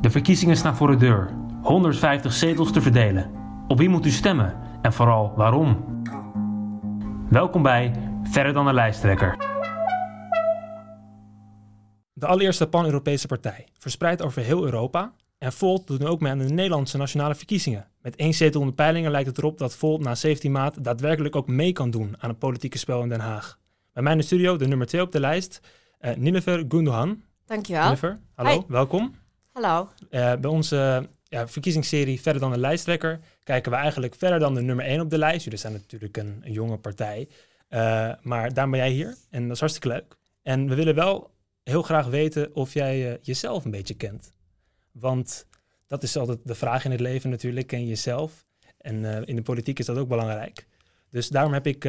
De 0.00 0.10
verkiezingen 0.10 0.56
staan 0.56 0.76
voor 0.76 0.90
de 0.90 0.96
deur. 0.96 1.30
150 1.62 2.32
zetels 2.32 2.72
te 2.72 2.80
verdelen. 2.80 3.30
Op 3.68 3.78
wie 3.78 3.88
moet 3.88 4.06
u 4.06 4.10
stemmen? 4.10 4.56
En 4.82 4.92
vooral 4.92 5.32
waarom? 5.36 5.84
Welkom 7.30 7.62
bij 7.62 7.92
Verder 8.22 8.52
dan 8.52 8.66
de 8.66 8.72
lijsttrekker. 8.72 9.36
De 12.12 12.26
allereerste 12.26 12.68
pan-Europese 12.68 13.26
partij, 13.26 13.66
verspreid 13.78 14.22
over 14.22 14.42
heel 14.42 14.64
Europa. 14.64 15.12
En 15.38 15.52
Volt 15.52 15.86
doet 15.86 15.98
nu 15.98 16.06
ook 16.06 16.20
mee 16.20 16.32
aan 16.32 16.38
de 16.38 16.44
Nederlandse 16.44 16.96
nationale 16.96 17.34
verkiezingen. 17.34 17.88
Met 18.02 18.16
één 18.16 18.34
zetel 18.34 18.60
in 18.60 18.66
de 18.66 18.72
peilingen 18.72 19.10
lijkt 19.10 19.28
het 19.28 19.38
erop 19.38 19.58
dat 19.58 19.76
Volt 19.76 20.00
na 20.00 20.14
17 20.14 20.52
maart 20.52 20.84
daadwerkelijk 20.84 21.36
ook 21.36 21.46
mee 21.46 21.72
kan 21.72 21.90
doen 21.90 22.14
aan 22.18 22.30
het 22.30 22.38
politieke 22.38 22.78
spel 22.78 23.02
in 23.02 23.08
Den 23.08 23.20
Haag. 23.20 23.58
Bij 23.92 24.02
mij 24.02 24.12
in 24.12 24.18
de 24.18 24.24
studio, 24.24 24.56
de 24.56 24.68
nummer 24.68 24.86
2 24.86 25.02
op 25.02 25.12
de 25.12 25.20
lijst, 25.20 25.60
uh, 26.00 26.14
Nilever 26.16 26.64
Gundogan. 26.68 27.22
Dankjewel. 27.46 27.82
Nilever, 27.82 28.20
hallo, 28.34 28.50
Hi. 28.50 28.60
welkom. 28.68 29.19
Hallo. 29.60 29.88
Uh, 30.10 30.34
bij 30.36 30.50
onze 30.50 31.08
ja, 31.24 31.48
verkiezingsserie 31.48 32.20
Verder 32.20 32.40
dan 32.40 32.52
de 32.52 32.58
lijsttrekker 32.58 33.20
kijken 33.42 33.72
we 33.72 33.78
eigenlijk 33.78 34.14
verder 34.14 34.38
dan 34.38 34.54
de 34.54 34.60
nummer 34.60 34.84
1 34.84 35.00
op 35.00 35.10
de 35.10 35.18
lijst. 35.18 35.44
Jullie 35.44 35.58
zijn 35.58 35.72
natuurlijk 35.72 36.16
een, 36.16 36.42
jonge 36.44 36.78
partij. 36.78 37.28
Uh, 37.70 38.12
maar 38.22 38.54
daar 38.54 38.70
ben 38.70 38.78
jij 38.78 38.90
hier 38.90 39.16
en 39.30 39.42
dat 39.42 39.52
is 39.52 39.60
hartstikke 39.60 39.88
leuk. 39.88 40.16
En 40.42 40.68
we 40.68 40.74
willen 40.74 40.94
wel 40.94 41.30
heel 41.62 41.82
graag 41.82 42.06
weten 42.06 42.54
of 42.54 42.72
jij 42.72 43.10
uh, 43.10 43.16
jezelf 43.22 43.64
een 43.64 43.70
beetje 43.70 43.94
kent. 43.94 44.32
Want 44.92 45.46
dat 45.86 46.02
is 46.02 46.16
altijd 46.16 46.38
de 46.44 46.54
vraag 46.54 46.84
in 46.84 46.90
het 46.90 47.00
leven 47.00 47.30
natuurlijk, 47.30 47.66
ken 47.66 47.80
je 47.80 47.86
jezelf? 47.86 48.46
En 48.78 49.26
in 49.26 49.36
de 49.36 49.42
politiek 49.42 49.78
is 49.78 49.86
dat 49.86 49.98
ook 49.98 50.08
belangrijk. 50.08 50.66
Dus 51.10 51.28
daarom 51.28 51.52
heb 51.52 51.66
ik 51.66 51.84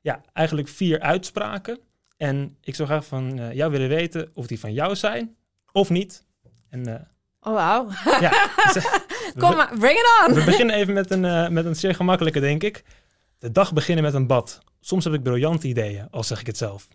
ja, 0.00 0.24
eigenlijk 0.32 0.68
vier 0.68 1.00
uitspraken. 1.00 1.78
En 2.16 2.56
ik 2.60 2.74
zou 2.74 2.88
graag 2.88 3.06
van 3.06 3.54
jou 3.54 3.70
willen 3.70 3.88
weten 3.88 4.30
of 4.34 4.46
die 4.46 4.60
van 4.60 4.72
jou 4.72 4.96
zijn 4.96 5.36
of 5.72 5.90
niet. 5.90 6.24
En, 6.74 7.08
oh, 7.40 7.52
wauw. 7.54 7.88
Ja, 8.20 8.48
dus, 8.72 8.84
Kom 9.38 9.56
maar, 9.56 9.72
bring 9.78 9.98
it 9.98 10.26
on. 10.28 10.34
We 10.34 10.44
beginnen 10.44 10.74
even 10.74 10.94
met 10.94 11.10
een, 11.10 11.24
uh, 11.24 11.48
met 11.48 11.64
een 11.64 11.76
zeer 11.76 11.94
gemakkelijke, 11.94 12.40
denk 12.40 12.62
ik. 12.62 12.84
De 13.38 13.52
dag 13.52 13.72
beginnen 13.72 14.04
met 14.04 14.14
een 14.14 14.26
bad. 14.26 14.58
Soms 14.80 15.04
heb 15.04 15.12
ik 15.14 15.22
briljante 15.22 15.66
ideeën, 15.68 16.08
al 16.10 16.22
zeg 16.24 16.40
ik 16.40 16.46
het 16.46 16.56
zelf. 16.56 16.88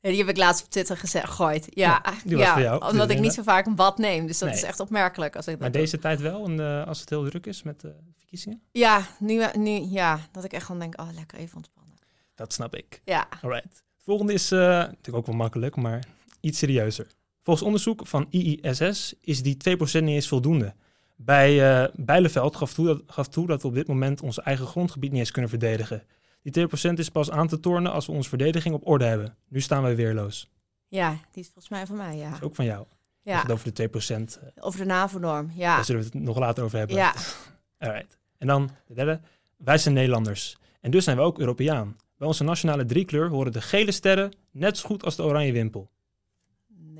Ja, 0.00 0.08
die 0.12 0.18
heb 0.18 0.28
ik 0.28 0.36
laatst 0.36 0.64
op 0.64 0.70
Twitter 0.70 0.96
gezegd, 0.96 1.26
gegooid. 1.26 1.66
Ja, 1.70 2.00
ja, 2.04 2.12
die 2.24 2.36
was 2.36 2.46
ja 2.46 2.52
voor 2.52 2.62
jou. 2.62 2.90
omdat 2.90 3.10
ik 3.10 3.18
niet 3.18 3.32
zo 3.32 3.42
vaak 3.42 3.66
een 3.66 3.74
bad 3.74 3.98
neem. 3.98 4.26
Dus 4.26 4.38
dat 4.38 4.48
Nee. 4.48 4.58
is 4.58 4.64
echt 4.64 4.80
opmerkelijk. 4.80 5.36
Als 5.36 5.46
ik 5.46 5.52
dat 5.52 5.60
Maar 5.60 5.70
doe. 5.72 5.80
deze 5.80 5.98
tijd 5.98 6.20
wel, 6.20 6.44
en, 6.44 6.58
uh, 6.60 6.86
als 6.86 7.00
het 7.00 7.08
heel 7.10 7.24
druk 7.24 7.46
is 7.46 7.62
met 7.62 7.80
de 7.80 7.94
verkiezingen? 8.18 8.60
Ja, 8.72 9.02
nu, 9.18 9.44
nu, 9.58 9.70
ja, 9.70 10.20
dat 10.32 10.44
ik 10.44 10.52
echt 10.52 10.64
gewoon 10.66 10.80
denk, 10.80 11.00
oh, 11.00 11.08
lekker 11.14 11.38
even 11.38 11.56
ontspannen. 11.56 11.94
Dat 12.34 12.52
snap 12.52 12.74
ik. 12.74 13.00
Ja, 13.04 13.28
Alright. 13.42 13.82
Volgende 14.04 14.32
is 14.32 14.52
uh, 14.52 14.58
natuurlijk 14.60 15.16
ook 15.16 15.26
wel 15.26 15.34
makkelijk, 15.34 15.76
maar 15.76 16.04
iets 16.40 16.58
serieuzer. 16.58 17.06
Volgens 17.46 17.66
onderzoek 17.66 18.06
van 18.06 18.26
IISS 18.30 19.14
is 19.20 19.42
die 19.42 19.56
2% 19.56 19.78
niet 19.78 19.92
eens 19.92 20.28
voldoende. 20.28 20.74
Bij 21.16 21.82
uh, 21.82 21.88
Bijleveld 21.94 22.56
gaf 22.56 22.74
toe, 22.74 22.86
dat, 22.86 23.02
gaf 23.06 23.28
toe 23.28 23.46
dat 23.46 23.62
we 23.62 23.68
op 23.68 23.74
dit 23.74 23.86
moment 23.86 24.20
ons 24.20 24.40
eigen 24.40 24.66
grondgebied 24.66 25.10
niet 25.10 25.20
eens 25.20 25.30
kunnen 25.30 25.50
verdedigen. 25.50 26.02
Die 26.42 26.68
2% 26.68 26.92
is 26.92 27.08
pas 27.08 27.30
aan 27.30 27.48
te 27.48 27.60
tornen 27.60 27.92
als 27.92 28.06
we 28.06 28.12
onze 28.12 28.28
verdediging 28.28 28.74
op 28.74 28.86
orde 28.86 29.04
hebben. 29.04 29.36
Nu 29.48 29.60
staan 29.60 29.82
wij 29.82 29.96
weerloos. 29.96 30.50
ja, 30.88 31.10
die 31.10 31.42
is 31.42 31.50
volgens 31.52 31.68
mij 31.68 31.86
van 31.86 31.96
mij, 31.96 32.16
ja. 32.16 32.28
Dat 32.28 32.38
is 32.38 32.44
ook 32.44 32.54
van 32.54 32.64
jou. 32.64 32.86
Ja, 33.22 33.42
het 33.42 33.52
over 33.52 33.74
de 33.74 33.90
2%, 33.90 33.92
uh, 33.98 34.64
over 34.64 34.78
de 34.78 34.86
NAVO-norm, 34.86 35.50
ja. 35.54 35.74
daar 35.74 35.84
zullen 35.84 36.02
we 36.02 36.08
het 36.12 36.22
nog 36.22 36.38
later 36.38 36.64
over 36.64 36.78
hebben. 36.78 36.96
Ja, 36.96 37.14
Alright. 37.78 38.18
En 38.38 38.46
dan 38.46 38.70
de 38.86 38.94
derde. 38.94 39.20
Wij 39.56 39.78
zijn 39.78 39.94
Nederlanders. 39.94 40.56
En 40.80 40.90
dus 40.90 41.04
zijn 41.04 41.16
we 41.16 41.22
ook 41.22 41.38
Europeaan. 41.38 41.96
Bij 42.18 42.26
onze 42.26 42.44
nationale 42.44 42.84
driekleur 42.84 43.28
horen 43.28 43.52
de 43.52 43.60
gele 43.60 43.92
sterren 43.92 44.32
net 44.50 44.78
zo 44.78 44.86
goed 44.86 45.04
als 45.04 45.16
de 45.16 45.22
oranje 45.22 45.52
wimpel. 45.52 45.90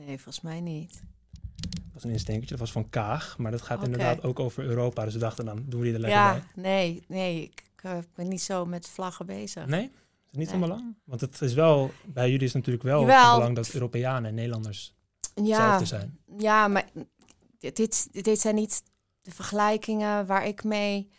Nee, 0.06 0.16
volgens 0.20 0.44
mij 0.44 0.60
niet. 0.60 1.02
Dat 1.60 1.92
was 1.92 2.04
een 2.04 2.10
instinkertje, 2.10 2.50
dat 2.50 2.60
was 2.60 2.72
van 2.72 2.88
Kaag. 2.88 3.38
Maar 3.38 3.50
dat 3.50 3.62
gaat 3.62 3.82
inderdaad 3.84 4.22
ook 4.22 4.40
over 4.40 4.64
Europa. 4.64 5.04
Dus 5.04 5.12
we 5.12 5.18
dachten, 5.18 5.44
dan 5.44 5.62
doen 5.66 5.80
we 5.80 5.86
die 5.86 5.94
er 5.94 6.00
lekker 6.00 6.20
Ja, 6.20 6.32
bij. 6.32 6.62
nee, 6.62 7.04
nee, 7.08 7.42
ik, 7.42 7.62
ik, 7.76 7.82
eh, 7.82 7.98
ben 8.14 8.28
niet 8.28 8.42
zo 8.42 8.66
met 8.66 8.88
vlaggen 8.88 9.27
bezig. 9.27 9.66
Nee? 9.66 9.82
Is 9.82 9.90
het 10.30 10.36
niet 10.36 10.48
van 10.48 10.58
Nee. 10.58 10.68
belang? 10.68 10.95
Want 11.05 11.20
het 11.20 11.40
is 11.40 11.55
wel, 11.55 11.90
bij 12.05 12.24
jullie 12.30 12.46
is 12.46 12.52
het 12.52 12.55
natuurlijk 12.66 12.84
wel 12.84 13.00
Jawel. 13.00 13.24
van 13.24 13.34
belang 13.34 13.56
dat 13.56 13.68
Europeanen 13.72 14.28
en 14.28 14.34
Nederlanders 14.34 14.95
ja, 15.34 15.42
hetzelfde 15.42 15.84
zijn. 15.84 16.18
Ja, 16.39 16.68
maar 16.68 16.89
dit, 17.58 17.77
dit, 17.77 18.08
dit 18.24 18.40
zijn 18.40 18.55
niet 18.55 18.83
de 19.22 19.30
vergelijkingen 19.30 20.27
waar 20.27 20.46
ik 20.46 20.64
mee 20.64 21.11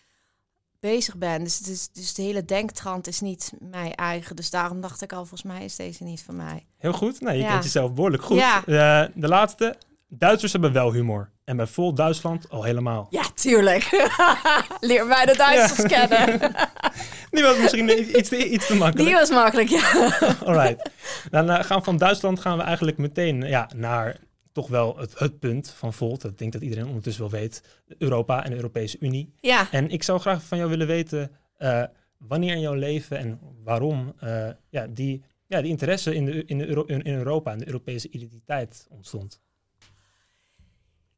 bezig 0.79 1.15
ben. 1.15 1.43
Dus, 1.43 1.57
het 1.57 1.67
is, 1.67 1.89
dus 1.93 2.13
de 2.13 2.21
hele 2.21 2.45
denktrand 2.45 3.07
is 3.07 3.21
niet 3.21 3.51
mij 3.59 3.91
eigen. 3.95 4.35
Dus 4.35 4.49
daarom 4.49 4.81
dacht 4.81 5.01
ik 5.01 5.11
al, 5.11 5.17
volgens 5.19 5.43
mij 5.43 5.63
is 5.63 5.75
deze 5.75 6.03
niet 6.03 6.23
van 6.23 6.35
mij. 6.35 6.65
Heel 6.77 6.93
goed. 6.93 7.21
Nou, 7.21 7.35
je 7.35 7.41
Ja. 7.43 7.51
kent 7.51 7.63
jezelf 7.63 7.93
behoorlijk 7.93 8.23
goed. 8.23 8.38
Ja. 8.38 8.65
Eh, 8.65 9.09
de 9.15 9.27
laatste. 9.27 9.75
Duitsers 10.09 10.51
hebben 10.51 10.73
wel 10.73 10.93
humor. 10.93 11.29
En 11.45 11.57
bij 11.57 11.67
vol 11.67 11.93
Duitsland 11.93 12.49
al 12.49 12.63
helemaal. 12.63 13.07
Ja, 13.09 13.23
tuurlijk. 13.35 14.07
Leer 14.79 15.05
mij 15.07 15.25
de 15.25 15.35
Duitsers 15.38 15.88
kennen. 15.88 16.39
Die 17.31 17.44
was 17.44 17.57
misschien 17.57 18.17
iets 18.17 18.29
te, 18.29 18.49
iets 18.49 18.67
te 18.67 18.75
makkelijk. 18.75 19.09
Die 19.09 19.17
was 19.17 19.29
makkelijk, 19.29 19.69
ja. 19.69 19.91
Alright. 20.45 20.89
Dan 21.29 21.49
eh, 21.49 21.63
gaan 21.63 21.77
we 21.77 21.83
van 21.83 21.97
Duitsland 21.97 22.39
gaan 22.39 22.57
we 22.57 22.63
eigenlijk 22.63 22.97
meteen 22.97 23.41
ja, 23.41 23.69
naar 23.75 24.15
toch 24.57 24.68
wel 24.68 24.97
het, 24.97 25.19
het 25.19 25.40
punt 25.40 25.69
van 25.69 25.94
Volt. 25.94 26.23
Ik 26.23 26.38
denk 26.38 26.51
dat 26.51 26.62
iedereen 26.62 26.88
ondertussen 26.88 27.22
wel 27.29 27.40
weet. 27.40 27.63
Europa 27.97 28.44
en 28.44 28.50
de 28.50 28.56
Europese 28.56 28.97
Unie. 29.00 29.34
Ja, 29.40 29.72
En 29.72 29.90
ik 29.90 30.03
zou 30.03 30.19
graag 30.19 30.44
van 30.44 30.57
jou 30.57 30.69
willen 30.69 30.88
weten 30.88 31.31
eh, 31.57 31.84
wanneer 32.18 32.53
in 32.53 32.59
jouw 32.59 32.73
leven 32.73 33.18
en 33.18 33.40
waarom 33.63 34.13
eh, 34.19 34.50
ja, 34.69 34.88
die, 34.88 35.23
ja, 35.47 35.62
die 35.62 35.69
interesse 35.69 36.16
in, 36.16 36.25
de, 36.25 36.45
in, 36.45 36.57
de 36.57 36.68
Euro- 36.68 36.85
in 36.85 37.07
Europa 37.07 37.51
en 37.51 37.59
de 37.59 37.68
Europese 37.68 38.09
identiteit 38.09 38.88
ontstond. 38.90 39.41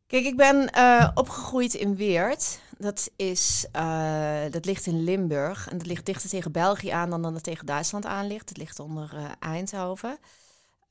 Kijk, 0.08 0.26
ik 0.26 0.38
ben 0.38 0.70
eh, 0.70 1.10
opgegroeid 1.14 1.74
in 1.74 1.96
Weert. 1.96 2.62
Dat, 2.78 3.12
is, 3.16 3.66
dat 4.52 4.66
ligt 4.66 4.86
in 4.86 5.04
Limburg. 5.04 5.70
En 5.70 5.78
dat 5.78 5.88
ligt 5.88 6.06
dichter 6.06 6.30
tegen 6.30 6.52
België 6.52 6.90
aan 6.90 7.10
dan 7.10 7.22
dat 7.22 7.34
het 7.34 7.44
tegen 7.44 7.66
Duitsland 7.66 8.06
aan 8.06 8.28
ligt. 8.28 8.50
Het 8.50 8.58
ligt 8.58 8.80
onder 8.80 9.12
Eindhoven. 9.40 10.18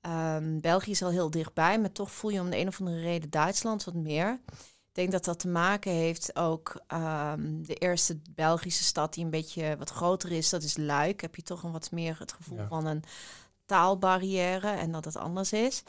Ehm, 0.00 0.60
België 0.60 0.90
is 0.90 1.02
al 1.02 1.10
heel 1.10 1.30
dichtbij, 1.30 1.80
maar 1.80 1.92
toch 1.92 2.10
voel 2.10 2.30
je 2.30 2.40
om 2.40 2.50
de 2.50 2.58
een 2.58 2.68
of 2.68 2.78
andere 2.80 3.00
reden 3.00 3.30
Duitsland 3.30 3.84
wat 3.84 3.94
meer. 3.94 4.40
Ik 4.88 4.94
denk 5.04 5.12
dat 5.12 5.24
dat 5.24 5.38
te 5.38 5.48
maken 5.48 5.92
heeft 5.92 6.36
ook 6.36 6.80
ehm, 6.86 7.62
de 7.62 7.74
eerste 7.74 8.18
Belgische 8.34 8.84
stad 8.84 9.14
die 9.14 9.24
een 9.24 9.30
beetje 9.30 9.76
wat 9.78 9.90
groter 9.90 10.32
is. 10.32 10.48
Dat 10.50 10.62
is 10.62 10.76
Luik. 10.76 11.20
Heb 11.20 11.34
je 11.36 11.42
toch 11.42 11.62
een 11.62 11.72
wat 11.72 11.90
meer 11.90 12.16
het 12.18 12.32
gevoel 12.32 12.58
Ja. 12.58 12.66
van 12.68 12.86
een 12.86 13.02
taalbarrière 13.66 14.68
en 14.70 14.92
dat 14.92 15.04
het 15.04 15.16
anders 15.16 15.52
is. 15.52 15.82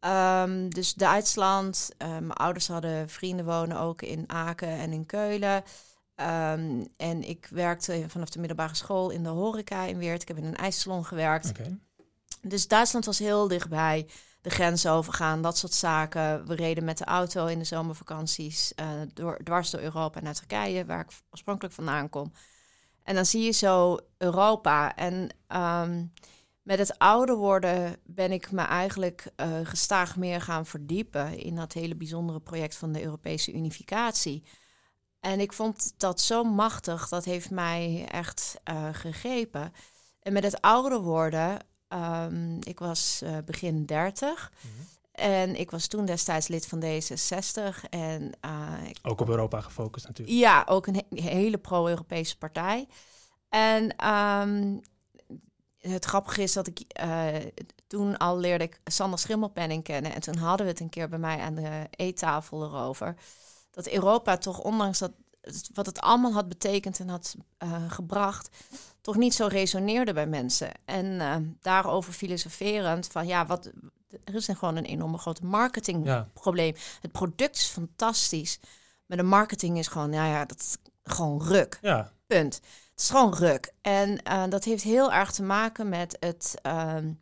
Ehm, 0.00 0.68
dus 0.68 0.94
Duitsland. 0.94 1.88
eh, 1.98 2.08
mijn 2.08 2.32
ouders 2.32 2.68
hadden 2.68 3.08
vrienden 3.08 3.44
wonen 3.44 3.78
ook 3.80 4.02
in 4.02 4.24
Aken 4.26 4.68
en 4.68 4.92
in 4.92 5.06
Keulen. 5.06 5.62
En 6.96 7.28
ik 7.28 7.48
werkte 7.50 8.04
vanaf 8.08 8.28
de 8.30 8.38
middelbare 8.38 8.74
school 8.74 9.10
in 9.10 9.22
de 9.22 9.28
horeca 9.28 9.84
in 9.84 9.98
Weert. 9.98 10.22
Ik 10.22 10.28
heb 10.28 10.36
in 10.36 10.44
een 10.44 10.56
ijssalon 10.56 11.04
gewerkt. 11.04 11.46
Dus 12.42 12.68
Duitsland 12.68 13.04
was 13.04 13.18
heel 13.18 13.48
dichtbij. 13.48 14.08
De 14.42 14.50
grens 14.50 14.86
overgaan, 14.86 15.42
dat 15.42 15.58
soort 15.58 15.74
zaken. 15.74 16.46
We 16.46 16.54
reden 16.54 16.84
met 16.84 16.98
de 16.98 17.04
auto 17.04 17.46
in 17.46 17.58
de 17.58 17.64
zomervakanties 17.64 18.74
eh, 18.74 18.88
door, 19.14 19.38
dwars 19.44 19.70
door 19.70 19.80
Europa 19.80 20.20
naar 20.20 20.34
Turkije, 20.34 20.84
waar 20.84 21.00
ik 21.00 21.10
oorspronkelijk 21.30 21.74
vandaan 21.74 22.08
kom. 22.08 22.32
En 23.02 23.14
dan 23.14 23.26
zie 23.26 23.42
je 23.42 23.50
zo 23.52 23.98
Europa. 24.18 24.96
En 24.96 25.28
ehm, 25.46 26.04
met 26.62 26.78
het 26.78 26.98
ouder 26.98 27.36
worden 27.36 27.96
ben 28.04 28.32
ik 28.32 28.50
me 28.50 28.62
eigenlijk 28.62 29.30
eh, 29.36 29.58
gestaag 29.62 30.16
meer 30.16 30.40
gaan 30.40 30.66
verdiepen 30.66 31.38
in 31.38 31.54
dat 31.54 31.72
hele 31.72 31.96
bijzondere 31.96 32.40
project 32.40 32.76
van 32.76 32.92
de 32.92 33.02
Europese 33.02 33.52
unificatie. 33.52 34.44
En 35.20 35.40
ik 35.40 35.52
vond 35.52 35.94
dat 35.96 36.20
zo 36.20 36.44
machtig, 36.44 37.08
dat 37.08 37.24
heeft 37.24 37.50
mij 37.50 38.06
echt 38.10 38.60
eh, 38.64 38.88
gegrepen. 38.92 39.72
En 40.20 40.32
met 40.32 40.42
het 40.42 40.60
ouder 40.60 41.00
worden, 41.00 41.58
ehm, 41.88 42.56
ik 42.60 42.78
was 42.78 43.20
eh, 43.24 43.36
begin 43.44 43.86
30 43.86 44.52
Mhm. 44.60 44.72
en 45.12 45.56
ik 45.60 45.70
was 45.70 45.86
toen 45.86 46.04
destijds 46.04 46.48
lid 46.48 46.66
van 46.66 46.80
D66 46.82 47.88
en 47.90 48.32
eh, 48.40 48.72
ik 48.88 48.98
Ook 49.02 49.20
op 49.20 49.28
Europa 49.28 49.60
gefocust 49.60 50.06
natuurlijk. 50.06 50.38
ja, 50.38 50.64
ook 50.68 50.86
een 50.86 50.94
he- 50.94 51.22
hele 51.22 51.58
pro-Europese 51.58 52.38
partij. 52.38 52.88
En 53.48 53.96
ehm, 53.96 54.76
het 55.78 56.04
grappige 56.04 56.42
is 56.42 56.52
dat 56.52 56.66
ik 56.66 56.80
eh, 56.88 57.26
toen 57.86 58.16
al 58.16 58.38
leerde 58.38 58.64
ik 58.64 58.80
Sander 58.84 59.18
Schimmelpenning 59.18 59.82
kennen. 59.84 60.14
En 60.14 60.20
toen 60.20 60.36
hadden 60.36 60.66
we 60.66 60.72
het 60.72 60.80
een 60.80 60.88
keer 60.88 61.08
bij 61.08 61.18
mij 61.18 61.38
aan 61.38 61.54
de 61.54 61.86
eettafel 61.90 62.62
erover. 62.64 63.14
Dat 63.70 63.88
Europa 63.88 64.36
toch, 64.36 64.58
ondanks 64.60 64.98
dat 64.98 65.12
wat 65.74 65.86
het 65.86 66.00
allemaal 66.00 66.32
had 66.32 66.48
betekend 66.48 67.00
en 67.00 67.08
had 67.08 67.34
eh, 67.58 67.90
gebracht, 67.90 68.48
toch 69.00 69.16
niet 69.16 69.34
zo 69.34 69.46
resoneerde 69.46 70.12
bij 70.12 70.26
mensen. 70.26 70.70
En 70.84 71.20
eh, 71.20 71.36
daarover 71.60 72.12
filosoferend 72.12 73.06
van 73.06 73.26
ja, 73.26 73.46
wat, 73.46 73.70
er 74.24 74.34
is 74.34 74.46
gewoon 74.46 74.76
een 74.76 74.84
enorme 74.84 75.18
grote 75.18 75.44
marketing 75.44 76.04
Ja. 76.06 76.28
probleem. 76.32 76.74
Het 77.00 77.12
product 77.12 77.56
is 77.56 77.66
fantastisch, 77.66 78.60
maar 79.06 79.16
de 79.16 79.22
marketing 79.22 79.78
is 79.78 79.86
gewoon, 79.86 80.10
nou 80.10 80.28
ja, 80.28 80.44
dat 80.44 80.58
is 80.60 80.76
gewoon 81.02 81.42
ruk. 81.42 81.78
Ja, 81.82 82.12
Punt. 82.26 82.54
Het 82.54 83.00
is 83.00 83.10
gewoon 83.10 83.34
ruk. 83.34 83.72
En 83.80 84.22
eh, 84.22 84.44
dat 84.48 84.64
heeft 84.64 84.82
heel 84.82 85.12
erg 85.12 85.32
te 85.32 85.42
maken 85.42 85.88
met 85.88 86.16
het, 86.20 86.54
ehm, 86.62 87.12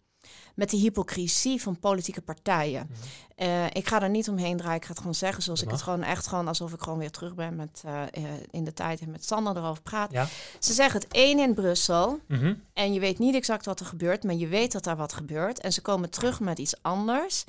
met 0.56 0.70
de 0.70 0.76
hypocrisie 0.76 1.62
van 1.62 1.78
politieke 1.78 2.20
partijen. 2.20 2.90
Eh, 3.36 3.64
ik 3.66 3.88
ga 3.88 4.02
er 4.02 4.08
niet 4.10 4.28
omheen 4.28 4.56
draaien. 4.56 4.76
Ik 4.76 4.82
ga 4.84 4.88
het 4.88 4.98
gewoon 4.98 5.14
zeggen 5.14 5.42
zoals 5.42 5.62
ik 5.62 5.70
het 5.70 5.82
gewoon 5.82 6.02
echt 6.02 6.26
gewoon 6.26 6.48
alsof 6.48 6.72
ik 6.72 6.80
gewoon 6.80 6.98
weer 6.98 7.10
terug 7.10 7.34
ben 7.34 7.56
met 7.56 7.82
eh, 7.84 8.02
eh, 8.02 8.24
in 8.50 8.64
de 8.64 8.72
tijd 8.72 9.00
en 9.00 9.10
met 9.10 9.24
Sander 9.24 9.56
erover 9.56 9.82
praat. 9.82 10.12
Ja. 10.12 10.26
Ze 10.58 10.72
zeggen 10.72 11.00
het 11.00 11.12
één 11.12 11.38
in 11.38 11.54
Brussel 11.54 12.20
Mhm. 12.28 12.54
en 12.72 12.92
je 12.92 13.00
weet 13.00 13.18
niet 13.18 13.34
exact 13.34 13.64
wat 13.64 13.80
er 13.80 13.86
gebeurt, 13.86 14.24
maar 14.24 14.34
je 14.34 14.46
weet 14.46 14.72
dat 14.72 14.84
daar 14.84 14.96
wat 14.96 15.12
gebeurt. 15.12 15.60
En 15.60 15.72
ze 15.72 15.82
komen 15.82 16.10
terug 16.10 16.40
met 16.40 16.58
iets 16.58 16.82
anders. 16.82 17.44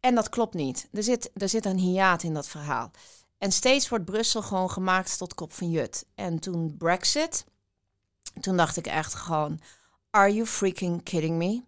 En 0.00 0.14
dat 0.14 0.28
klopt 0.28 0.54
niet. 0.54 0.88
Er 0.92 1.02
zit, 1.02 1.30
er 1.34 1.48
zit 1.48 1.64
een 1.64 1.78
hiaat 1.78 2.22
in 2.22 2.34
dat 2.34 2.48
verhaal. 2.48 2.90
En 3.38 3.52
steeds 3.52 3.88
wordt 3.88 4.04
Brussel 4.04 4.42
gewoon 4.42 4.70
gemaakt 4.70 5.18
tot 5.18 5.34
kop 5.34 5.52
van 5.52 5.70
jut. 5.70 6.04
En 6.14 6.38
toen 6.38 6.74
Brexit, 6.78 7.44
toen 8.40 8.56
dacht 8.56 8.76
ik 8.76 8.86
echt 8.86 9.14
gewoon, 9.14 9.60
are 10.10 10.34
you 10.34 10.46
freaking 10.46 11.02
kidding 11.02 11.36
me? 11.36 11.62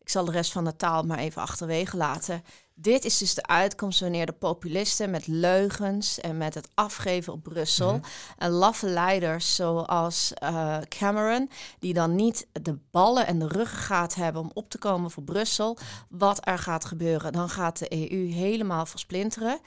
Ik 0.00 0.08
zal 0.08 0.24
de 0.24 0.30
rest 0.30 0.52
van 0.52 0.64
de 0.64 0.76
taal 0.76 1.02
maar 1.02 1.18
even 1.18 1.42
achterwege 1.42 1.96
laten. 1.96 2.44
Dit 2.74 3.04
is 3.04 3.18
dus 3.18 3.34
de 3.34 3.46
uitkomst 3.46 4.00
wanneer 4.00 4.26
de 4.26 4.32
populisten 4.32 5.10
met 5.10 5.26
leugens 5.26 6.20
en 6.20 6.36
met 6.36 6.54
het 6.54 6.68
afgeven 6.74 7.32
op 7.32 7.42
Brussel 7.42 7.92
Mhm. 7.96 8.04
en 8.38 8.50
laffe 8.50 8.86
leiders 8.88 9.54
zoals 9.54 10.32
eh, 10.34 10.78
Cameron, 10.88 11.50
die 11.78 11.94
dan 11.94 12.14
niet 12.14 12.46
de 12.52 12.78
ballen 12.90 13.26
en 13.26 13.38
de 13.38 13.48
ruggengraat 13.48 14.14
hebben 14.14 14.42
om 14.42 14.50
op 14.54 14.70
te 14.70 14.78
komen 14.78 15.10
voor 15.10 15.22
Brussel, 15.22 15.76
wat 16.08 16.38
er 16.46 16.58
gaat 16.58 16.84
gebeuren. 16.84 17.32
Dan 17.32 17.48
gaat 17.48 17.78
de 17.78 18.10
EU 18.12 18.32
helemaal 18.32 18.86
versplinteren. 18.86 19.58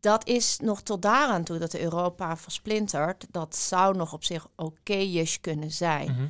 Dat 0.00 0.26
is 0.26 0.58
nog 0.62 0.82
tot 0.82 1.02
daaraan 1.02 1.44
toe 1.44 1.58
dat 1.58 1.74
Europa 1.74 2.36
versplintert. 2.36 3.26
Dat 3.30 3.56
zou 3.56 3.96
nog 3.96 4.12
op 4.12 4.24
zich 4.24 4.46
oké-ish 4.56 5.36
kunnen 5.40 5.70
zijn. 5.70 6.10
Mhm. 6.12 6.26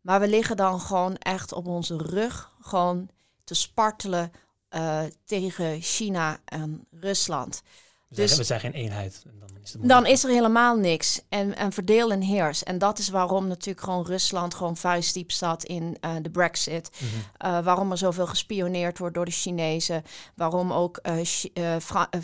Maar 0.00 0.20
we 0.20 0.28
liggen 0.28 0.56
dan 0.56 0.80
gewoon 0.80 1.16
echt 1.16 1.52
op 1.52 1.66
onze 1.66 1.96
rug, 1.96 2.56
gewoon 2.60 3.08
te 3.44 3.54
spartelen 3.54 4.32
eh, 4.68 5.02
tegen 5.24 5.80
China 5.80 6.38
en 6.44 6.86
Rusland. 6.90 7.62
We, 8.08 8.14
Dus- 8.14 8.36
we 8.36 8.44
zijn 8.44 8.60
geen 8.60 8.72
eenheid. 8.72 9.22
En 9.26 9.38
dan 9.38 9.48
is 9.62 9.72
het 9.72 9.88
Dan 9.88 10.06
is 10.06 10.24
er 10.24 10.30
helemaal 10.30 10.76
niks. 10.76 11.20
En, 11.28 11.56
en 11.56 11.72
verdeel 11.72 12.10
en 12.12 12.20
heers. 12.20 12.62
En 12.62 12.78
dat 12.78 12.98
is 12.98 13.08
waarom 13.08 13.46
natuurlijk 13.46 13.84
gewoon 13.84 14.06
Rusland 14.06 14.54
gewoon 14.54 14.76
vuistdiep 14.76 15.30
zat 15.30 15.64
in 15.64 15.96
eh, 16.00 16.10
de 16.22 16.30
brexit. 16.30 16.90
Mhm. 16.92 17.10
Eh, 17.36 17.64
waarom 17.64 17.90
er 17.90 17.98
zoveel 17.98 18.26
gespioneerd 18.26 18.98
wordt 18.98 19.14
door 19.14 19.24
de 19.24 19.30
Chinezen. 19.30 20.02
Waarom 20.34 20.72
ook 20.72 20.96
eh, 20.96 21.76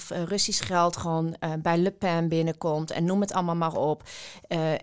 Russisch 0.09 0.67
geld 0.67 0.97
gewoon 0.97 1.37
bij 1.59 1.79
Le 1.79 1.91
Pen 1.91 2.29
binnenkomt. 2.29 2.91
En 2.91 3.05
noem 3.05 3.21
het 3.21 3.33
allemaal 3.33 3.57
maar 3.57 3.77
op. 3.77 4.03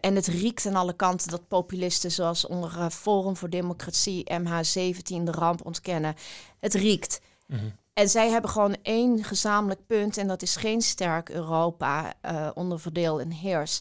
En 0.01 0.15
het 0.15 0.27
riekt 0.27 0.65
aan 0.65 0.75
alle 0.75 0.93
kanten 0.93 1.29
dat 1.29 1.47
populisten 1.47 2.11
zoals 2.11 2.47
onder 2.47 2.89
Forum 2.91 3.37
voor 3.37 3.49
Democratie, 3.49 4.23
MH17, 4.41 5.23
de 5.23 5.31
ramp 5.31 5.65
ontkennen. 5.65 6.15
Het 6.59 6.73
riekt. 6.73 7.21
Mhm. 7.47 7.65
En 8.01 8.09
zij 8.09 8.29
hebben 8.29 8.49
gewoon 8.49 8.77
één 8.81 9.23
gezamenlijk 9.23 9.85
punt 9.85 10.17
en 10.17 10.27
dat 10.27 10.41
is 10.41 10.55
geen 10.55 10.81
sterk 10.81 11.29
Europa 11.29 12.13
eh, 12.21 12.49
onder 12.53 12.79
verdeel 12.79 13.19
en 13.21 13.31
heers. 13.31 13.79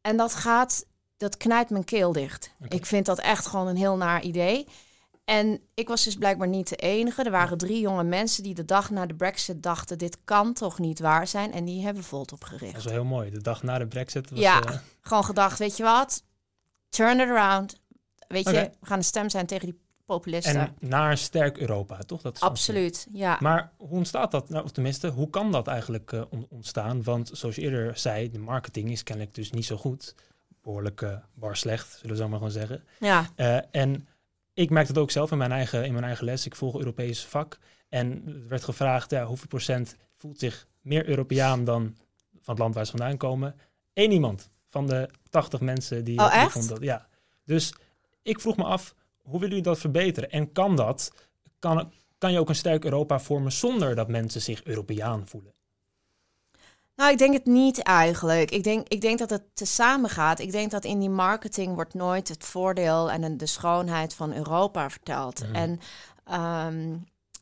En 0.00 0.16
dat 0.16 0.34
gaat, 0.34 0.84
dat 1.16 1.36
knijpt 1.36 1.70
mijn 1.70 1.84
keel 1.84 2.12
dicht. 2.12 2.50
Ik 2.68 2.86
vind 2.86 3.06
dat 3.06 3.18
echt 3.18 3.46
gewoon 3.46 3.66
een 3.66 3.76
heel 3.76 3.96
naar 3.96 4.22
idee. 4.22 4.66
En 5.24 5.60
ik 5.74 5.88
was 5.88 6.04
dus 6.04 6.16
blijkbaar 6.16 6.48
niet 6.48 6.68
de 6.68 6.76
enige. 6.76 7.22
Er 7.22 7.30
waren 7.30 7.58
drie 7.58 7.80
jonge 7.80 8.04
mensen 8.04 8.42
die 8.42 8.54
de 8.54 8.64
dag 8.64 8.90
na 8.90 9.06
de 9.06 9.14
brexit 9.14 9.62
dachten... 9.62 9.98
dit 9.98 10.18
kan 10.24 10.52
toch 10.52 10.78
niet 10.78 10.98
waar 11.00 11.26
zijn? 11.26 11.52
En 11.52 11.64
die 11.64 11.84
hebben 11.84 12.04
Volt 12.04 12.28
Dat 12.28 12.38
opgericht. 12.42 12.76
is 12.76 12.84
wel 12.84 12.92
heel 12.92 13.04
mooi. 13.04 13.30
De 13.30 13.42
dag 13.42 13.62
na 13.62 13.78
de 13.78 13.86
brexit 13.86 14.30
was... 14.30 14.38
Ja. 14.38 14.62
eh, 14.64 14.76
Gewoon 15.00 15.24
gedacht, 15.24 15.58
weet 15.58 15.76
je 15.76 15.82
wat? 15.82 16.22
Turn 16.88 17.20
it 17.20 17.28
around. 17.28 17.80
Weet 18.28 18.44
je, 18.44 18.70
we 18.80 18.86
gaan 18.86 18.98
een 18.98 19.04
stem 19.04 19.30
zijn 19.30 19.46
tegen 19.46 19.66
die 19.66 19.80
populisten. 20.14 20.60
en 20.60 20.74
naar 20.78 21.10
een 21.10 21.18
sterk 21.18 21.58
Europa, 21.58 21.98
toch? 21.98 22.22
Dat 22.22 22.34
is 22.34 22.40
Absoluut, 22.40 23.06
ja. 23.12 23.36
Maar 23.40 23.72
hoe 23.76 23.88
ontstaat 23.88 24.30
dat? 24.30 24.48
Nou, 24.48 24.64
of 24.64 24.70
tenminste, 24.70 25.08
hoe 25.08 25.30
kan 25.30 25.52
dat 25.52 25.66
eigenlijk 25.66 26.12
eh, 26.12 26.22
on- 26.30 26.46
ontstaan? 26.50 27.02
Want 27.02 27.30
zoals 27.32 27.54
je 27.54 27.60
eerder 27.62 27.98
zei, 27.98 28.30
de 28.30 28.38
marketing 28.38 28.90
is 28.90 29.02
kennelijk 29.02 29.34
dus 29.34 29.50
niet 29.50 29.64
zo 29.64 29.76
goed. 29.76 30.14
Behoorlijk 30.62 31.02
eh 31.02 31.16
bar 31.34 31.56
slecht, 31.56 31.90
zullen 32.00 32.16
we 32.16 32.22
zo 32.22 32.28
maar 32.28 32.38
gewoon 32.38 32.52
zeggen. 32.52 32.84
ja. 33.00 33.26
Eh, 33.36 33.58
en 33.70 34.08
ik 34.54 34.70
merk 34.70 34.88
het 34.88 34.98
ook 34.98 35.10
zelf 35.10 35.30
in 35.30 35.38
mijn, 35.38 35.52
eigen, 35.52 35.84
in 35.84 35.92
mijn 35.92 36.04
eigen 36.04 36.24
les. 36.24 36.46
Ik 36.46 36.56
volg 36.56 36.78
Europees 36.78 37.24
vak. 37.24 37.58
En 37.88 38.22
er 38.26 38.48
werd 38.48 38.64
gevraagd, 38.64 39.10
ja, 39.10 39.24
hoeveel 39.24 39.46
procent 39.48 39.96
voelt 40.16 40.38
zich 40.38 40.66
meer 40.80 41.08
Europeaan 41.08 41.64
dan 41.64 41.96
van 42.42 42.54
het 42.54 42.58
land 42.58 42.74
waar 42.74 42.84
ze 42.84 42.90
vandaan 42.90 43.16
komen? 43.16 43.54
Eén 43.94 44.12
iemand 44.12 44.50
van 44.68 44.86
de 44.86 45.08
80 45.30 45.60
mensen 45.60 46.04
die... 46.04 46.18
Oh, 46.18 46.40
die 46.40 46.50
vond 46.50 46.68
dat, 46.68 46.82
ja. 46.82 47.06
Dus 47.44 47.74
ik 48.22 48.40
vroeg 48.40 48.56
me 48.56 48.64
af, 48.64 48.94
hoe 49.30 49.40
willen 49.40 49.56
jullie 49.56 49.70
dat 49.72 49.78
verbeteren? 49.78 50.30
En 50.30 50.52
kan 50.52 50.76
dat? 50.76 51.12
Kan, 51.58 51.92
kan 52.18 52.32
je 52.32 52.38
ook 52.38 52.48
een 52.48 52.54
sterk 52.54 52.84
Europa 52.84 53.20
vormen 53.20 53.52
zonder 53.52 53.94
dat 53.94 54.08
mensen 54.08 54.40
zich 54.40 54.64
Europeaan 54.64 55.26
voelen? 55.26 55.52
Nou, 56.96 57.12
ik 57.12 57.18
denk 57.18 57.32
het 57.32 57.46
niet 57.46 57.82
eigenlijk. 57.82 58.50
Ik 58.50 58.64
denk, 58.64 58.88
ik 58.88 59.00
denk 59.00 59.18
dat 59.18 59.30
het 59.30 59.42
tezamen 59.54 60.10
gaat. 60.10 60.38
Ik 60.38 60.52
denk 60.52 60.70
dat 60.70 60.84
in 60.84 60.98
die 60.98 61.10
marketing 61.10 61.74
wordt 61.74 61.94
nooit 61.94 62.28
het 62.28 62.44
voordeel 62.44 63.10
en 63.10 63.36
de 63.36 63.46
schoonheid 63.46 64.14
van 64.14 64.34
Europa 64.34 64.90
verteld. 64.90 65.42
Mhm. 65.42 65.54
En 65.54 65.80
ehm, 66.24 66.96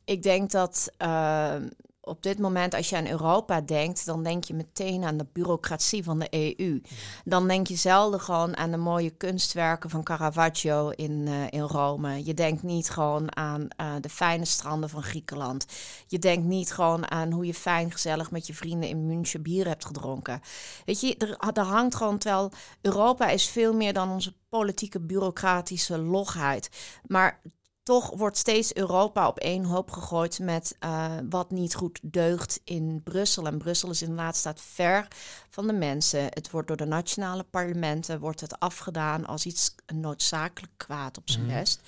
ik 0.05 0.23
denk 0.23 0.51
dat 0.51 0.93
ehm, 0.97 1.69
op 2.09 2.23
dit 2.23 2.39
moment, 2.39 2.75
als 2.75 2.89
je 2.89 2.97
aan 2.97 3.07
Europa 3.07 3.61
denkt, 3.61 4.07
dan 4.07 4.23
denk 4.23 4.45
je 4.45 4.55
meteen 4.55 5.05
aan 5.05 5.17
de 5.17 5.27
bureaucratie 5.33 6.05
van 6.05 6.19
de 6.19 6.29
EU. 6.31 6.81
Dan 7.25 7.49
denk 7.49 7.67
je 7.67 7.77
zelden 7.77 8.21
gewoon 8.21 8.57
aan 8.57 8.71
de 8.71 8.77
mooie 8.77 9.11
kunstwerken 9.11 9.91
van 9.91 10.03
Caravaggio 10.03 10.89
in, 10.89 11.25
eh, 11.27 11.35
in 11.51 11.61
Rome. 11.61 12.25
Je 12.25 12.35
denkt 12.35 12.63
niet 12.63 12.91
gewoon 12.91 13.37
aan 13.37 13.69
eh, 13.77 13.93
de 14.01 14.09
fijne 14.09 14.45
stranden 14.45 14.89
van 14.89 15.03
Griekenland. 15.03 15.67
Je 16.07 16.19
denkt 16.19 16.47
niet 16.47 16.73
gewoon 16.73 17.11
aan 17.11 17.33
hoe 17.33 17.47
je 17.47 17.55
fijn 17.55 17.91
gezellig 17.91 18.31
met 18.31 18.47
je 18.47 18.55
vrienden 18.55 18.89
in 18.89 19.07
München 19.07 19.43
bier 19.43 19.67
hebt 19.67 19.85
gedronken. 19.85 20.41
Weet 20.85 21.01
je, 21.01 21.17
er, 21.17 21.53
er 21.53 21.65
hangt 21.65 21.95
gewoon, 21.95 22.19
terwijl 22.19 22.53
Europa 22.81 23.29
is 23.29 23.49
veel 23.49 23.75
meer 23.75 23.93
dan 23.93 24.11
onze 24.11 24.35
politieke 24.49 25.01
bureaucratische 25.01 25.99
logheid. 25.99 26.71
Maar 27.07 27.41
toch 27.89 28.11
wordt 28.17 28.37
steeds 28.37 28.75
Europa 28.75 29.29
op 29.29 29.39
één 29.39 29.65
hoop 29.65 29.91
gegooid 29.91 30.39
met 30.39 30.77
eh, 30.79 31.13
wat 31.31 31.51
niet 31.51 31.75
goed 31.75 31.99
deugt 32.03 32.61
in 32.65 33.01
Brussel. 33.05 33.47
En 33.47 33.59
Brussel 33.59 33.91
is 33.91 34.03
inderdaad 34.03 34.37
staat 34.37 34.61
ver 34.61 35.09
van 35.51 35.67
de 35.67 35.73
mensen. 35.73 36.21
Het 36.23 36.51
wordt 36.51 36.69
door 36.69 36.77
de 36.77 36.85
nationale 36.85 37.43
parlementen 37.43 38.21
wordt 38.21 38.41
het 38.41 38.61
afgedaan 38.61 39.27
als 39.27 39.47
iets 39.47 39.75
noodzakelijk 39.95 40.73
kwaad 40.77 41.19
op 41.19 41.31
zijn 41.31 41.47
Mhm. 41.47 41.55
best. 41.59 41.81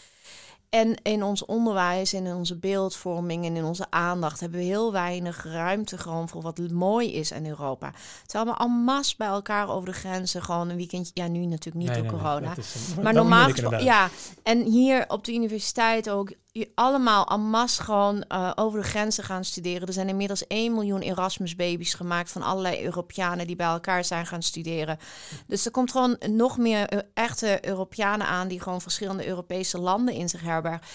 En 0.70 0.94
in 1.02 1.22
ons 1.22 1.44
onderwijs 1.44 2.12
en 2.12 2.26
in 2.26 2.34
onze 2.34 2.56
beeldvorming 2.56 3.44
en 3.44 3.56
in 3.56 3.64
onze 3.64 3.86
aandacht 3.90 4.40
hebben 4.40 4.58
we 4.58 4.64
heel 4.64 4.92
weinig 4.92 5.44
ruimte 5.44 5.98
gewoon 5.98 6.28
voor 6.28 6.42
wat 6.42 6.58
mooi 6.72 7.12
is 7.14 7.32
aan 7.32 7.46
Europa. 7.46 7.92
Terwijl 8.26 8.50
we 8.56 8.62
en 8.62 8.84
masse 8.84 9.14
bij 9.18 9.26
elkaar 9.26 9.68
over 9.68 9.86
de 9.88 9.92
grenzen 9.94 10.42
gewoon 10.42 10.68
een 10.68 10.76
weekendje, 10.76 11.10
ja 11.14 11.28
nu 11.28 11.38
natuurlijk 11.46 11.84
niet 11.84 11.86
Nee, 11.94 12.02
door 12.02 12.12
nee, 12.12 12.20
corona, 12.20 12.54
een- 12.56 13.02
maar 13.02 13.12
normaal 13.14 13.48
ja. 13.82 14.08
En 14.42 14.62
hier 14.62 15.04
op 15.08 15.24
de 15.24 15.32
universiteit 15.34 16.10
ook 16.10 16.32
allemaal 16.74 17.26
en 17.26 17.40
masse 17.40 17.82
gewoon 17.82 18.22
eh, 18.22 18.52
over 18.54 18.80
de 18.80 18.86
grenzen 18.86 19.24
gaan 19.24 19.44
studeren. 19.44 19.86
Er 19.86 19.92
zijn 19.92 20.08
inmiddels 20.08 20.46
1 20.46 20.72
miljoen 20.72 21.00
Erasmus-baby's 21.00 21.94
gemaakt 21.94 22.30
van 22.30 22.42
allerlei 22.42 22.84
Europeanen 22.84 23.46
die 23.46 23.56
bij 23.56 23.66
elkaar 23.66 24.04
zijn 24.04 24.26
gaan 24.26 24.42
studeren. 24.42 24.98
Dus 25.46 25.64
er 25.64 25.70
komt 25.70 25.90
gewoon 25.90 26.16
nog 26.26 26.58
meer 26.58 26.86
eh, 26.88 26.98
echte 27.14 27.68
Europeanen 27.68 28.26
aan 28.26 28.48
die 28.48 28.60
gewoon 28.60 28.80
verschillende 28.80 29.26
Europese 29.26 29.78
landen 29.78 30.14
in 30.14 30.28
zich 30.28 30.40
herbergen. 30.40 30.86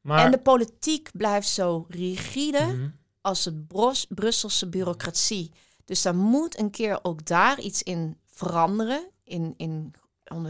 Maar, 0.00 0.24
En 0.24 0.30
de 0.30 0.38
politiek 0.38 1.10
blijft 1.12 1.48
zo 1.48 1.84
rigide 1.88 2.60
Mhm. 2.60 2.88
als 3.20 3.42
de 3.42 3.54
Bros 3.54 4.06
Brusselse 4.08 4.68
bureaucratie. 4.68 5.52
Dus 5.84 6.02
daar 6.02 6.14
moet 6.16 6.58
een 6.58 6.70
keer 6.70 6.98
ook 7.02 7.26
daar 7.26 7.60
iets 7.60 7.82
in 7.82 8.18
veranderen, 8.26 9.08
in, 9.24 9.54
in 9.56 9.94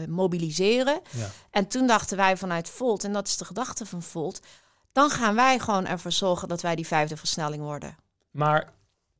mobiliseren. 0.07 1.01
Ja. 1.09 1.29
En 1.49 1.67
toen 1.67 1.87
dachten 1.87 2.17
wij 2.17 2.37
vanuit 2.37 2.69
Volt, 2.69 3.03
en 3.03 3.13
dat 3.13 3.27
is 3.27 3.37
de 3.37 3.45
gedachte 3.45 3.85
van 3.85 4.01
Volt, 4.01 4.39
dan 4.91 5.09
gaan 5.09 5.35
wij 5.35 5.59
gewoon 5.59 5.85
ervoor 5.85 6.11
zorgen 6.11 6.47
dat 6.47 6.61
wij 6.61 6.75
die 6.75 6.87
vijfde 6.87 7.17
versnelling 7.17 7.63
worden. 7.63 7.95
Maar 8.31 8.73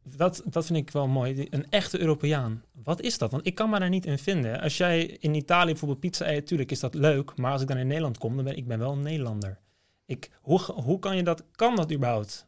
dat, 0.04 0.42
dat 0.46 0.66
vind 0.66 0.78
ik 0.78 0.92
wel 0.92 1.08
mooi. 1.08 1.48
Een 1.50 1.70
echte 1.70 2.00
Europeaan. 2.00 2.64
Wat 2.84 3.02
is 3.02 3.18
dat? 3.18 3.32
Want 3.32 3.46
ik 3.46 3.56
kan 3.56 3.70
me 3.70 3.80
daar 3.80 3.90
niet 3.90 4.06
in 4.06 4.20
vinden. 4.20 4.62
Als 4.62 4.78
jij 4.78 5.06
in 5.06 5.34
Italië 5.34 5.72
bijvoorbeeld 5.72 6.00
pizza 6.00 6.28
eet, 6.32 6.48
tuurlijk 6.48 6.72
is 6.72 6.80
dat 6.80 6.94
leuk. 6.94 7.36
Maar 7.36 7.52
als 7.52 7.62
ik 7.62 7.68
dan 7.68 7.78
in 7.78 7.88
Nederland 7.88 8.18
kom, 8.18 8.36
dan 8.36 8.46
ben 8.46 8.58
ik 8.58 8.68
ben 8.68 8.80
wel 8.80 8.92
een 8.92 9.02
Nederlander. 9.02 9.60
Ik, 10.06 10.30
hoe, 10.42 10.60
hoe 10.60 11.00
kan 11.00 11.16
je 11.16 11.24
dat? 11.24 11.44
Kan 11.52 11.76
dat 11.76 11.92
überhaupt? 11.92 12.48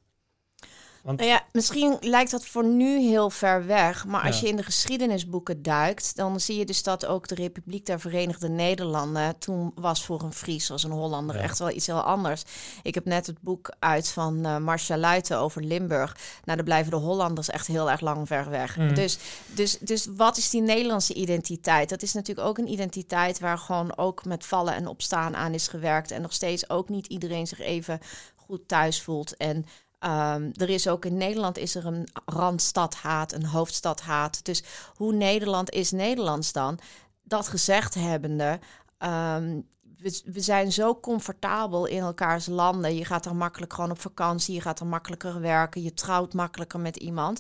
Want 1.03 1.19
Nou 1.19 1.31
ja, 1.31 1.41
misschien 1.51 1.97
lijkt 1.99 2.31
dat 2.31 2.45
voor 2.45 2.65
nu 2.65 2.99
heel 2.99 3.29
ver 3.29 3.65
weg. 3.65 4.05
Maar 4.05 4.21
als 4.25 4.35
Ja. 4.35 4.41
je 4.41 4.47
in 4.51 4.55
de 4.55 4.63
geschiedenisboeken 4.63 5.61
duikt, 5.63 6.15
dan 6.15 6.39
zie 6.39 6.57
je 6.57 6.65
dus 6.65 6.83
dat 6.83 7.05
ook 7.05 7.27
de 7.27 7.35
Republiek 7.35 7.85
der 7.85 7.99
Verenigde 7.99 8.49
Nederlanden 8.49 9.37
toen 9.37 9.71
was 9.75 10.05
voor 10.05 10.21
een 10.21 10.33
Fries, 10.33 10.69
was 10.69 10.83
een 10.83 10.91
Hollander 10.91 11.35
Ja. 11.35 11.41
echt 11.41 11.59
wel 11.59 11.69
iets 11.71 11.87
heel 11.87 12.01
anders. 12.01 12.43
Ik 12.83 12.93
heb 12.93 13.05
net 13.05 13.25
het 13.27 13.41
boek 13.41 13.73
uit 13.79 14.07
van 14.09 14.45
eh 14.45 14.57
Marcia 14.57 14.97
Luiten 14.97 15.37
over 15.37 15.63
Limburg. 15.63 16.17
Nou, 16.43 16.57
daar 16.57 16.65
blijven 16.65 16.91
de 16.91 16.97
Hollanders 16.97 17.49
echt 17.49 17.67
heel 17.67 17.91
erg 17.91 18.01
lang 18.01 18.27
ver 18.27 18.49
weg. 18.49 18.77
Mhm. 18.77 18.93
Dus, 18.95 19.17
dus, 19.47 19.77
dus 19.79 20.07
wat 20.15 20.37
is 20.37 20.49
die 20.49 20.61
Nederlandse 20.61 21.13
identiteit? 21.13 21.89
Dat 21.89 22.01
is 22.01 22.13
natuurlijk 22.13 22.47
ook 22.47 22.57
een 22.57 22.71
identiteit 22.71 23.39
waar 23.39 23.57
gewoon 23.57 23.97
ook 23.97 24.25
met 24.25 24.45
vallen 24.45 24.75
en 24.75 24.87
opstaan 24.87 25.35
aan 25.35 25.53
is 25.53 25.67
gewerkt. 25.67 26.11
En 26.11 26.21
nog 26.21 26.33
steeds 26.33 26.69
ook 26.69 26.89
niet 26.89 27.07
iedereen 27.07 27.47
zich 27.47 27.59
even 27.59 27.99
goed 28.01 28.41
goed 28.45 28.67
thuis 28.67 29.01
voelt. 29.01 29.37
En 29.37 29.65
ehm, 30.03 30.49
er 30.53 30.69
is 30.69 30.87
ook 30.87 31.05
in 31.05 31.17
Nederland 31.17 31.57
is 31.57 31.75
er 31.75 31.85
een 31.85 32.07
randstadhaat, 32.25 33.31
een 33.31 33.45
hoofdstadhaat. 33.45 34.45
Dus 34.45 34.63
hoe 34.95 35.13
Nederland 35.13 35.69
is 35.69 35.91
Nederlands 35.91 36.51
dan? 36.51 36.79
Dat 37.23 37.47
gezegd 37.47 37.93
hebbende, 37.93 38.59
ehm, 38.97 39.59
we, 39.97 40.21
we, 40.25 40.39
zijn 40.39 40.71
zo 40.71 40.99
comfortabel 40.99 41.85
in 41.85 41.99
elkaars 41.99 42.45
landen. 42.45 42.95
Je 42.95 43.05
gaat 43.05 43.25
er 43.25 43.35
makkelijk 43.35 43.73
gewoon 43.73 43.91
op 43.91 43.99
vakantie, 43.99 44.53
je 44.53 44.61
gaat 44.61 44.79
er 44.79 44.85
makkelijker 44.85 45.41
werken, 45.41 45.81
je 45.81 45.93
trouwt 45.93 46.33
makkelijker 46.33 46.79
met 46.79 46.97
iemand. 46.97 47.39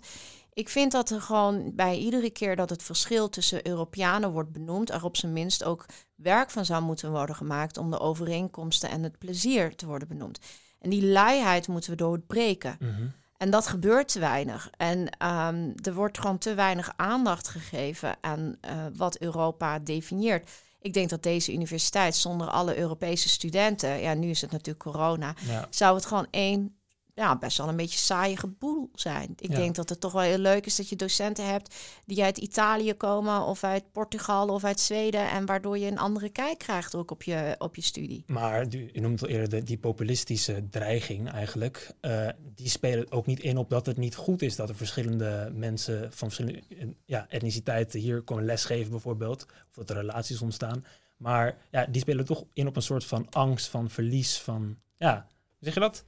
Ik 0.53 0.69
vind 0.69 0.91
dat 0.91 1.09
er 1.09 1.21
gewoon 1.21 1.75
bij 1.75 1.97
iedere 1.97 2.29
keer 2.29 2.55
dat 2.55 2.69
het 2.69 2.83
verschil 2.83 3.29
tussen 3.29 3.67
Europeanen 3.67 4.31
wordt 4.31 4.51
benoemd, 4.51 4.91
er 4.91 5.03
op 5.03 5.17
zijn 5.17 5.33
minst 5.33 5.63
ook 5.63 5.85
werk 6.15 6.49
van 6.49 6.65
zou 6.65 6.83
moeten 6.83 7.11
worden 7.11 7.35
gemaakt 7.35 7.77
om 7.77 7.91
de 7.91 7.99
overeenkomsten 7.99 8.89
en 8.89 9.03
het 9.03 9.17
plezier 9.17 9.75
te 9.75 9.85
worden 9.85 10.07
benoemd. 10.07 10.39
En 10.83 10.89
die 10.89 11.05
luiheid 11.05 11.67
moeten 11.67 11.89
we 11.91 11.97
doorbreken. 11.97 12.77
Mm 12.79 13.11
En 13.37 13.49
dat 13.49 13.67
gebeurt 13.67 14.07
te 14.07 14.19
weinig. 14.19 14.69
En 14.77 15.09
ehm, 15.17 15.71
er 15.81 15.93
wordt 15.93 16.19
gewoon 16.19 16.37
te 16.37 16.53
weinig 16.53 16.93
aandacht 16.95 17.47
gegeven 17.47 18.17
aan 18.21 18.55
uh, 18.65 18.71
wat 18.95 19.17
Europa 19.17 19.79
definieert. 19.79 20.49
Ik 20.81 20.93
denk 20.93 21.09
dat 21.09 21.23
deze 21.23 21.53
universiteit 21.53 22.15
zonder 22.15 22.47
alle 22.47 22.77
Europese 22.77 23.29
studenten, 23.29 24.01
ja, 24.01 24.13
nu 24.13 24.29
is 24.29 24.41
het 24.41 24.51
natuurlijk 24.51 24.83
corona, 24.83 25.35
zou 25.69 25.95
het 25.95 26.05
gewoon 26.05 26.27
één 26.29 26.75
ja, 27.15 27.37
best 27.37 27.57
wel 27.57 27.67
een 27.67 27.75
beetje 27.75 27.97
saaie 27.97 28.37
geboel 28.37 28.89
zijn. 28.93 29.33
Ik 29.39 29.55
denk 29.55 29.75
dat 29.75 29.89
het 29.89 29.99
toch 29.99 30.11
wel 30.11 30.21
heel 30.21 30.37
leuk 30.37 30.65
is 30.65 30.75
dat 30.75 30.89
je 30.89 30.95
docenten 30.95 31.47
hebt 31.47 31.75
die 32.05 32.23
uit 32.23 32.37
Italië 32.37 32.93
komen 32.93 33.41
of 33.41 33.63
uit 33.63 33.91
Portugal 33.91 34.47
of 34.47 34.63
uit 34.63 34.79
Zweden 34.79 35.29
en 35.29 35.45
waardoor 35.45 35.77
je 35.77 35.87
een 35.87 35.97
andere 35.97 36.29
kijk 36.29 36.57
krijgt 36.57 36.95
ook 36.95 37.11
op 37.11 37.23
je, 37.23 37.55
op 37.57 37.75
je 37.75 37.81
studie. 37.81 38.23
Maar 38.27 38.67
je 38.69 39.01
noemt 39.01 39.21
al 39.21 39.27
eerder 39.27 39.49
de, 39.49 39.63
die 39.63 39.77
populistische 39.77 40.69
dreiging 40.69 41.31
eigenlijk. 41.31 41.93
Uh, 42.01 42.27
die 42.55 42.69
spelen 42.69 43.11
ook 43.11 43.25
niet 43.25 43.39
in 43.39 43.57
op 43.57 43.69
dat 43.69 43.85
het 43.85 43.97
niet 43.97 44.15
goed 44.15 44.41
is 44.41 44.55
dat 44.55 44.69
er 44.69 44.75
verschillende 44.75 45.51
mensen 45.53 46.01
van 46.01 46.31
verschillende 46.31 46.95
ja, 47.05 47.25
etniciteiten 47.29 47.99
hier 47.99 48.21
komen 48.21 48.45
lesgeven 48.45 48.91
bijvoorbeeld. 48.91 49.45
Of 49.69 49.75
dat 49.75 49.89
er 49.89 49.95
relaties 49.95 50.41
ontstaan. 50.41 50.85
Maar 51.17 51.57
ja, 51.71 51.85
die 51.85 52.01
spelen 52.01 52.25
toch 52.25 52.43
in 52.53 52.67
op 52.67 52.75
een 52.75 52.81
soort 52.81 53.05
van 53.05 53.29
angst, 53.29 53.67
van 53.67 53.89
verlies, 53.89 54.37
van 54.37 54.77
ja, 54.97 55.27
zeg 55.59 55.73
je 55.73 55.79
dat? 55.79 56.03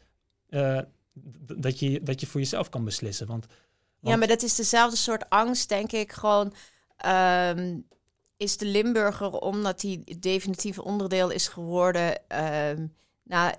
Uh, 0.49 0.79
dat, 1.57 1.79
je, 1.79 2.03
dat 2.03 2.19
je 2.19 2.27
voor 2.27 2.39
jezelf 2.39 2.69
kan 2.69 2.83
beslissen. 2.83 3.27
Want, 3.27 3.45
Ja, 3.99 4.15
maar 4.15 4.27
dat 4.27 4.43
is 4.43 4.55
dezelfde 4.55 4.97
soort 4.97 5.29
angst, 5.29 5.69
denk 5.69 5.91
ik. 5.91 6.11
Gewoon 6.11 6.53
um, 7.05 7.87
is 8.37 8.57
de 8.57 8.65
Limburger, 8.65 9.31
omdat 9.31 9.81
hij 9.81 10.03
definitief 10.19 10.79
onderdeel 10.79 11.29
is 11.29 11.47
geworden. 11.47 12.21
Um, 12.69 12.93
na, 13.23 13.55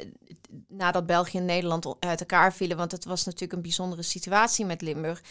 nadat 0.68 1.06
België 1.06 1.38
en 1.38 1.44
Nederland 1.44 1.96
uit 2.00 2.20
elkaar 2.20 2.54
vielen, 2.54 2.76
want 2.76 2.92
het 2.92 3.04
was 3.04 3.24
natuurlijk 3.24 3.52
een 3.52 3.62
bijzondere 3.62 4.02
situatie 4.02 4.64
met 4.64 4.82
Limburg, 4.82 5.22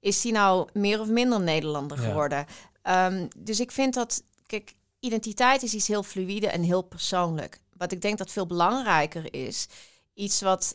is 0.00 0.22
hij 0.22 0.32
nou 0.32 0.68
meer 0.72 1.00
of 1.00 1.08
minder 1.08 1.40
Nederlander 1.40 1.98
geworden. 1.98 2.46
Ja. 2.82 3.06
Um, 3.06 3.28
dus 3.36 3.60
ik 3.60 3.72
vind 3.72 3.94
dat, 3.94 4.22
kijk, 4.46 4.74
identiteit 5.00 5.62
is 5.62 5.74
iets 5.74 5.88
heel 5.88 6.02
fluïde 6.02 6.48
en 6.48 6.62
heel 6.62 6.82
persoonlijk. 6.82 7.60
Wat 7.76 7.92
ik 7.92 8.00
denk 8.00 8.18
dat 8.18 8.30
veel 8.30 8.46
belangrijker 8.46 9.34
is, 9.34 9.68
iets 10.14 10.40
wat 10.40 10.74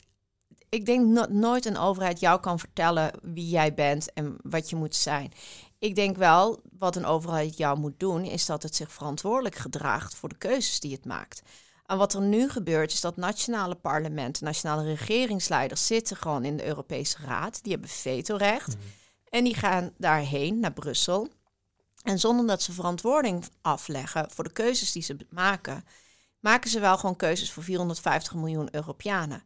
ik 0.70 0.86
denk 0.86 1.16
dat 1.16 1.30
nooit 1.30 1.66
een 1.66 1.78
overheid 1.78 2.20
jou 2.20 2.40
kan 2.40 2.60
vertellen 2.60 3.12
wie 3.22 3.50
jij 3.50 3.74
bent 3.74 4.14
en 4.14 4.38
wat 4.42 4.70
je 4.70 4.76
moet 4.76 4.96
zijn. 4.96 5.32
Ik 5.80 5.96
denk 5.96 6.18
wel, 6.18 6.62
wat 6.78 6.96
een 6.96 7.06
overheid 7.06 7.58
jou 7.58 7.80
moet 7.80 8.00
doen, 8.00 8.24
is 8.24 8.46
dat 8.46 8.64
het 8.64 8.76
zich 8.76 8.92
verantwoordelijk 8.92 9.56
gedraagt 9.56 10.16
voor 10.16 10.30
de 10.30 10.38
keuzes 10.38 10.80
die 10.80 10.92
het 10.94 11.06
maakt. 11.06 11.42
En 11.86 11.98
wat 11.98 12.14
er 12.14 12.22
nu 12.22 12.50
gebeurt, 12.50 12.92
is 12.92 13.02
dat 13.02 13.18
nationale 13.18 13.76
parlementen, 13.76 14.44
nationale 14.44 14.84
regeringsleiders 14.84 15.88
zitten 15.88 16.18
gewoon 16.18 16.46
in 16.46 16.58
de 16.58 16.66
Europese 16.66 17.18
Raad. 17.26 17.64
Die 17.64 17.72
hebben 17.72 17.90
vetorecht. 17.90 18.76
Mm. 18.76 18.82
En 19.30 19.44
die 19.44 19.56
gaan 19.56 19.92
daarheen, 19.98 20.60
naar 20.60 20.74
Brussel. 20.74 21.28
En 22.02 22.20
zonder 22.20 22.48
dat 22.48 22.62
ze 22.62 22.72
verantwoording 22.72 23.46
afleggen 23.62 24.32
voor 24.32 24.44
de 24.44 24.52
keuzes 24.52 24.92
die 24.92 25.02
ze 25.04 25.18
maken, 25.30 25.86
maken 26.40 26.70
ze 26.70 26.80
wel 26.80 26.98
gewoon 26.98 27.16
keuzes 27.16 27.52
voor 27.52 27.64
450 27.64 28.34
miljoen 28.34 28.68
Europeanen. 28.72 29.44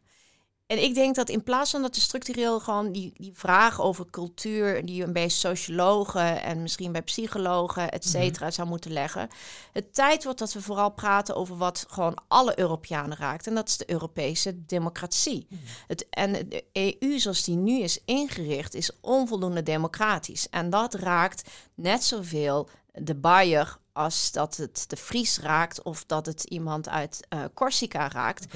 En 0.70 0.82
ik 0.82 0.94
denk 0.94 1.14
dat 1.14 1.28
in 1.28 1.42
plaats 1.42 1.70
van 1.70 1.82
dat 1.82 1.94
de 1.94 2.00
structureel 2.00 2.60
gewoon 2.60 2.92
die, 2.92 3.12
die 3.16 3.32
vraag 3.34 3.80
over 3.80 4.10
cultuur, 4.10 4.86
die 4.86 4.94
je 4.94 5.10
bij 5.10 5.28
sociologen 5.28 6.42
en 6.42 6.62
misschien 6.62 6.92
bij 6.92 7.02
psychologen, 7.02 7.90
et 7.90 8.04
mhm. 8.04 8.12
cetera, 8.12 8.50
zou 8.50 8.68
moeten 8.68 8.92
leggen. 8.92 9.28
Het 9.72 9.94
tijd 9.94 10.24
wordt 10.24 10.38
dat 10.38 10.52
we 10.52 10.62
vooral 10.62 10.90
praten 10.90 11.34
over 11.34 11.56
wat 11.56 11.84
gewoon 11.88 12.18
alle 12.28 12.58
Europeanen 12.58 13.16
raakt. 13.16 13.46
En 13.46 13.54
dat 13.54 13.68
is 13.68 13.76
de 13.76 13.90
Europese 13.90 14.64
democratie. 14.64 15.46
Mhm. 15.48 15.60
Het, 15.86 16.06
en 16.10 16.32
de 16.32 16.64
EU 16.72 17.18
zoals 17.18 17.44
die 17.44 17.56
nu 17.56 17.80
is 17.80 18.00
ingericht, 18.04 18.74
is 18.74 18.90
onvoldoende 19.00 19.62
democratisch. 19.62 20.48
En 20.48 20.70
dat 20.70 20.94
raakt 20.94 21.50
net 21.74 22.04
zoveel 22.04 22.68
de 22.92 23.14
Bayer 23.14 23.78
als 23.92 24.32
dat 24.32 24.56
het 24.56 24.84
de 24.86 24.96
Fries 24.96 25.38
raakt 25.38 25.82
of 25.82 26.04
dat 26.04 26.26
het 26.26 26.44
iemand 26.44 26.88
uit 26.88 27.26
uh, 27.34 27.44
Corsica 27.54 28.08
raakt. 28.08 28.46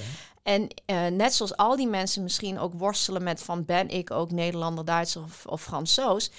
En 0.44 0.68
uh, 0.86 1.06
net 1.06 1.34
zoals 1.34 1.56
al 1.56 1.76
die 1.76 1.88
mensen 1.88 2.22
misschien 2.22 2.58
ook 2.58 2.74
worstelen 2.74 3.22
met 3.22 3.42
van 3.42 3.64
ben 3.64 3.88
ik 3.88 4.10
ook 4.10 4.30
Nederlander, 4.30 4.84
Duitser 4.84 5.22
of, 5.22 5.46
of 5.46 5.62
Fransoos, 5.62 6.30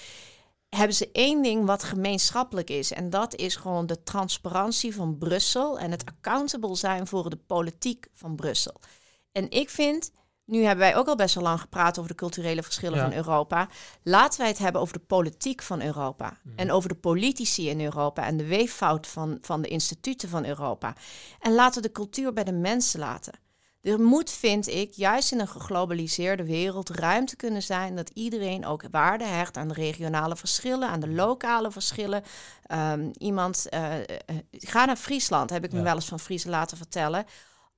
hebben 0.68 0.96
ze 0.96 1.08
één 1.12 1.42
ding 1.42 1.66
wat 1.66 1.84
gemeenschappelijk 1.84 2.70
is. 2.70 2.92
En 2.92 3.10
dat 3.10 3.34
is 3.34 3.56
gewoon 3.56 3.86
de 3.86 4.02
transparantie 4.02 4.94
van 4.94 5.18
Brussel 5.18 5.78
en 5.78 5.90
het 5.90 6.04
accountable 6.04 6.74
zijn 6.74 7.06
voor 7.06 7.30
de 7.30 7.38
politiek 7.46 8.06
van 8.12 8.36
Brussel. 8.36 8.80
En 9.32 9.50
ik 9.50 9.70
vind, 9.70 10.12
nu 10.44 10.62
hebben 10.62 10.84
wij 10.84 10.96
ook 10.96 11.08
al 11.08 11.16
best 11.16 11.34
wel 11.34 11.44
lang 11.44 11.60
gepraat 11.60 11.98
over 11.98 12.10
de 12.10 12.16
culturele 12.16 12.62
verschillen 12.62 12.98
van 12.98 13.12
Europa. 13.12 13.68
Laten 14.02 14.40
wij 14.40 14.48
het 14.48 14.58
hebben 14.58 14.80
over 14.80 14.98
de 14.98 15.04
politiek 15.04 15.62
van 15.62 15.82
Europa. 15.82 16.38
Mhm. 16.42 16.56
En 16.56 16.70
over 16.70 16.88
de 16.88 16.94
politici 16.94 17.68
in 17.68 17.80
Europa 17.80 18.26
en 18.26 18.36
de 18.36 18.46
weeffout 18.46 19.06
van, 19.06 19.38
van 19.40 19.62
de 19.62 19.68
instituten 19.68 20.28
van 20.28 20.44
Europa. 20.44 20.94
En 21.40 21.54
laten 21.54 21.82
we 21.82 21.88
de 21.88 21.94
cultuur 21.94 22.32
bij 22.32 22.44
de 22.44 22.52
mensen 22.52 23.00
laten. 23.00 23.44
Er 23.86 24.00
moet, 24.00 24.30
vind 24.30 24.68
ik, 24.68 24.92
juist 24.92 25.32
in 25.32 25.40
een 25.40 25.48
geglobaliseerde 25.48 26.44
wereld 26.44 26.88
ruimte 26.90 27.36
kunnen 27.36 27.62
zijn 27.62 27.96
dat 27.96 28.10
iedereen 28.14 28.66
ook 28.66 28.82
waarde 28.90 29.24
hecht 29.24 29.56
aan 29.56 29.68
de 29.68 29.74
regionale 29.74 30.36
verschillen, 30.36 30.88
aan 30.88 31.00
de 31.00 31.08
lokale 31.08 31.70
verschillen. 31.70 32.22
Um, 32.72 33.10
iemand, 33.18 33.66
uh, 33.70 33.94
ga 34.50 34.84
naar 34.84 34.96
Friesland, 34.96 35.50
heb 35.50 35.64
ik 35.64 35.72
me 35.72 35.82
wel 35.82 35.94
eens 35.94 36.08
van 36.08 36.20
Friesen 36.20 36.50
laten 36.50 36.76
vertellen. 36.76 37.24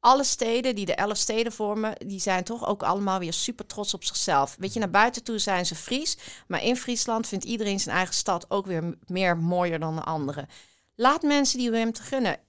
Alle 0.00 0.24
steden 0.24 0.74
die 0.74 0.86
de 0.86 0.94
elf 0.94 1.16
steden 1.16 1.52
vormen, 1.52 1.94
die 2.06 2.20
zijn 2.20 2.44
toch 2.44 2.66
ook 2.66 2.82
allemaal 2.82 3.18
weer 3.18 3.32
super 3.32 3.66
trots 3.66 3.94
op 3.94 4.04
zichzelf. 4.04 4.56
Weet 4.58 4.72
je, 4.72 4.78
naar 4.78 4.90
buiten 4.90 5.22
toe 5.22 5.38
zijn 5.38 5.66
ze 5.66 5.74
Fries, 5.74 6.18
maar 6.46 6.62
in 6.62 6.76
Friesland 6.76 7.26
vindt 7.26 7.44
iedereen 7.44 7.80
zijn 7.80 7.96
eigen 7.96 8.14
stad 8.14 8.50
ook 8.50 8.66
weer 8.66 8.94
meer 9.06 9.36
mooier 9.36 9.78
dan 9.78 9.96
de 9.96 10.02
andere. 10.04 10.46
Laat 10.94 11.22
mensen 11.22 11.58
die 11.58 11.70
ruimte 11.70 12.02
gunnen. 12.02 12.40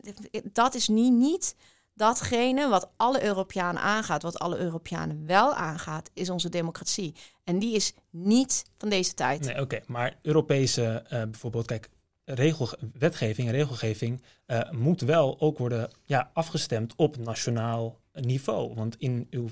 Dat 0.44 0.76
is 0.76 0.88
nu 0.88 1.10
niet 1.10 1.56
datgene 2.00 2.70
wat 2.70 2.90
alle 2.98 3.24
Europeanen 3.24 3.82
aangaat, 3.82 4.22
wat 4.22 4.40
alle 4.40 4.58
Europeanen 4.58 5.26
wel 5.26 5.54
aangaat, 5.54 6.10
is 6.14 6.30
onze 6.30 6.50
democratie. 6.50 7.16
En 7.44 7.60
die 7.60 7.76
is 7.76 7.94
niet 8.10 8.66
van 8.78 8.90
deze 8.90 9.14
tijd. 9.14 9.46
Nee, 9.46 9.62
oké. 9.62 9.80
Maar 9.88 10.18
Europese, 10.22 11.04
uh, 11.04 11.10
bijvoorbeeld, 11.10 11.66
kijk, 11.66 11.90
regel, 12.26 12.70
wetgeving 12.94 13.48
en 13.48 13.54
regelgeving 13.54 14.22
uh, 14.48 14.72
moet 14.72 15.02
wel 15.02 15.40
ook 15.40 15.58
worden 15.58 15.90
ja, 16.06 16.30
afgestemd 16.34 16.94
op 16.96 17.18
nationaal 17.18 18.00
niveau. 18.14 18.76
Want 18.76 18.96
in 18.98 19.28
uw 19.30 19.50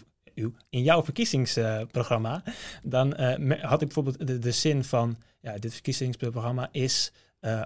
in 0.69 0.83
jouw 0.83 1.03
verkiezingsprogramma, 1.03 2.43
uh, 2.45 2.53
dan 2.83 3.19
had 3.61 3.81
ik 3.81 3.87
bijvoorbeeld 3.87 4.27
de, 4.27 4.39
de, 4.39 4.51
zin 4.51 4.83
van, 4.83 5.17
ja, 5.41 5.57
dit 5.57 5.73
verkiezingsprogramma 5.73 6.69
is 6.71 7.11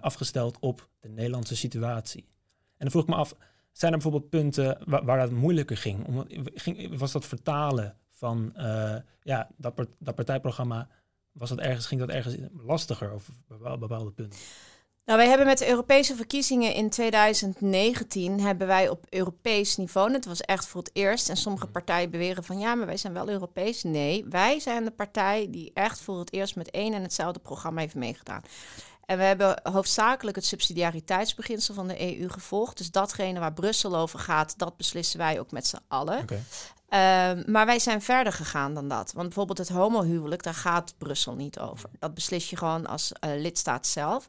afgesteld 0.01 0.57
op 0.59 0.89
de 0.99 1.09
Nederlandse 1.09 1.55
situatie. 1.55 2.25
En 2.77 2.87
dan 2.87 2.89
vroeg 2.91 3.03
ik 3.03 3.09
me 3.09 3.15
af, 3.15 3.35
zijn 3.71 3.93
er 3.93 3.99
bijvoorbeeld 3.99 4.29
punten 4.29 4.77
waar, 4.85 5.05
waar 5.05 5.19
dat 5.19 5.31
moeilijker 5.31 5.77
ging? 5.77 6.05
Om, 6.07 6.25
ging? 6.53 6.97
Was 6.97 7.11
dat 7.11 7.25
vertalen 7.25 7.97
van 8.09 8.53
uh, 8.57 8.95
ja, 9.21 9.49
dat, 9.57 9.87
dat 9.99 10.15
partijprogramma, 10.15 10.87
was 11.31 11.49
dat 11.49 11.59
ergens, 11.59 11.85
ging 11.85 11.99
dat 11.99 12.09
ergens 12.09 12.35
lastiger 12.65 13.13
of 13.13 13.29
bepaalde 13.79 14.11
punten? 14.11 14.39
Nou, 15.05 15.19
wij 15.19 15.27
hebben 15.27 15.47
met 15.47 15.57
de 15.57 15.69
Europese 15.69 16.15
verkiezingen 16.15 16.73
in 16.73 16.89
2019 16.89 18.39
hebben 18.39 18.67
wij 18.67 18.89
op 18.89 19.05
Europees 19.09 19.77
niveau, 19.77 20.13
het 20.13 20.25
was 20.25 20.41
echt 20.41 20.67
voor 20.67 20.81
het 20.81 20.89
eerst, 20.93 21.29
en 21.29 21.37
sommige 21.37 21.63
mhm. 21.63 21.73
partijen 21.73 22.09
beweren 22.09 22.43
van 22.43 22.59
ja, 22.59 22.75
maar 22.75 22.85
wij 22.85 22.97
zijn 22.97 23.13
wel 23.13 23.29
Europees. 23.29 23.83
Nee, 23.83 24.25
wij 24.29 24.59
zijn 24.59 24.83
de 24.83 24.91
partij 24.91 25.47
die 25.49 25.71
echt 25.73 26.01
voor 26.01 26.19
het 26.19 26.33
eerst 26.33 26.55
met 26.55 26.69
één 26.71 26.93
en 26.93 27.01
hetzelfde 27.01 27.39
programma 27.39 27.81
heeft 27.81 27.95
meegedaan. 27.95 28.41
En 29.11 29.17
we 29.17 29.23
hebben 29.23 29.59
hoofdzakelijk 29.63 30.35
het 30.35 30.45
subsidiariteitsbeginsel 30.45 31.73
van 31.73 31.87
de 31.87 32.19
EU 32.19 32.29
gevolgd. 32.29 32.77
Dus 32.77 32.91
datgene 32.91 33.39
waar 33.39 33.53
Brussel 33.53 33.95
over 33.95 34.19
gaat, 34.19 34.57
dat 34.57 34.77
beslissen 34.77 35.19
wij 35.19 35.39
ook 35.39 35.51
met 35.51 35.67
z'n 35.67 35.79
allen. 35.87 36.25
Ehm, 36.89 37.43
maar 37.51 37.65
wij 37.65 37.79
zijn 37.79 38.01
verder 38.01 38.33
gegaan 38.33 38.73
dan 38.73 38.87
dat. 38.87 39.11
Want 39.13 39.27
bijvoorbeeld 39.27 39.57
het 39.57 39.69
homohuwelijk, 39.69 40.43
daar 40.43 40.53
gaat 40.53 40.93
Brussel 40.97 41.35
niet 41.35 41.59
over. 41.59 41.89
Dat 41.99 42.13
beslis 42.13 42.49
je 42.49 42.57
gewoon 42.57 42.87
als 42.87 43.11
uh, 43.11 43.31
lidstaat 43.41 43.87
zelf. 43.87 44.27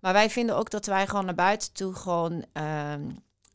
Maar 0.00 0.12
wij 0.12 0.30
vinden 0.30 0.56
ook 0.56 0.70
dat 0.70 0.86
wij 0.86 1.06
gewoon 1.06 1.24
naar 1.24 1.34
buiten 1.34 1.72
toe 1.72 1.94
gewoon 1.94 2.44
ehm, 2.52 3.10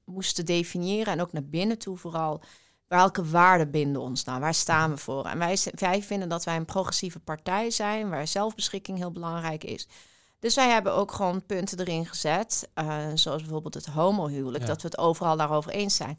moesten 0.06 0.46
definiëren 0.46 1.14
en 1.14 1.22
ook 1.22 1.34
naar 1.34 1.46
binnen 1.46 1.78
toe 1.78 1.98
vooral 1.98 2.42
welke 2.88 3.26
waarden 3.26 3.72
binden 3.72 4.02
ons 4.02 4.24
nou? 4.24 4.40
Waar 4.40 4.54
staan 4.54 4.90
we 4.90 4.98
voor? 4.98 5.26
En 5.26 5.38
wij, 5.38 5.58
wij 5.72 6.04
vinden 6.04 6.30
dat 6.30 6.44
wij 6.44 6.56
een 6.56 6.66
progressieve 6.66 7.20
partij 7.20 7.72
zijn, 7.72 8.10
waar 8.10 8.28
zelfbeschikking 8.28 8.98
heel 8.98 9.12
belangrijk 9.12 9.64
is. 9.64 9.88
Dus 10.40 10.56
wij 10.56 10.70
hebben 10.70 10.94
ook 10.94 11.12
gewoon 11.12 11.46
punten 11.46 11.80
erin 11.80 12.06
gezet, 12.06 12.70
uh, 12.76 13.06
zoals 13.14 13.42
bijvoorbeeld 13.42 13.74
het 13.74 13.86
homohuwelijk, 13.86 14.66
dat 14.66 14.82
we 14.82 14.88
het 14.88 14.98
overal 14.98 15.38
daarover 15.38 15.72
eens 15.72 15.96
zijn. 15.96 16.18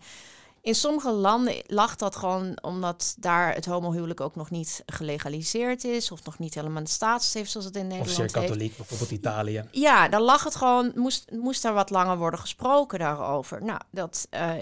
In 0.62 0.75
sommige 0.75 1.11
landen 1.11 1.62
lag 1.67 1.97
dat 1.97 2.17
gewoon 2.17 2.59
omdat 2.62 3.15
daar 3.19 3.55
het 3.55 3.65
homohuwelijk 3.65 4.21
ook 4.21 4.35
nog 4.35 4.50
niet 4.50 4.83
gelegaliseerd 4.87 5.85
is. 5.85 6.11
Of 6.11 6.25
nog 6.25 6.39
niet 6.39 6.55
helemaal 6.55 6.83
de 6.83 6.91
status 6.91 7.35
heeft 7.35 7.50
zoals 7.50 7.67
het 7.67 7.77
in 7.77 7.87
Nederland 7.87 8.11
Of 8.11 8.17
zeer 8.17 8.31
katholiek, 8.31 8.77
bijvoorbeeld 8.77 9.11
Italië. 9.11 9.65
Ja, 9.71 10.09
dan 10.09 10.23
lag 10.23 10.45
het 10.45 10.57
gewoon, 10.57 10.93
moest, 10.95 11.31
moest 11.31 11.62
daar 11.62 11.75
wat 11.75 11.91
langer 11.91 12.17
worden 12.17 12.41
gesproken 12.41 12.99
daarover. 12.99 13.65
Nou, 13.65 13.81
dat, 13.91 14.29
uh, 14.31 14.53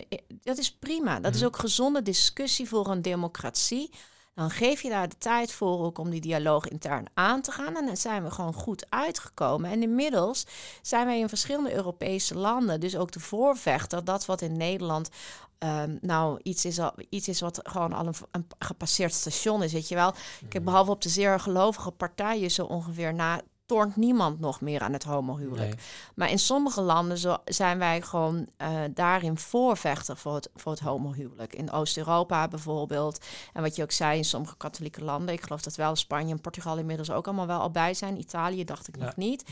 dat 0.42 0.58
is 0.58 0.72
prima. 0.72 1.20
Dat 1.20 1.34
is 1.34 1.40
mhm. 1.40 1.48
ook 1.48 1.58
gezonde 1.58 2.02
discussie 2.02 2.68
voor 2.68 2.88
een 2.88 3.02
democratie. 3.02 3.90
Dan 4.38 4.50
geef 4.50 4.82
je 4.82 4.88
daar 4.88 5.08
de 5.08 5.18
tijd 5.18 5.52
voor 5.52 5.84
ook 5.84 5.98
om 5.98 6.10
die 6.10 6.20
dialoog 6.20 6.68
intern 6.68 7.06
aan 7.14 7.40
te 7.40 7.52
gaan. 7.52 7.76
En 7.76 7.86
dan 7.86 7.96
zijn 7.96 8.24
we 8.24 8.30
gewoon 8.30 8.52
goed 8.52 8.86
uitgekomen. 8.88 9.70
En 9.70 9.82
inmiddels 9.82 10.46
zijn 10.82 11.06
wij 11.06 11.18
in 11.18 11.28
verschillende 11.28 11.74
Europese 11.74 12.36
landen, 12.36 12.80
dus 12.80 12.96
ook 12.96 13.12
de 13.12 13.20
voorvechter, 13.20 14.04
dat 14.04 14.26
wat 14.26 14.40
in 14.40 14.56
Nederland 14.56 15.10
Ehm, 15.58 15.96
nou, 16.00 16.40
iets 16.42 16.64
is, 16.64 16.78
al, 16.78 16.92
iets 17.08 17.28
is 17.28 17.40
wat 17.40 17.60
gewoon 17.62 17.92
al 17.92 18.06
een, 18.06 18.14
een, 18.30 18.46
gepasseerd 18.58 19.12
station 19.12 19.62
is, 19.62 19.72
weet 19.72 19.88
je 19.88 19.94
wel. 19.94 20.14
Ik 20.46 20.52
heb 20.52 20.64
behalve 20.64 20.90
op 20.90 21.02
de 21.02 21.08
zeer 21.08 21.40
gelovige 21.40 21.90
partijen 21.90 22.50
zo 22.50 22.64
ongeveer 22.64 23.14
na 23.14 23.40
tornt 23.68 23.96
niemand 23.96 24.40
nog 24.40 24.60
meer 24.60 24.80
aan 24.80 24.92
het 24.92 25.04
homohuwelijk. 25.04 25.74
Maar 26.14 26.30
in 26.30 26.38
sommige 26.38 26.80
landen 26.80 27.18
zo, 27.18 27.36
zijn 27.44 27.78
wij 27.78 28.02
gewoon 28.02 28.46
uh, 28.62 28.80
daarin 28.90 29.38
voorvechter 29.38 30.16
voor 30.16 30.34
het, 30.34 30.50
voor 30.54 30.72
het 30.72 30.80
homohuwelijk. 30.80 31.54
In 31.54 31.70
Oost-Europa 31.70 32.48
bijvoorbeeld. 32.48 33.24
En 33.52 33.62
wat 33.62 33.76
je 33.76 33.82
ook 33.82 33.92
zei, 33.92 34.16
in 34.16 34.24
sommige 34.24 34.56
katholieke 34.56 35.04
landen. 35.04 35.34
Ik 35.34 35.42
geloof 35.42 35.62
dat 35.62 35.76
wel 35.76 35.96
Spanje 35.96 36.32
en 36.32 36.40
Portugal 36.40 36.78
inmiddels 36.78 37.10
ook 37.10 37.26
allemaal 37.26 37.46
wel 37.46 37.60
al 37.60 37.70
bij 37.70 37.94
zijn. 37.94 38.18
Italië 38.18 38.64
dacht 38.64 38.88
ik 38.88 38.96
nog 38.96 39.16
niet. 39.16 39.44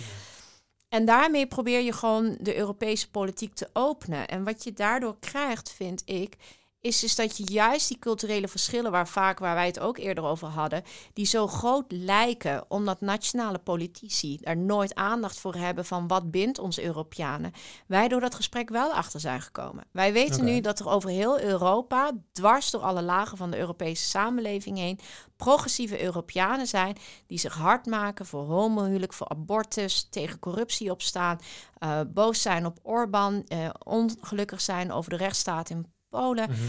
En 0.88 1.04
daarmee 1.04 1.46
probeer 1.46 1.80
je 1.80 1.92
gewoon 1.92 2.36
de 2.40 2.56
Europese 2.56 3.10
politiek 3.10 3.54
te 3.54 3.68
openen. 3.72 4.28
En 4.28 4.44
wat 4.44 4.64
je 4.64 4.72
daardoor 4.72 5.16
krijgt, 5.18 5.70
vind 5.70 6.02
ik, 6.04 6.36
is 6.86 7.00
dus 7.00 7.14
dat 7.14 7.36
je 7.36 7.52
juist 7.52 7.88
die 7.88 7.98
culturele 7.98 8.48
verschillen, 8.48 8.90
waar 8.90 9.08
vaak 9.08 9.38
waar 9.38 9.54
wij 9.54 9.66
het 9.66 9.78
ook 9.78 9.98
eerder 9.98 10.24
over 10.24 10.48
hadden, 10.48 10.82
die 11.12 11.26
zo 11.26 11.46
groot 11.46 11.84
lijken, 11.88 12.64
omdat 12.68 13.00
nationale 13.00 13.58
politici 13.58 14.38
er 14.42 14.56
nooit 14.56 14.94
aandacht 14.94 15.38
voor 15.38 15.54
hebben 15.54 15.84
van 15.84 16.06
wat 16.06 16.30
bindt 16.30 16.58
ons 16.58 16.80
Europeanen, 16.80 17.52
wij 17.86 18.08
door 18.08 18.20
dat 18.20 18.34
gesprek 18.34 18.68
wel 18.68 18.92
achter 18.92 19.20
zijn 19.20 19.40
gekomen. 19.40 19.84
Wij 19.90 20.12
weten 20.12 20.44
nu 20.44 20.60
dat 20.60 20.78
er 20.78 20.88
over 20.88 21.10
heel 21.10 21.40
Europa, 21.40 22.10
dwars 22.32 22.70
door 22.70 22.82
alle 22.82 23.02
lagen 23.02 23.36
van 23.36 23.50
de 23.50 23.58
Europese 23.58 24.04
samenleving 24.04 24.78
heen, 24.78 24.98
progressieve 25.36 26.02
Europeanen 26.02 26.66
zijn 26.66 26.96
die 27.26 27.38
zich 27.38 27.54
hard 27.54 27.86
maken 27.86 28.26
voor 28.26 28.44
homohuwelijk, 28.44 29.12
voor 29.12 29.28
abortus, 29.28 30.08
tegen 30.10 30.38
corruptie 30.38 30.90
opstaan, 30.90 31.38
uh, 31.78 32.00
boos 32.08 32.42
zijn 32.42 32.66
op 32.66 32.78
Orbán, 32.82 33.44
uh, 33.48 33.68
ongelukkig 33.84 34.60
zijn 34.60 34.92
over 34.92 35.10
de 35.10 35.16
rechtsstaat 35.16 35.70
in 35.70 35.94
Polen. 36.16 36.50
Mhm. 36.50 36.60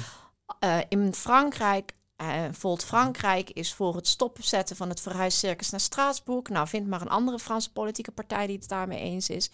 Eh, 0.60 0.80
in 0.90 1.14
Frankrijk, 1.14 1.94
uh, 2.22 2.44
Volt 2.52 2.84
Frankrijk 2.84 3.50
is 3.50 3.74
voor 3.74 3.96
het 3.96 4.08
stopzetten 4.08 4.76
van 4.76 4.90
het 4.90 5.02
verhuiscircus 5.02 5.70
naar 5.70 5.80
Straatsburg. 5.80 6.50
Nou, 6.50 6.68
vind 6.68 6.88
maar 6.88 7.02
een 7.02 7.10
andere 7.10 7.40
Franse 7.40 7.72
politieke 7.72 8.12
partij 8.12 8.48
die 8.48 8.58
het 8.58 8.70
daarmee 8.70 9.00
eens 9.00 9.30
is. 9.30 9.52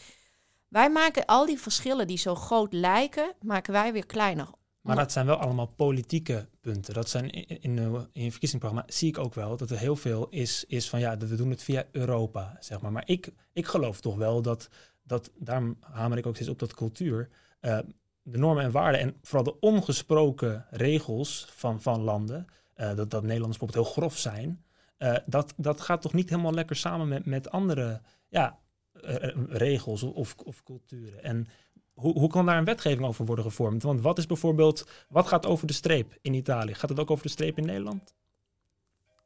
Wij 0.67 0.89
maken 0.89 1.25
al 1.25 1.45
die 1.45 1.59
verschillen 1.59 2.07
die 2.07 2.17
zo 2.17 2.35
groot 2.35 2.73
lijken, 2.73 3.33
maken 3.41 3.73
wij 3.73 3.93
weer 3.93 4.05
kleiner. 4.05 4.47
Maar 4.81 4.95
dat 4.95 5.11
zijn 5.11 5.25
wel 5.25 5.35
allemaal 5.35 5.67
politieke 5.67 6.47
punten. 6.61 6.93
Dat 6.93 7.09
zijn 7.09 7.29
in, 7.29 7.61
in, 7.61 7.77
in 8.13 8.23
je 8.23 8.31
verkiezingsprogramma 8.31 8.83
zie 8.87 9.07
ik 9.07 9.17
ook 9.17 9.33
wel 9.33 9.57
dat 9.57 9.69
er 9.69 9.77
heel 9.77 9.95
veel 9.95 10.27
is, 10.29 10.63
is 10.67 10.89
van 10.89 10.99
ja, 10.99 11.17
we 11.17 11.35
doen 11.35 11.49
het 11.49 11.63
via 11.63 11.85
Europa, 11.91 12.57
zeg 12.59 12.81
maar. 12.81 12.91
Maar 12.91 13.03
ik, 13.05 13.29
ik 13.53 13.65
geloof 13.65 14.01
toch 14.01 14.15
wel 14.15 14.41
dat, 14.41 14.69
dat 15.03 15.31
daarom 15.35 15.77
hamer 15.79 16.17
ik 16.17 16.25
ook 16.25 16.35
steeds 16.35 16.49
op 16.49 16.59
dat 16.59 16.73
cultuur. 16.73 17.29
Uh, 17.61 17.79
de 18.23 18.37
normen 18.37 18.63
en 18.63 18.71
waarden 18.71 19.01
en 19.01 19.15
vooral 19.21 19.43
de 19.43 19.59
ongesproken 19.59 20.65
regels 20.69 21.47
van, 21.51 21.81
van 21.81 22.01
landen, 22.01 22.45
uh, 22.77 22.95
dat, 22.95 23.09
dat 23.09 23.21
Nederlanders 23.21 23.57
bijvoorbeeld 23.57 23.85
heel 23.85 23.93
grof 23.93 24.17
zijn, 24.17 24.63
uh, 24.97 25.15
dat, 25.25 25.53
dat 25.57 25.81
gaat 25.81 26.01
toch 26.01 26.13
niet 26.13 26.29
helemaal 26.29 26.53
lekker 26.53 26.75
samen 26.75 27.07
met, 27.07 27.25
met 27.25 27.49
andere 27.51 28.01
ja, 28.29 28.59
uh, 28.93 29.15
regels 29.49 30.03
of, 30.03 30.35
of 30.45 30.63
culturen. 30.63 31.23
En 31.23 31.47
hoe, 31.93 32.19
hoe 32.19 32.29
kan 32.29 32.45
daar 32.45 32.57
een 32.57 32.65
wetgeving 32.65 33.05
over 33.05 33.25
worden 33.25 33.45
gevormd? 33.45 33.83
Want 33.83 34.01
wat 34.01 34.17
is 34.17 34.25
bijvoorbeeld, 34.25 34.87
wat 35.09 35.27
gaat 35.27 35.45
over 35.45 35.67
de 35.67 35.73
streep 35.73 36.17
in 36.21 36.33
Italië? 36.33 36.73
Gaat 36.73 36.89
het 36.89 36.99
ook 36.99 37.11
over 37.11 37.23
de 37.23 37.31
streep 37.31 37.57
in 37.57 37.65
Nederland? 37.65 38.15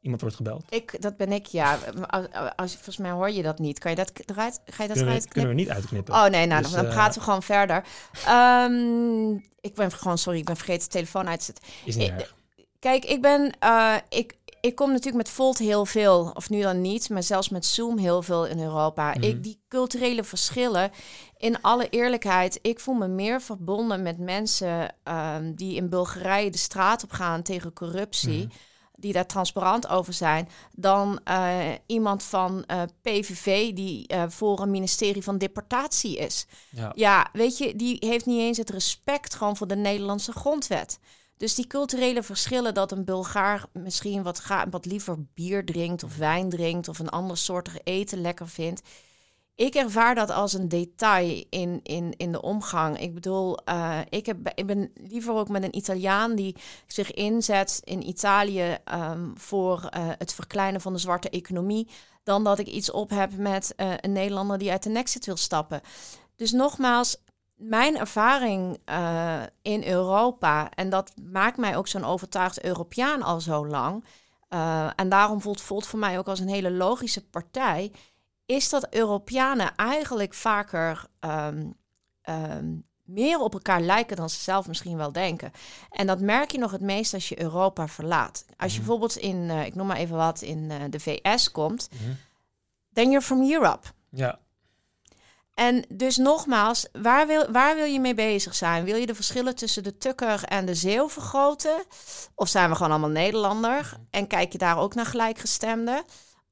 Iemand 0.00 0.20
wordt 0.20 0.36
gebeld. 0.36 0.64
Ik, 0.68 1.02
dat 1.02 1.16
ben 1.16 1.32
ik, 1.32 1.46
ja. 1.46 1.78
Als, 2.06 2.26
als, 2.56 2.72
volgens 2.72 2.96
mij 2.96 3.10
hoor 3.10 3.30
je 3.30 3.42
dat 3.42 3.58
niet. 3.58 3.78
Kan 3.78 3.90
je 3.90 3.96
dat 3.96 4.12
eruit, 4.26 4.60
ga 4.64 4.82
je 4.82 4.88
dat 4.88 4.96
kunnen, 4.96 5.14
eruit 5.14 5.28
kunnen 5.28 5.50
we 5.50 5.56
niet 5.56 5.70
uitknippen. 5.70 6.14
Oh 6.14 6.26
nee, 6.26 6.46
nou, 6.46 6.62
dus, 6.62 6.70
dan, 6.70 6.84
dan, 6.84 6.92
praten 6.92 7.18
we 7.18 7.24
gewoon 7.24 7.42
verder. 7.42 7.84
Um, 8.28 9.44
ik 9.60 9.74
ben 9.74 9.92
gewoon, 9.92 10.18
sorry, 10.18 10.38
ik 10.38 10.44
ben 10.44 10.56
vergeten 10.56 10.84
de 10.84 10.90
telefoon 10.90 11.28
uit 11.28 11.38
te 11.38 11.44
zetten. 11.44 11.64
Is 11.84 11.96
niet 11.96 12.10
erg. 12.10 12.34
Kijk, 12.78 13.04
ik 13.04 13.22
ben, 13.22 13.54
uh, 13.64 13.94
ik, 14.08 14.36
ik 14.60 14.74
kom 14.74 14.88
natuurlijk 14.88 15.16
met 15.16 15.28
Volt 15.28 15.58
heel 15.58 15.86
veel, 15.86 16.30
of 16.34 16.50
nu 16.50 16.60
dan 16.62 16.80
niet, 16.80 17.08
maar 17.08 17.22
zelfs 17.22 17.48
met 17.48 17.66
Zoom 17.66 17.98
heel 17.98 18.22
veel 18.22 18.46
in 18.46 18.60
Europa. 18.60 19.06
Mm 19.06 19.12
-hmm. 19.12 19.30
Ik, 19.30 19.42
die 19.42 19.60
culturele 19.68 20.24
verschillen, 20.24 20.90
in 21.36 21.62
alle 21.62 21.88
eerlijkheid, 21.88 22.58
ik 22.62 22.80
voel 22.80 22.94
me 22.94 23.08
meer 23.08 23.40
verbonden 23.40 24.02
met 24.02 24.18
mensen 24.18 24.94
um, 25.04 25.54
die 25.54 25.74
in 25.74 25.88
Bulgarije 25.88 26.50
de 26.50 26.58
straat 26.58 27.04
op 27.04 27.10
gaan 27.10 27.42
tegen 27.42 27.72
corruptie. 27.72 28.30
Mm 28.30 28.40
-hmm 28.40 28.66
die 29.00 29.12
daar 29.12 29.26
transparant 29.26 29.88
over 29.88 30.12
zijn, 30.12 30.48
dan 30.72 31.20
uh, 31.28 31.58
iemand 31.86 32.22
van 32.22 32.64
uh, 32.66 32.82
eh, 32.82 32.88
PVV 33.02 33.72
die 33.72 34.12
uh, 34.12 34.24
voor 34.28 34.60
een 34.60 34.70
ministerie 34.70 35.22
van 35.22 35.38
deportatie 35.38 36.16
is. 36.16 36.46
Ja. 36.70 36.92
ja, 36.94 37.28
weet 37.32 37.58
je, 37.58 37.76
die 37.76 37.96
heeft 38.00 38.26
niet 38.26 38.40
eens 38.40 38.58
het 38.58 38.70
respect 38.70 39.34
gewoon 39.34 39.56
voor 39.56 39.66
de 39.66 39.76
Nederlandse 39.76 40.32
grondwet. 40.32 40.98
Dus 41.36 41.54
die 41.54 41.66
culturele 41.66 42.22
verschillen 42.22 42.74
dat 42.74 42.92
een 42.92 43.04
Bulgaar 43.04 43.64
misschien 43.72 44.22
wat, 44.22 44.42
wat 44.70 44.86
liever 44.86 45.16
bier 45.34 45.64
drinkt 45.64 46.02
of 46.02 46.16
wijn 46.16 46.48
drinkt 46.48 46.88
of 46.88 46.98
een 46.98 47.08
ander 47.08 47.36
soortig 47.36 47.76
eten 47.84 48.20
lekker 48.20 48.48
vindt 48.48 48.82
ik 49.58 49.74
ervaar 49.74 50.14
dat 50.14 50.30
als 50.30 50.52
een 50.52 50.68
detail 50.68 51.44
in, 51.50 51.80
in, 51.82 52.14
in 52.16 52.32
de 52.32 52.42
omgang. 52.42 53.00
Ik 53.00 53.14
bedoel, 53.14 53.58
uh, 53.68 53.98
ik, 54.08 54.26
heb, 54.26 54.52
ik 54.54 54.66
ben 54.66 54.90
liever 54.94 55.34
ook 55.34 55.48
met 55.48 55.62
een 55.62 55.76
Italiaan 55.76 56.34
die 56.34 56.56
zich 56.86 57.12
inzet 57.12 57.80
in 57.84 58.08
Italië 58.08 58.76
um, 58.94 59.32
voor 59.38 59.78
uh, 59.82 60.08
het 60.18 60.34
verkleinen 60.34 60.80
van 60.80 60.92
de 60.92 60.98
zwarte 60.98 61.30
economie, 61.30 61.88
dan 62.22 62.44
dat 62.44 62.58
ik 62.58 62.66
iets 62.66 62.90
op 62.90 63.10
heb 63.10 63.36
met 63.36 63.74
uh, 63.76 63.92
een 63.96 64.12
Nederlander 64.12 64.58
die 64.58 64.70
uit 64.70 64.82
de 64.82 64.88
Nexit 64.88 65.26
wil 65.26 65.36
stappen. 65.36 65.80
Dus 66.36 66.52
nogmaals, 66.52 67.16
mijn 67.54 67.98
ervaring 67.98 68.78
in 69.62 69.84
Europa, 69.84 70.70
en 70.70 70.90
dat 70.90 71.12
maakt 71.32 71.56
mij 71.56 71.76
ook 71.76 71.88
zo'n 71.88 72.04
overtuigd 72.04 72.64
Europeaan 72.64 73.22
al 73.22 73.40
zo 73.40 73.66
lang. 73.66 74.04
en 74.96 75.08
daarom 75.08 75.40
voelt 75.40 75.60
Volt 75.60 75.86
voor 75.86 75.98
mij 75.98 76.18
ook 76.18 76.28
als 76.28 76.40
een 76.40 76.48
hele 76.48 76.70
logische 76.70 77.28
partij 77.28 77.92
is 78.48 78.68
dat 78.68 78.86
Europeanen 78.90 79.74
eigenlijk 79.76 80.34
vaker 80.34 81.04
um, 81.20 81.74
um, 82.28 82.86
meer 83.04 83.38
op 83.38 83.52
elkaar 83.52 83.80
lijken 83.80 84.16
dan 84.16 84.30
ze 84.30 84.42
zelf 84.42 84.66
misschien 84.66 84.96
wel 84.96 85.12
denken. 85.12 85.52
En 85.90 86.06
dat 86.06 86.20
merk 86.20 86.50
je 86.50 86.58
nog 86.58 86.70
het 86.70 86.80
meest 86.80 87.14
als 87.14 87.28
je 87.28 87.40
Europa 87.40 87.88
verlaat. 87.88 88.44
Als 88.56 88.72
je 88.72 88.78
mhm. 88.78 88.86
bijvoorbeeld 88.88 89.16
in, 89.16 89.36
uh, 89.36 89.66
ik 89.66 89.74
noem 89.74 89.86
maar 89.86 89.96
even 89.96 90.16
wat, 90.16 90.42
in 90.42 90.70
uh, 90.70 90.82
de 90.90 91.00
VS 91.00 91.50
komt, 91.50 91.88
mm 91.92 92.16
then 92.92 93.10
you're 93.10 93.24
from 93.24 93.50
Europe. 93.50 93.86
Ja. 94.10 94.38
En 95.54 95.84
dus 95.88 96.16
nogmaals, 96.16 96.88
waar 96.92 97.26
wil, 97.26 97.50
waar 97.52 97.74
wil 97.74 97.84
je 97.84 98.00
mee 98.00 98.14
bezig 98.14 98.54
zijn? 98.54 98.84
Wil 98.84 98.96
je 98.96 99.06
de 99.06 99.14
verschillen 99.14 99.54
tussen 99.54 99.82
de 99.82 99.98
Tukker 99.98 100.44
en 100.44 100.66
de 100.66 100.74
Zeeuw 100.74 101.08
vergroten? 101.08 101.84
Of 102.34 102.48
zijn 102.48 102.68
we 102.68 102.76
gewoon 102.76 102.90
allemaal 102.90 103.10
Nederlander? 103.10 103.80
Mhm. 103.92 104.00
En 104.10 104.26
kijk 104.26 104.52
je 104.52 104.58
daar 104.58 104.78
ook 104.78 104.94
naar 104.94 105.06
gelijkgestemden? 105.06 106.04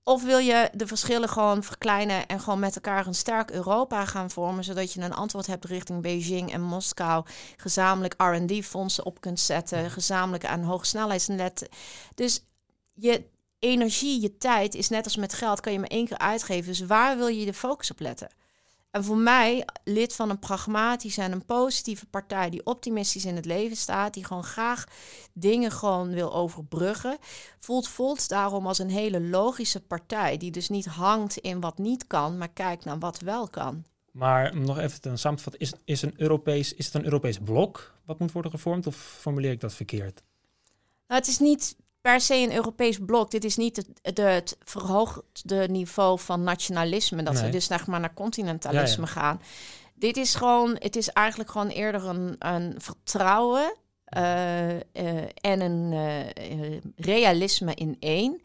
Of 0.09 0.23
wil 0.23 0.39
je 0.39 0.71
de 0.73 0.87
verschillen 0.87 1.29
gewoon 1.29 1.63
verkleinen 1.63 2.27
en 2.27 2.41
gewoon 2.41 2.59
met 2.59 2.75
elkaar 2.75 3.07
een 3.07 3.15
sterk 3.15 3.51
Europa 3.51 4.05
gaan 4.05 4.31
vormen, 4.31 4.65
zodat 4.65 4.93
je 4.93 5.01
een 5.01 5.15
antwoord 5.15 5.47
hebt 5.47 5.65
richting 5.65 6.03
Beijing 6.03 6.53
en 6.53 6.61
Moskou, 6.61 7.25
gezamenlijk 7.57 8.15
R&D-fondsen 8.17 9.07
op 9.07 9.21
kunt 9.21 9.41
zetten, 9.41 9.91
gezamenlijk 9.91 10.45
aan 10.45 10.63
hoogsnelheidsnetten. 10.63 11.69
Dus 12.15 12.45
je 12.95 13.25
energie, 13.59 14.21
je 14.21 14.39
tijd 14.39 14.75
is 14.75 14.89
net 14.89 15.05
als 15.05 15.17
met 15.17 15.35
geld, 15.35 15.61
kan 15.61 15.73
je 15.73 15.79
maar 15.79 15.89
één 15.89 16.07
keer 16.07 16.19
uitgeven. 16.19 16.67
Dus 16.67 16.81
waar 16.81 17.17
wil 17.17 17.29
je 17.29 17.45
de 17.45 17.55
focus 17.55 17.91
op 17.91 18.01
letten? 18.01 18.29
En 18.97 19.05
voor 19.05 19.17
mij, 19.17 19.65
lid 19.85 20.15
van 20.15 20.31
een 20.31 20.39
pragmatische 20.39 21.23
en 21.23 21.33
een 21.33 21.45
positieve 21.45 22.07
partij 22.07 22.51
die 22.51 22.67
optimistisch 22.67 23.25
in 23.25 23.37
het 23.37 23.45
leven 23.45 23.77
staat, 23.77 24.15
die 24.15 24.25
gewoon 24.25 24.45
graag 24.45 24.85
dingen 25.33 25.71
gewoon 25.71 26.11
wil 26.11 26.35
overbruggen, 26.35 27.19
voelt 27.59 27.89
Volt 27.89 28.29
daarom 28.29 28.67
als 28.67 28.79
een 28.79 28.91
hele 28.91 29.21
logische 29.21 29.81
partij 29.81 30.37
die 30.37 30.51
dus 30.51 30.69
niet 30.69 30.87
hangt 30.87 31.37
in 31.37 31.61
wat 31.61 31.79
niet 31.79 32.07
kan, 32.07 32.39
maar 32.39 32.49
kijkt 32.49 32.85
naar 32.85 32.99
wat 32.99 33.21
wel 33.21 33.49
kan. 33.49 33.85
Maar 34.13 34.53
om 34.53 34.65
nog 34.65 34.79
even 34.79 35.01
te 35.01 35.17
samenvatten, 35.17 35.61
is, 35.61 35.73
is, 35.85 36.03
een 36.03 36.15
Europees, 36.17 36.75
is 36.75 36.85
het 36.85 36.95
een 36.95 37.05
Europees 37.05 37.39
blok 37.39 37.95
wat 38.05 38.19
moet 38.19 38.33
worden 38.33 38.51
gevormd 38.51 38.87
of 38.87 38.97
formuleer 38.97 39.53
ik 39.53 39.61
dat 39.61 39.75
verkeerd? 39.75 40.23
Nou, 41.07 41.21
het 41.21 41.29
is 41.29 41.39
niet 41.39 41.77
per 42.07 42.21
se 42.21 42.35
een 42.35 42.55
Europees 42.55 42.99
blok. 42.99 43.31
Dit 43.31 43.45
is 43.45 43.57
niet 43.57 43.77
het, 43.77 44.17
de, 44.17 44.23
het 44.23 44.57
verhoogde 44.65 45.69
niveau 45.71 46.19
van 46.19 46.43
nationalisme. 46.43 47.23
Dat 47.23 47.41
we 47.41 47.49
dus 47.49 47.67
zeg 47.67 47.87
maar 47.87 48.01
naar 48.01 48.15
continentalisme 48.15 49.07
gaan. 49.07 49.41
Dit 49.95 50.17
is 50.17 50.35
gewoon, 50.35 50.77
het 50.79 50.97
is 50.97 51.09
eigenlijk 51.09 51.51
gewoon 51.51 51.69
eerder 51.69 52.05
een, 52.05 52.37
een 52.39 52.75
vertrouwen 52.79 53.77
eh, 54.05 54.77
eh, 54.77 54.83
en 55.41 55.61
een 55.61 55.93
eh, 56.37 56.81
realisme 56.97 57.75
in 57.75 57.97
één. 58.01 58.41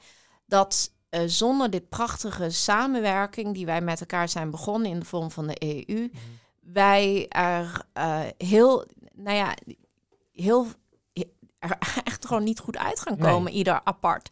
Dat 0.46 0.92
zonder 1.26 1.70
dit 1.70 1.90
prachtige 1.90 2.50
samenwerking 2.50 3.54
die 3.54 3.66
wij 3.66 3.82
met 3.82 4.00
elkaar 4.00 4.30
zijn 4.30 4.52
begonnen 4.52 4.92
in 4.92 5.00
de 5.00 5.06
vorm 5.06 5.32
van 5.32 5.48
de 5.48 5.86
EU, 5.88 6.12
wij 6.60 7.26
er 7.30 7.86
heel, 8.38 8.86
nou 9.14 9.38
ja, 9.38 9.56
heel, 10.34 10.68
er 11.62 11.78
echt 12.04 12.26
gewoon 12.26 12.44
niet 12.44 12.60
goed 12.60 12.78
uit 12.78 13.00
gaan 13.00 13.18
Nee. 13.20 13.32
komen, 13.32 13.52
ieder 13.52 13.82
apart. 13.84 14.30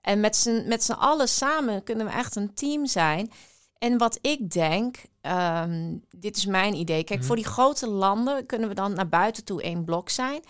En 0.00 0.20
met 0.20 0.36
z'n, 0.36 0.64
met 0.66 0.84
z'n 0.84 0.92
allen 0.92 1.28
samen 1.28 1.82
kunnen 1.82 2.06
we 2.06 2.12
echt 2.12 2.36
een 2.36 2.54
team 2.54 2.86
zijn. 2.86 3.30
En 3.78 3.98
wat 3.98 4.18
ik 4.20 4.50
denk, 4.50 4.96
ehm, 5.20 5.96
dit 6.16 6.36
is 6.36 6.46
mijn 6.46 6.74
idee. 6.74 7.04
Kijk, 7.04 7.18
Mhm. 7.18 7.26
voor 7.28 7.36
die 7.36 7.44
grote 7.44 7.88
landen 7.88 8.46
kunnen 8.46 8.68
we 8.68 8.74
dan 8.74 8.92
naar 8.94 9.08
buiten 9.08 9.44
toe 9.44 9.62
één 9.62 9.84
blok 9.84 10.08
zijn. 10.08 10.40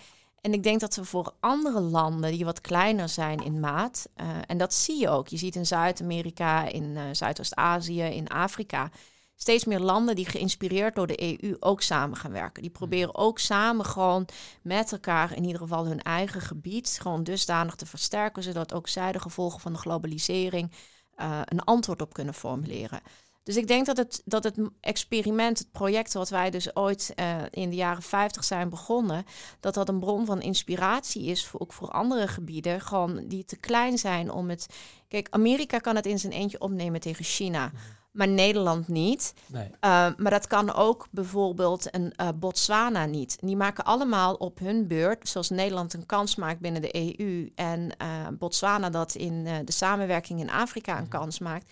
En 0.41 0.53
ik 0.53 0.63
denk 0.63 0.79
dat 0.79 0.95
we 0.95 1.05
voor 1.05 1.33
andere 1.39 1.79
landen 1.79 2.31
die 2.31 2.45
wat 2.45 2.61
kleiner 2.61 3.09
zijn 3.09 3.39
in 3.43 3.59
maat, 3.59 4.07
eh, 4.15 4.27
en 4.47 4.57
dat 4.57 4.73
zie 4.73 4.99
je 4.99 5.09
ook. 5.09 5.27
Je 5.27 5.37
ziet 5.37 5.55
in 5.55 5.65
Zuid-Amerika, 5.65 6.67
in 6.67 6.97
eh, 6.97 7.03
Zuidoost-Azië, 7.11 8.01
in 8.01 8.27
Afrika, 8.29 8.89
steeds 9.35 9.65
meer 9.65 9.79
landen 9.79 10.15
die 10.15 10.25
geïnspireerd 10.25 10.95
door 10.95 11.07
de 11.07 11.41
EU 11.41 11.55
ook 11.59 11.81
samen 11.81 12.17
gaan 12.17 12.31
werken. 12.31 12.61
Die 12.61 12.71
proberen 12.71 13.15
ook 13.15 13.39
samen 13.39 13.85
gewoon 13.85 14.27
met 14.61 14.91
elkaar 14.91 15.35
in 15.35 15.43
ieder 15.43 15.61
geval 15.61 15.85
hun 15.85 16.01
eigen 16.01 16.41
gebied 16.41 16.97
gewoon 17.01 17.23
dusdanig 17.23 17.75
te 17.75 17.85
versterken, 17.85 18.43
zodat 18.43 18.73
ook 18.73 18.87
zij 18.87 19.11
de 19.11 19.19
gevolgen 19.19 19.59
van 19.59 19.73
de 19.73 19.79
globalisering 19.79 20.71
eh, 21.15 21.41
een 21.45 21.63
antwoord 21.63 22.01
op 22.01 22.13
kunnen 22.13 22.33
formuleren. 22.33 23.01
Dus 23.43 23.57
ik 23.57 23.67
denk 23.67 23.85
dat 23.85 23.97
het, 23.97 24.21
dat 24.25 24.43
het 24.43 24.57
experiment, 24.79 25.59
het 25.59 25.71
project 25.71 26.13
wat 26.13 26.29
wij 26.29 26.49
dus 26.49 26.75
ooit 26.75 27.11
eh, 27.15 27.35
in 27.49 27.69
de 27.69 27.75
jaren 27.75 28.03
50 28.03 28.43
zijn 28.43 28.69
begonnen, 28.69 29.25
dat 29.59 29.73
dat 29.73 29.89
een 29.89 29.99
bron 29.99 30.25
van 30.25 30.41
inspiratie 30.41 31.25
is, 31.25 31.45
voor, 31.45 31.59
ook 31.59 31.73
voor 31.73 31.89
andere 31.89 32.27
gebieden, 32.27 32.81
gewoon 32.81 33.27
die 33.27 33.45
te 33.45 33.57
klein 33.57 33.97
zijn 33.97 34.31
om 34.31 34.49
het. 34.49 34.67
Kijk, 35.07 35.27
Amerika 35.29 35.77
kan 35.77 35.95
het 35.95 36.05
in 36.05 36.19
zijn 36.19 36.33
eentje 36.33 36.59
opnemen 36.59 36.99
tegen 36.99 37.25
China, 37.25 37.71
maar 38.13 38.27
Nederland 38.27 38.87
niet. 38.87 39.33
Nee. 39.47 39.65
Uh, 39.65 39.69
maar 40.17 40.31
dat 40.31 40.47
kan 40.47 40.73
ook 40.73 41.07
bijvoorbeeld 41.11 41.95
een 41.95 42.13
uh, 42.21 42.29
Botswana 42.35 43.05
niet. 43.05 43.37
Die 43.39 43.55
maken 43.55 43.85
allemaal 43.85 44.33
op 44.33 44.59
hun 44.59 44.87
beurt, 44.87 45.29
zoals 45.29 45.49
Nederland 45.49 45.93
een 45.93 46.05
kans 46.05 46.35
maakt 46.35 46.59
binnen 46.59 46.81
de 46.81 47.17
EU 47.17 47.51
en 47.55 47.89
uh, 48.01 48.27
Botswana 48.37 48.89
dat 48.89 49.15
in 49.15 49.43
de 49.43 49.71
samenwerking 49.71 50.39
in 50.39 50.49
Afrika 50.49 50.97
een 50.97 51.07
kans 51.07 51.39
maakt. 51.39 51.71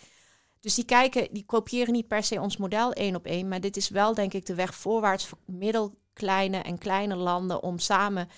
Dus 0.59 0.75
die 0.75 0.85
kijken, 0.85 1.27
die 1.31 1.45
kopiëren 1.45 1.93
niet 1.93 2.07
per 2.07 2.23
se 2.23 2.41
ons 2.41 2.57
model 2.57 2.93
één 2.93 3.15
op 3.15 3.25
één, 3.25 3.47
maar 3.47 3.61
dit 3.61 3.77
is 3.77 3.89
wel 3.89 4.13
denk 4.13 4.33
ik 4.33 4.45
de 4.45 4.55
weg 4.55 4.75
voorwaarts 4.75 5.25
voor 5.25 5.37
middelkleine 5.45 6.57
en 6.57 6.77
kleine 6.77 7.15
landen 7.15 7.63
om 7.63 7.79
samen 7.79 8.29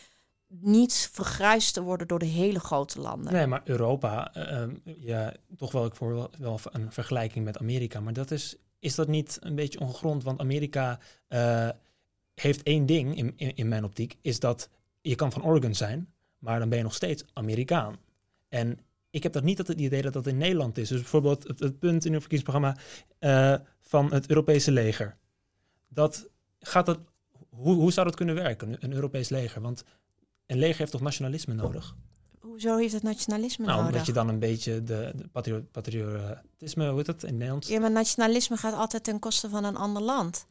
niet 0.62 1.10
vergruist 1.12 1.74
te 1.74 1.82
worden 1.82 2.08
door 2.08 2.20
de 2.20 2.26
hele 2.26 2.60
grote 2.60 3.02
landen. 3.02 3.34
Nee, 3.34 3.48
maar 3.48 3.62
Europa, 3.64 4.32
uh, 4.38 4.64
ja, 5.00 5.34
toch 5.58 5.72
wel, 5.72 5.86
ik 5.86 5.96
voor 5.96 6.30
wel 6.40 6.60
een 6.72 6.92
vergelijking 6.92 7.46
met 7.46 7.58
Amerika, 7.58 8.00
maar 8.00 8.14
dat 8.14 8.32
is, 8.32 8.56
is 8.80 8.96
dat 8.96 9.08
niet 9.08 9.38
een 9.42 9.56
beetje 9.56 9.80
ongegrond? 9.80 10.24
Want 10.24 10.40
Amerika 10.40 11.00
uh, 11.30 11.70
heeft 12.36 12.64
één 12.64 12.86
ding 12.86 13.18
in, 13.18 13.34
in, 13.36 13.56
in 13.56 13.68
mijn 13.68 13.84
optiek, 13.84 14.18
is 14.22 14.40
dat 14.40 14.70
je 15.02 15.16
kan 15.16 15.32
van 15.32 15.44
Oregon 15.44 15.76
zijn, 15.76 16.14
maar 16.38 16.60
dan 16.60 16.70
ben 16.70 16.78
je 16.78 16.84
nog 16.84 16.94
steeds 16.94 17.24
Amerikaan. 17.34 17.96
En 18.50 18.80
ik 19.10 19.24
heb 19.24 19.34
dat 19.34 19.44
niet 19.44 19.58
het 19.58 19.70
idee 19.70 20.02
dat 20.02 20.14
dat 20.14 20.28
in 20.28 20.38
Nederland 20.38 20.78
is. 20.78 20.90
Dus 20.90 21.00
bijvoorbeeld 21.00 21.48
het, 21.48 21.60
het 21.60 21.80
punt 21.80 22.06
in 22.06 22.14
uw 22.14 22.20
verkiezingsprogramma 22.20 22.78
uh, 23.20 23.66
van 23.82 24.14
het 24.14 24.30
Europese 24.30 24.72
leger. 24.72 25.18
Dat 25.88 26.30
gaat 26.60 26.86
dat, 26.86 27.00
hoe, 27.50 27.76
hoe 27.76 27.92
zou 27.92 28.06
dat 28.06 28.16
kunnen 28.16 28.36
werken, 28.36 28.76
een 28.80 28.94
Europees 28.94 29.30
leger? 29.30 29.62
Want 29.62 29.84
een 30.54 30.60
leger 30.60 30.80
heeft 30.80 30.92
toch 30.92 31.02
nationalisme 31.02 31.54
nodig? 31.54 31.96
Hoezo 32.40 32.78
heeft 32.78 32.94
het 32.94 33.04
nationalisme 33.04 33.66
nou, 33.66 33.78
nodig? 33.78 33.92
omdat 33.92 34.08
je 34.08 34.14
dan 34.14 34.28
een 34.28 34.40
beetje 34.40 34.84
de, 34.84 35.12
de 35.16 35.28
patrio, 35.28 35.62
patriotisme, 35.72 36.88
hoe 36.88 36.98
heet 36.98 37.06
dat 37.06 37.24
in 37.24 37.34
Nederlands? 37.34 37.68
Ja, 37.68 37.80
maar 37.80 37.92
nationalisme 37.92 38.58
gaat 38.58 38.74
altijd 38.74 39.04
ten 39.04 39.20
koste 39.20 39.50
van 39.50 39.64
een 39.64 39.76
ander 39.76 40.02
land. 40.02 40.48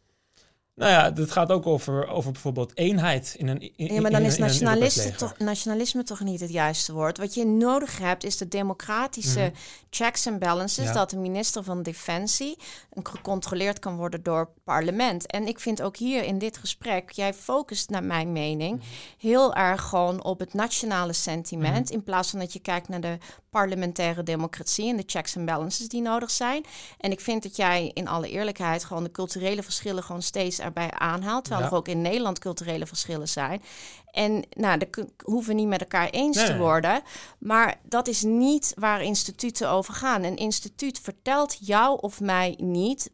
Nou 0.74 0.90
ja, 0.90 1.12
het 1.22 1.30
gaat 1.30 1.50
ook 1.50 1.66
over, 1.66 2.08
over 2.08 2.32
bijvoorbeeld 2.32 2.76
eenheid 2.76 3.34
in 3.38 3.48
een 3.48 3.60
in, 3.76 3.94
Ja, 3.94 4.00
maar 4.00 4.10
dan 4.10 4.20
in, 4.20 4.26
is 4.26 4.34
in 4.34 4.40
nationalisme 4.40 5.10
toch, 5.12 5.38
nationalisme 5.38 6.02
toch 6.02 6.20
niet 6.20 6.40
het 6.40 6.50
juiste 6.50 6.92
woord. 6.92 7.18
Wat 7.18 7.34
je 7.34 7.46
nodig 7.46 7.98
hebt 7.98 8.24
is 8.24 8.36
de 8.36 8.48
democratische 8.48 9.40
Mhm. 9.40 9.50
checks 9.90 10.26
and 10.26 10.38
balances. 10.38 10.84
Ja. 10.84 10.92
Dat 10.92 11.10
de 11.10 11.16
minister 11.16 11.64
van 11.64 11.82
Defensie 11.82 12.56
gecontroleerd 13.02 13.78
kan 13.78 13.96
worden 13.96 14.22
door 14.22 14.38
het 14.38 14.64
parlement. 14.64 15.26
En 15.26 15.46
ik 15.46 15.60
vind 15.60 15.82
ook 15.82 15.96
hier 15.96 16.24
in 16.24 16.38
dit 16.38 16.56
gesprek, 16.56 17.10
jij 17.10 17.34
focust 17.34 17.90
naar 17.90 18.04
mijn 18.04 18.32
mening 18.32 18.76
Mhm. 18.76 18.86
heel 19.18 19.54
erg 19.54 19.82
gewoon 19.82 20.24
op 20.24 20.38
het 20.38 20.54
nationale 20.54 21.12
sentiment. 21.12 21.84
Mhm. 21.84 21.92
In 21.94 22.02
plaats 22.02 22.30
van 22.30 22.38
dat 22.38 22.52
je 22.52 22.58
kijkt 22.60 22.88
naar 22.88 23.00
de 23.00 23.18
parlementaire 23.50 24.22
democratie 24.22 24.88
en 24.88 24.96
de 24.96 25.02
checks 25.06 25.36
and 25.36 25.46
balances 25.46 25.88
die 25.88 26.02
nodig 26.02 26.30
zijn. 26.30 26.64
En 26.98 27.10
ik 27.10 27.20
vind 27.20 27.42
dat 27.42 27.56
jij 27.56 27.90
in 27.94 28.08
alle 28.08 28.30
eerlijkheid 28.30 28.84
gewoon 28.84 29.02
de 29.04 29.10
culturele 29.10 29.62
verschillen 29.62 30.02
gewoon 30.02 30.22
steeds 30.22 30.60
erbij 30.62 30.90
aanhaalt. 30.90 31.44
Terwijl 31.44 31.64
Ja. 31.64 31.70
er 31.72 31.76
ook 31.78 31.88
in 31.88 32.02
Nederland 32.02 32.38
culturele 32.38 32.86
verschillen 32.86 33.28
zijn. 33.28 33.62
En 34.10 34.44
nou, 34.50 34.78
daar 34.78 35.04
hoeven 35.24 35.54
we 35.54 35.60
niet 35.60 35.68
met 35.68 35.80
elkaar 35.80 36.08
eens 36.10 36.36
Nee, 36.36 36.46
te 36.46 36.56
worden. 36.58 37.02
Maar 37.38 37.80
dat 37.82 38.08
is 38.08 38.22
niet 38.22 38.72
waar 38.78 39.02
instituten 39.02 39.70
over 39.70 39.94
gaan. 39.94 40.22
Een 40.22 40.36
instituut 40.36 41.00
vertelt 41.00 41.56
jou 41.60 41.98
of 42.00 42.20
mij 42.20 42.54
niet. 42.58 43.10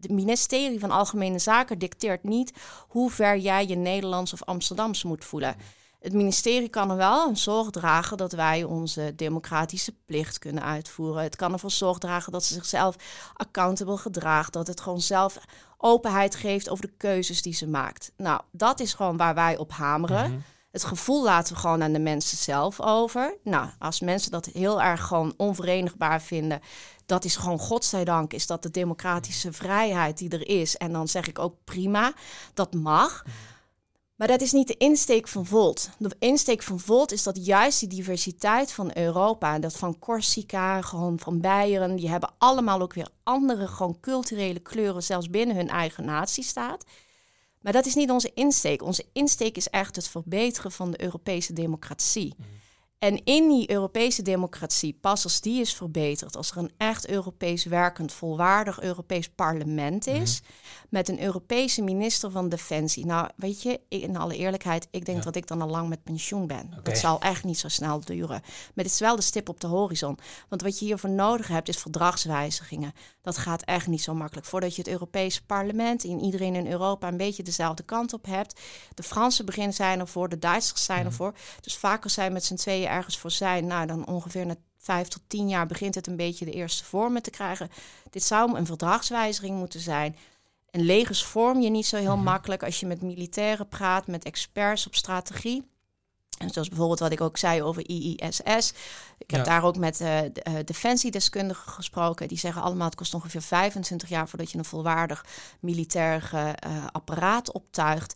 Het 0.00 0.10
ministerie 0.10 0.80
van 0.80 0.90
Algemene 0.90 1.38
Zaken 1.38 1.78
dicteert 1.78 2.24
niet 2.24 2.52
hoe 2.88 3.10
ver 3.10 3.38
jij 3.38 3.66
je 3.66 3.76
Nederlands 3.76 4.32
of 4.32 4.42
Amsterdams 4.44 5.02
moet 5.02 5.24
voelen. 5.24 5.56
Het 6.00 6.12
ministerie 6.12 6.68
kan 6.68 6.90
er 6.90 6.96
wel 6.96 7.28
een 7.28 7.36
zorg 7.36 7.70
dragen 7.70 8.16
dat 8.16 8.32
wij 8.32 8.64
onze 8.64 9.12
democratische 9.16 9.94
plicht 10.06 10.38
kunnen 10.38 10.62
uitvoeren. 10.62 11.22
Het 11.22 11.36
kan 11.36 11.52
ervoor 11.52 11.70
zorg 11.70 11.98
dragen 11.98 12.32
dat 12.32 12.44
ze 12.44 12.54
zichzelf 12.54 12.96
accountable 13.34 13.96
gedraagt. 13.96 14.52
Dat 14.52 14.66
het 14.66 14.80
gewoon 14.80 15.00
zelf 15.00 15.38
openheid 15.76 16.34
geeft 16.34 16.68
over 16.68 16.86
de 16.86 16.92
keuzes 16.96 17.42
die 17.42 17.54
ze 17.54 17.68
maakt. 17.68 18.12
Nou, 18.16 18.40
dat 18.50 18.80
is 18.80 18.94
gewoon 18.94 19.16
waar 19.16 19.34
wij 19.34 19.56
op 19.56 19.72
hameren. 19.72 20.30
Mhm. 20.30 20.40
Het 20.70 20.84
gevoel 20.84 21.24
laten 21.24 21.54
we 21.54 21.60
gewoon 21.60 21.82
aan 21.82 21.92
de 21.92 21.98
mensen 21.98 22.38
zelf 22.38 22.80
over. 22.80 23.36
Nou, 23.44 23.68
als 23.78 24.00
mensen 24.00 24.30
dat 24.30 24.46
heel 24.46 24.82
erg 24.82 25.06
gewoon 25.06 25.34
onverenigbaar 25.36 26.22
vinden, 26.22 26.60
dat 27.06 27.24
is 27.24 27.36
gewoon 27.36 27.58
godzijdank, 27.58 28.32
is 28.32 28.46
dat 28.46 28.62
de 28.62 28.70
democratische 28.70 29.52
vrijheid 29.52 30.18
die 30.18 30.30
er 30.30 30.48
is. 30.48 30.76
En 30.76 30.92
dan 30.92 31.08
zeg 31.08 31.28
ik 31.28 31.38
ook 31.38 31.54
prima, 31.64 32.12
dat 32.54 32.74
mag. 32.74 33.24
Maar 34.20 34.28
dat 34.28 34.40
is 34.40 34.52
niet 34.52 34.68
de 34.68 34.76
insteek 34.76 35.28
van 35.28 35.46
Volt. 35.46 35.90
De 35.98 36.16
insteek 36.18 36.62
van 36.62 36.80
Volt 36.80 37.12
is 37.12 37.22
dat 37.22 37.46
juist 37.46 37.80
die 37.80 37.88
diversiteit 37.88 38.72
van 38.72 38.90
Europa, 38.94 39.58
dat 39.58 39.76
van 39.76 39.98
Corsica, 39.98 40.82
gewoon 40.82 41.18
van 41.18 41.40
Beieren, 41.40 41.96
die 41.96 42.08
hebben 42.08 42.34
allemaal 42.38 42.80
ook 42.80 42.94
weer 42.94 43.08
andere 43.22 43.66
gewoon 43.66 44.00
culturele 44.00 44.58
kleuren, 44.58 45.02
zelfs 45.02 45.30
binnen 45.30 45.56
hun 45.56 45.68
eigen 45.68 46.04
natiestaat. 46.04 46.84
Maar 47.60 47.72
dat 47.72 47.86
is 47.86 47.94
niet 47.94 48.10
onze 48.10 48.30
insteek. 48.34 48.82
Onze 48.82 49.04
insteek 49.12 49.56
is 49.56 49.68
echt 49.68 49.96
het 49.96 50.08
verbeteren 50.08 50.72
van 50.72 50.90
de 50.90 51.02
Europese 51.02 51.52
democratie. 51.52 52.34
En 53.00 53.24
in 53.24 53.48
die 53.48 53.70
Europese 53.70 54.22
democratie, 54.22 54.98
pas 55.00 55.24
als 55.24 55.40
die 55.40 55.60
is 55.60 55.74
verbeterd, 55.74 56.36
als 56.36 56.50
er 56.50 56.56
een 56.56 56.72
echt 56.76 57.08
Europees 57.08 57.64
werkend, 57.64 58.12
volwaardig 58.12 58.80
Europees 58.80 59.28
parlement 59.28 60.06
is, 60.06 60.42
met 60.90 61.08
een 61.08 61.22
Europese 61.22 61.82
minister 61.82 62.30
van 62.30 62.48
Defensie. 62.48 63.06
Nou, 63.06 63.28
weet 63.36 63.62
je, 63.62 63.80
in 63.88 64.16
alle 64.16 64.36
eerlijkheid, 64.36 64.88
ik 64.90 65.04
denk 65.04 65.18
Ja. 65.18 65.24
dat 65.24 65.36
ik 65.36 65.46
dan 65.46 65.62
al 65.62 65.68
lang 65.68 65.88
met 65.88 66.02
pensioen 66.02 66.46
ben. 66.46 66.70
Oké. 66.72 66.82
Dat 66.82 66.98
zal 66.98 67.20
echt 67.20 67.44
niet 67.44 67.58
zo 67.58 67.68
snel 67.68 68.00
duren. 68.00 68.40
Maar 68.74 68.84
het 68.84 68.86
is 68.86 68.98
wel 69.00 69.16
de 69.16 69.22
stip 69.22 69.48
op 69.48 69.60
de 69.60 69.66
horizon. 69.66 70.18
Want 70.48 70.62
wat 70.62 70.78
je 70.78 70.84
hiervoor 70.84 71.10
nodig 71.10 71.48
hebt, 71.48 71.68
is 71.68 71.76
verdragswijzigingen. 71.76 72.92
Dat 73.22 73.38
gaat 73.38 73.62
echt 73.62 73.86
niet 73.86 74.02
zo 74.02 74.14
makkelijk. 74.14 74.46
Voordat 74.46 74.74
je 74.74 74.82
het 74.82 74.90
Europese 74.90 75.44
parlement 75.44 76.04
en 76.04 76.20
iedereen 76.20 76.54
in 76.54 76.66
Europa 76.70 77.08
een 77.08 77.16
beetje 77.16 77.42
dezelfde 77.42 77.82
kant 77.82 78.12
op 78.12 78.26
hebt. 78.26 78.60
De 78.94 79.02
Fransen 79.02 79.44
beginnen 79.46 79.74
zijn 79.74 80.00
ervoor, 80.00 80.28
de 80.28 80.38
Duitsers 80.38 80.84
zijn 80.84 81.04
ervoor. 81.04 81.34
Dus 81.60 81.76
vaak 81.76 82.04
als 82.04 82.12
zij 82.14 82.30
met 82.30 82.44
z'n 82.44 82.54
tweeën 82.54 82.88
ergens 82.88 83.18
voor 83.18 83.30
zijn, 83.30 83.66
nou 83.66 83.86
dan 83.86 84.06
ongeveer 84.06 84.46
na 84.46 84.54
vijf 84.78 85.08
tot 85.08 85.22
tien 85.26 85.48
jaar 85.48 85.66
begint 85.66 85.94
het 85.94 86.06
een 86.06 86.16
beetje 86.16 86.44
de 86.44 86.50
eerste 86.52 86.84
vormen 86.84 87.22
te 87.22 87.30
krijgen. 87.30 87.70
Dit 88.10 88.22
zou 88.22 88.56
een 88.56 88.66
verdragswijziging 88.66 89.58
moeten 89.58 89.80
zijn. 89.80 90.16
En 90.70 90.80
legers 90.80 91.24
vorm 91.24 91.60
je 91.60 91.70
niet 91.70 91.86
zo 91.86 91.96
heel 91.96 92.16
makkelijk 92.16 92.62
als 92.62 92.80
je 92.80 92.86
met 92.86 93.02
militairen 93.02 93.68
praat, 93.68 94.06
met 94.06 94.24
experts 94.24 94.86
op 94.86 94.94
strategie. 94.94 95.68
En 96.38 96.50
zoals 96.50 96.68
bijvoorbeeld 96.68 96.98
wat 96.98 97.12
ik 97.12 97.20
ook 97.20 97.36
zei 97.36 97.62
over 97.62 97.88
IISS. 97.90 98.72
Ik 99.18 99.30
heb 99.30 99.40
Ja. 99.40 99.42
daar 99.44 99.62
ook 99.64 99.76
met 99.76 100.00
eh, 100.00 100.18
defensiedeskundigen 100.64 101.72
gesproken. 101.72 102.28
Die 102.28 102.38
zeggen 102.38 102.62
allemaal 102.62 102.86
het 102.86 102.94
kost 102.94 103.14
ongeveer 103.14 103.42
25 103.42 104.08
jaar 104.08 104.28
voordat 104.28 104.50
je 104.50 104.58
een 104.58 104.64
volwaardig 104.64 105.24
militair 105.60 106.30
eh, 106.32 106.50
apparaat 106.92 107.52
optuigt. 107.52 108.14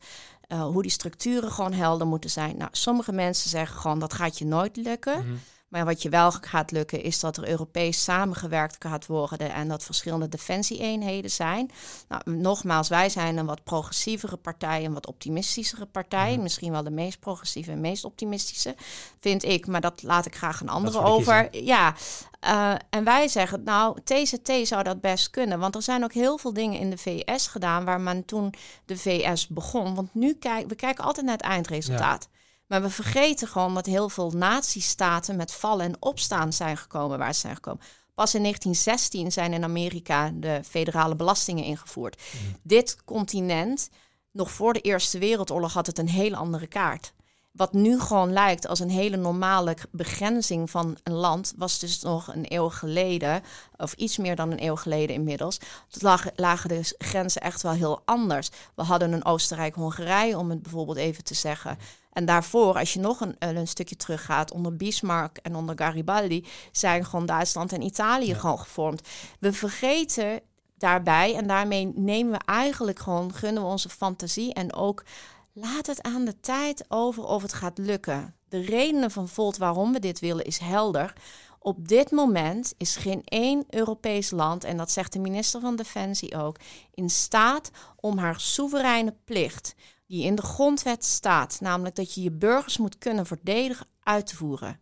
Hoe 0.48 0.82
die 0.82 0.90
structuren 0.90 1.50
gewoon 1.52 1.72
helder 1.72 2.06
moeten 2.06 2.30
zijn. 2.30 2.56
Nou, 2.56 2.68
sommige 2.72 3.12
mensen 3.12 3.50
zeggen 3.50 3.78
gewoon 3.78 3.98
dat 3.98 4.12
gaat 4.14 4.38
je 4.38 4.44
nooit 4.44 4.76
lukken. 4.76 5.18
Mhm. 5.26 5.34
Maar 5.74 5.84
wat 5.84 6.02
je 6.02 6.08
wel 6.08 6.30
gaat 6.30 6.70
lukken 6.70 7.02
is 7.02 7.20
dat 7.20 7.36
er 7.36 7.48
Europees 7.48 8.04
samengewerkt 8.04 8.76
gaat 8.78 9.06
worden 9.06 9.52
en 9.52 9.68
dat 9.68 9.82
verschillende 9.82 10.28
defensieeenheden 10.28 11.30
zijn. 11.30 11.70
Nou, 12.08 12.22
nogmaals, 12.38 12.88
wij 12.88 13.08
zijn 13.08 13.36
een 13.36 13.46
wat 13.46 13.64
progressievere 13.64 14.36
partij, 14.36 14.84
een 14.84 14.92
wat 14.92 15.06
optimistischere 15.06 15.86
partij. 15.86 16.32
Mhm. 16.32 16.42
Misschien 16.42 16.72
wel 16.72 16.82
de 16.82 16.90
meest 16.90 17.20
progressieve 17.20 17.70
en 17.70 17.80
meest 17.80 18.04
optimistische, 18.04 18.74
vind 19.20 19.44
ik. 19.44 19.66
Maar 19.66 19.80
dat 19.80 20.02
laat 20.02 20.26
ik 20.26 20.36
graag 20.36 20.60
een 20.60 20.68
andere 20.68 21.00
over. 21.00 21.64
Ja, 21.64 21.94
eh, 22.40 22.74
en 22.90 23.04
wij 23.04 23.28
zeggen, 23.28 23.62
nou, 23.62 23.98
TZT 24.04 24.52
zou 24.62 24.82
dat 24.82 25.00
best 25.00 25.30
kunnen. 25.30 25.58
Want 25.58 25.74
er 25.74 25.82
zijn 25.82 26.04
ook 26.04 26.12
heel 26.12 26.38
veel 26.38 26.52
dingen 26.52 26.80
in 26.80 26.90
de 26.90 26.98
VS 26.98 27.46
gedaan 27.46 27.84
waar 27.84 28.00
men 28.00 28.24
toen 28.24 28.54
de 28.84 28.96
VS 28.96 29.48
begon. 29.48 29.94
Want 29.94 30.14
nu 30.14 30.34
kijken 30.34 30.68
we 30.68 30.74
kijken 30.74 31.04
altijd 31.04 31.26
naar 31.26 31.36
het 31.36 31.44
eindresultaat. 31.44 32.28
Maar 32.66 32.82
we 32.82 32.90
vergeten 32.90 33.48
gewoon 33.48 33.74
dat 33.74 33.86
heel 33.86 34.08
veel 34.08 34.30
nazistaten 34.30 35.36
met 35.36 35.52
vallen 35.52 35.86
en 35.86 35.96
opstaan 36.02 36.52
zijn 36.52 36.76
gekomen 36.76 37.18
waar 37.18 37.34
ze 37.34 37.40
zijn 37.40 37.54
gekomen. 37.54 37.82
Pas 38.14 38.34
in 38.34 38.42
1916 38.42 39.32
zijn 39.32 39.52
in 39.52 39.64
Amerika 39.64 40.30
de 40.34 40.60
federale 40.64 41.16
belastingen 41.16 41.64
ingevoerd. 41.64 42.22
Dit 42.62 43.04
continent, 43.04 43.90
nog 44.32 44.50
voor 44.50 44.72
de 44.72 44.80
Eerste 44.80 45.18
Wereldoorlog, 45.18 45.72
had 45.72 45.86
het 45.86 45.98
een 45.98 46.08
hele 46.08 46.36
andere 46.36 46.66
kaart. 46.66 47.12
Wat 47.52 47.72
nu 47.72 48.00
gewoon 48.00 48.32
lijkt 48.32 48.68
als 48.68 48.80
een 48.80 48.90
hele 48.90 49.16
normale 49.16 49.76
begrenzing 49.90 50.70
van 50.70 50.96
een 51.02 51.12
land, 51.12 51.52
was 51.56 51.78
dus 51.78 52.00
nog 52.00 52.34
een 52.34 52.44
eeuw 52.48 52.68
geleden, 52.68 53.42
of 53.76 53.92
iets 53.92 54.16
meer 54.16 54.36
dan 54.36 54.50
een 54.50 54.64
eeuw 54.64 54.76
geleden 54.76 55.14
inmiddels, 55.14 55.58
lagen, 55.88 56.32
lagen 56.36 56.68
de 56.68 56.94
grenzen 56.98 57.42
echt 57.42 57.62
wel 57.62 57.72
heel 57.72 58.02
anders. 58.04 58.50
We 58.74 58.82
hadden 58.82 59.12
een 59.12 59.24
Oostenrijk-Hongarije, 59.24 60.38
om 60.38 60.50
het 60.50 60.62
bijvoorbeeld 60.62 60.98
even 60.98 61.24
te 61.24 61.34
zeggen. 61.34 61.78
En 62.14 62.24
daarvoor, 62.24 62.74
als 62.78 62.92
je 62.92 63.00
nog 63.00 63.20
een, 63.20 63.36
een 63.38 63.68
stukje 63.68 63.96
teruggaat, 63.96 64.52
onder 64.52 64.76
Bismarck 64.76 65.36
en 65.36 65.54
onder 65.54 65.78
Garibaldi, 65.78 66.46
zijn 66.72 67.04
gewoon 67.04 67.26
Duitsland 67.26 67.72
en 67.72 67.82
Italië 67.82 68.26
Ja. 68.26 68.38
gewoon 68.38 68.58
gevormd. 68.58 69.08
We 69.38 69.52
vergeten 69.52 70.40
daarbij, 70.78 71.34
en 71.34 71.46
daarmee 71.46 71.92
nemen 71.94 72.32
we 72.32 72.44
eigenlijk 72.44 72.98
gewoon, 72.98 73.32
gunnen 73.34 73.62
we 73.62 73.68
onze 73.68 73.88
fantasie 73.88 74.52
en 74.52 74.74
ook 74.74 75.04
laat 75.52 75.86
het 75.86 76.02
aan 76.02 76.24
de 76.24 76.40
tijd 76.40 76.84
over 76.88 77.24
of 77.24 77.42
het 77.42 77.52
gaat 77.52 77.78
lukken. 77.78 78.34
De 78.48 78.60
redenen 78.60 79.10
van 79.10 79.28
Volt 79.28 79.56
waarom 79.56 79.92
we 79.92 79.98
dit 79.98 80.20
willen 80.20 80.44
is 80.44 80.58
helder. 80.58 81.12
Op 81.58 81.88
dit 81.88 82.10
moment 82.10 82.74
is 82.76 82.96
geen 82.96 83.22
één 83.24 83.64
Europees 83.70 84.30
land, 84.30 84.64
en 84.64 84.76
dat 84.76 84.90
zegt 84.90 85.12
de 85.12 85.18
minister 85.18 85.60
van 85.60 85.76
Defensie 85.76 86.36
ook, 86.38 86.56
in 86.94 87.10
staat 87.10 87.70
om 87.96 88.18
haar 88.18 88.40
soevereine 88.40 89.14
plicht, 89.24 89.74
die 90.14 90.24
in 90.24 90.34
de 90.34 90.42
grondwet 90.42 91.04
staat, 91.04 91.60
namelijk 91.60 91.96
dat 91.96 92.14
je 92.14 92.22
je 92.22 92.30
burgers 92.30 92.76
moet 92.78 92.98
kunnen 92.98 93.26
verdedigen, 93.26 93.86
uit 94.02 94.26
te 94.26 94.36
voeren. 94.36 94.80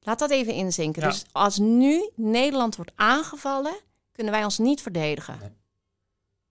Laat 0.00 0.18
dat 0.18 0.30
even 0.30 0.52
inzinken. 0.52 1.02
Ja. 1.02 1.08
Dus 1.08 1.24
als 1.32 1.58
nu 1.58 2.10
Nederland 2.14 2.76
wordt 2.76 2.92
aangevallen, 2.94 3.76
kunnen 4.12 4.32
wij 4.32 4.44
ons 4.44 4.58
niet 4.58 4.82
verdedigen. 4.82 5.56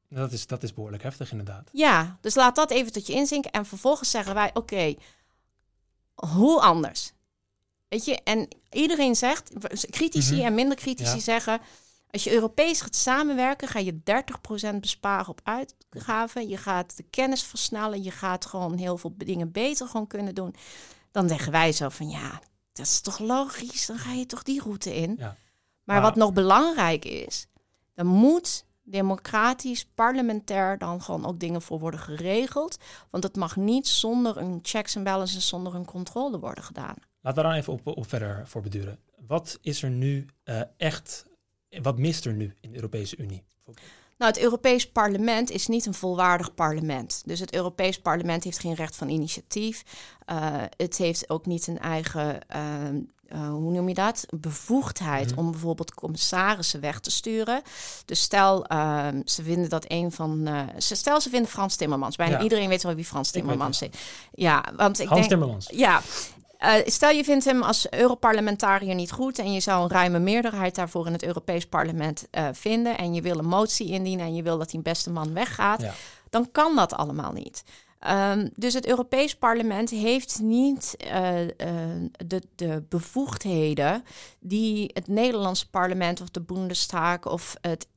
Dat 0.10 0.32
is, 0.32 0.48
dat 0.48 0.64
is 0.64 0.74
behoorlijk 0.74 1.04
heftig 1.04 1.32
inderdaad. 1.32 1.70
Ja, 1.72 2.18
dus 2.22 2.36
laat 2.36 2.56
dat 2.56 2.72
even 2.72 2.92
tot 2.92 3.08
je 3.08 3.14
inzinken. 3.14 3.52
En 3.52 3.66
vervolgens 3.66 4.10
zeggen 4.12 4.34
wij, 4.34 4.52
oké, 4.54 4.96
hoe 6.16 6.62
anders? 6.62 7.12
Weet 7.88 8.06
je, 8.06 8.22
en 8.24 8.48
iedereen 8.70 9.16
zegt, 9.16 9.52
critici 9.90 10.36
Mhm. 10.36 10.46
en 10.46 10.54
minder 10.54 10.78
critici 10.78 11.16
Ja. 11.16 11.20
zeggen... 11.22 11.62
als 12.16 12.24
je 12.24 12.34
Europees 12.34 12.82
gaat 12.82 12.96
samenwerken, 12.96 13.68
ga 13.68 13.80
je 13.80 14.02
30% 14.74 14.80
besparen 14.80 15.28
op 15.28 15.42
uitgaven. 15.44 16.48
Je 16.48 16.58
gaat 16.58 16.98
de 16.98 17.04
kennis 17.04 17.44
versnellen. 17.44 18.04
Je 18.04 18.12
gaat 18.12 18.46
gewoon 18.46 18.78
heel 18.78 18.98
veel 18.98 19.14
dingen 19.18 19.52
beter 19.52 19.88
gewoon 19.88 20.08
kunnen 20.08 20.36
doen. 20.36 20.56
Dan 21.12 21.28
zeggen 21.28 21.52
wij 21.52 21.72
zo 21.72 21.90
van, 21.90 22.10
ja, 22.10 22.42
dat 22.74 22.86
is 22.86 23.02
toch 23.02 23.20
logisch? 23.20 23.86
Dan 23.86 23.98
ga 23.98 24.12
je 24.12 24.26
toch 24.26 24.44
die 24.44 24.62
route 24.62 24.96
in? 24.96 25.16
Ja. 25.20 25.36
Maar 25.84 26.02
wat 26.02 26.16
nog 26.16 26.34
belangrijk 26.34 27.06
is, 27.06 27.48
er 27.94 28.06
moet 28.06 28.66
democratisch, 28.84 29.86
parlementair 29.86 30.78
dan 30.78 31.02
gewoon 31.02 31.26
ook 31.26 31.40
dingen 31.40 31.62
voor 31.62 31.80
worden 31.80 32.00
geregeld. 32.00 32.78
Want 33.10 33.24
het 33.24 33.36
mag 33.36 33.56
niet 33.56 33.88
zonder 33.88 34.38
een 34.38 34.60
checks 34.62 34.96
en 34.96 35.04
balances, 35.04 35.48
zonder 35.48 35.76
een 35.76 35.86
controle 35.86 36.40
worden 36.40 36.64
gedaan. 36.64 36.96
Laten 37.22 37.44
we 37.44 37.50
daar 37.50 37.58
even 37.58 37.74
op, 37.74 37.88
op 37.88 38.10
verder 38.10 38.48
voor 38.48 38.62
beduren. 38.62 39.00
Wat 39.28 39.58
is 39.62 39.84
er 39.84 39.90
nu 39.90 40.26
eh, 40.44 40.62
echt, 40.78 41.26
wat 41.82 41.98
mist 41.98 42.26
er 42.26 42.34
nu 42.34 42.54
in 42.62 42.70
de 42.70 42.76
Europese 42.76 43.18
Unie? 43.18 43.44
Nou, 44.18 44.32
het 44.32 44.42
Europees 44.42 44.92
Parlement 44.92 45.52
is 45.52 45.68
niet 45.68 45.86
een 45.86 45.94
volwaardig 45.94 46.54
parlement. 46.54 47.22
Dus 47.26 47.40
het 47.40 47.54
Europees 47.54 48.00
Parlement 48.02 48.44
heeft 48.44 48.60
geen 48.60 48.74
recht 48.74 48.96
van 48.96 49.10
initiatief. 49.10 49.84
Uh, 50.32 50.64
het 50.78 50.98
heeft 50.98 51.30
ook 51.30 51.46
niet 51.46 51.68
een 51.68 51.80
eigen, 51.80 52.40
uh, 52.56 53.40
uh, 53.42 53.50
hoe 53.50 53.72
noem 53.72 53.88
je 53.88 53.94
dat, 53.94 54.26
bevoegdheid 54.40 55.30
Mhm. 55.32 55.40
om 55.40 55.52
bijvoorbeeld 55.52 55.94
commissarissen 55.94 56.80
weg 56.80 57.00
te 57.00 57.12
sturen. 57.12 57.62
Dus 58.06 58.22
stel, 58.22 58.72
uh, 58.72 59.08
ze 59.26 59.44
vinden 59.44 59.70
dat 59.70 59.86
een 59.88 60.12
van, 60.12 60.48
uh, 60.48 60.62
ze- 60.78 60.96
stel 60.96 61.22
ze 61.22 61.30
vinden 61.30 61.50
Frans 61.50 61.76
Timmermans. 61.76 62.16
Bijna 62.16 62.38
Ja. 62.38 62.44
iedereen 62.44 62.70
weet 62.70 62.84
wel 62.84 62.96
wie 62.96 63.06
Frans 63.06 63.32
Timmermans 63.32 63.82
is. 63.82 63.90
Ja, 64.32 64.64
want 64.76 65.00
ik 65.00 65.08
Hans 65.08 65.20
denk, 65.20 65.32
Timmermans. 65.32 65.70
ja, 65.74 66.02
eh, 66.58 66.74
stel 66.86 67.10
je 67.10 67.24
vindt 67.24 67.46
hem 67.46 67.62
als 67.64 67.90
Europarlementariër 67.90 68.96
niet 68.96 69.12
goed 69.12 69.40
en 69.40 69.54
je 69.54 69.60
zou 69.60 69.84
een 69.84 69.90
ruime 69.90 70.20
meerderheid 70.20 70.76
daarvoor 70.76 71.06
in 71.08 71.14
het 71.14 71.24
Europees 71.24 71.66
Parlement 71.66 72.28
eh, 72.32 72.48
vinden 72.52 72.98
en 72.98 73.14
je 73.14 73.22
wil 73.22 73.38
een 73.38 73.46
motie 73.48 73.88
indienen 73.92 74.26
en 74.26 74.36
je 74.36 74.44
wil 74.44 74.58
dat 74.58 74.70
die 74.70 74.82
beste 74.82 75.10
man 75.10 75.34
weggaat, 75.34 75.82
Ja. 75.82 75.94
dan 76.30 76.52
kan 76.52 76.76
dat 76.76 76.94
allemaal 76.94 77.32
niet. 77.32 77.64
Ehm, 78.00 78.48
dus 78.56 78.74
het 78.74 78.88
Europees 78.88 79.36
Parlement 79.36 79.90
heeft 79.90 80.40
niet 80.42 80.96
eh, 80.98 81.34
de, 82.26 82.42
de 82.56 82.84
bevoegdheden 82.90 84.04
die 84.40 84.90
het 84.94 85.08
Nederlandse 85.08 85.70
parlement 85.70 86.22
of 86.22 86.30
de 86.30 86.42
Bundestag 86.42 87.26
of 87.26 87.56
het, 87.62 87.88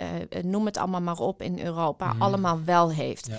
noem 0.44 0.66
het 0.66 0.76
allemaal 0.76 1.00
maar 1.00 1.18
op 1.18 1.42
in 1.42 1.60
Europa, 1.60 2.12
Mhm. 2.12 2.22
allemaal 2.22 2.60
wel 2.64 2.90
heeft. 2.90 3.26
Ja. 3.26 3.38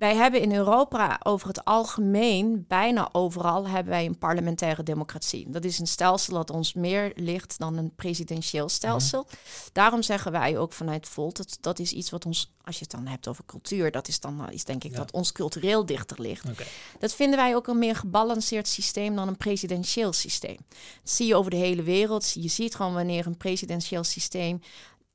Wij 0.00 0.16
hebben 0.16 0.40
in 0.40 0.54
Europa 0.54 1.20
over 1.22 1.48
het 1.48 1.64
algemeen, 1.64 2.64
bijna 2.68 3.08
overal, 3.12 3.68
hebben 3.68 3.92
wij 3.92 4.06
een 4.06 4.18
parlementaire 4.18 4.82
democratie. 4.82 5.50
Dat 5.50 5.64
is 5.64 5.78
een 5.78 5.86
stelsel 5.86 6.34
dat 6.34 6.50
ons 6.50 6.74
meer 6.74 7.12
ligt 7.14 7.58
dan 7.58 7.76
een 7.76 7.94
presidentieel 7.94 8.68
stelsel. 8.68 9.26
Daarom 9.72 10.02
zeggen 10.02 10.32
wij 10.32 10.58
ook 10.58 10.72
vanuit 10.72 11.08
Volt, 11.08 11.36
dat, 11.36 11.58
dat 11.60 11.78
is 11.78 11.92
iets 11.92 12.10
wat 12.10 12.26
ons, 12.26 12.52
als 12.64 12.76
je 12.76 12.82
het 12.82 12.90
dan 12.90 13.06
hebt 13.06 13.28
over 13.28 13.44
cultuur, 13.46 13.90
dat 13.90 14.08
is 14.08 14.20
dan 14.20 14.50
is 14.50 14.64
denk 14.64 14.84
ik 14.84 14.90
Ja. 14.90 14.96
dat 14.96 15.12
ons 15.12 15.32
cultureel 15.32 15.86
dichter 15.86 16.20
ligt. 16.20 16.44
Dat 16.98 17.14
vinden 17.14 17.38
wij 17.38 17.54
ook 17.54 17.66
een 17.66 17.78
meer 17.78 17.96
gebalanceerd 17.96 18.68
systeem 18.68 19.16
dan 19.16 19.28
een 19.28 19.36
presidentieel 19.36 20.12
systeem. 20.12 20.58
Dat 21.02 21.12
zie 21.12 21.26
je 21.26 21.34
over 21.36 21.50
de 21.50 21.56
hele 21.56 21.82
wereld. 21.82 22.32
Je 22.32 22.48
ziet 22.48 22.74
gewoon 22.74 22.94
wanneer 22.94 23.26
een 23.26 23.36
presidentieel 23.36 24.04
systeem 24.04 24.60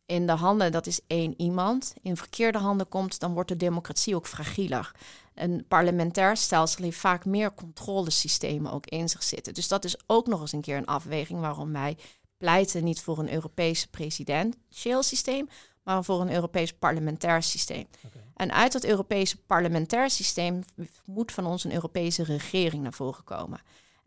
in 0.05 0.25
de 0.27 0.31
handen, 0.31 0.71
dat 0.71 0.87
is 0.87 0.99
één 1.07 1.33
iemand, 1.37 1.93
in 2.01 2.17
verkeerde 2.17 2.57
handen 2.57 2.87
komt, 2.87 3.19
dan 3.19 3.33
wordt 3.33 3.49
de 3.49 3.57
democratie 3.57 4.15
ook 4.15 4.27
fragieler. 4.27 4.91
Een 5.33 5.65
parlementair 5.67 6.37
stelsel 6.37 6.83
heeft 6.83 6.97
vaak 6.97 7.25
meer 7.25 7.53
controlesystemen 7.53 8.71
ook 8.71 8.85
in 8.85 9.09
zich 9.09 9.23
zitten. 9.23 9.53
Dus 9.53 9.67
dat 9.67 9.85
is 9.85 9.97
ook 10.05 10.27
nog 10.27 10.41
eens 10.41 10.51
een 10.51 10.61
keer 10.61 10.77
een 10.77 10.85
afweging 10.85 11.39
waarom 11.39 11.71
wij 11.71 11.97
pleiten 12.37 12.83
niet 12.83 13.01
voor 13.01 13.19
een 13.19 13.33
Europese 13.33 13.89
presidentieel 13.89 15.03
systeem, 15.03 15.49
maar 15.83 16.03
voor 16.03 16.21
een 16.21 16.33
Europees 16.33 16.73
parlementair 16.73 17.43
systeem. 17.43 17.87
En 18.35 18.51
uit 18.51 18.71
dat 18.71 18.83
Europese 18.83 19.37
parlementair 19.37 20.09
systeem 20.09 20.63
moet 21.05 21.31
van 21.31 21.45
ons 21.45 21.63
een 21.63 21.73
Europese 21.73 22.23
regering 22.23 22.83
naar 22.83 22.93
voren 22.93 23.23
komen. 23.23 23.59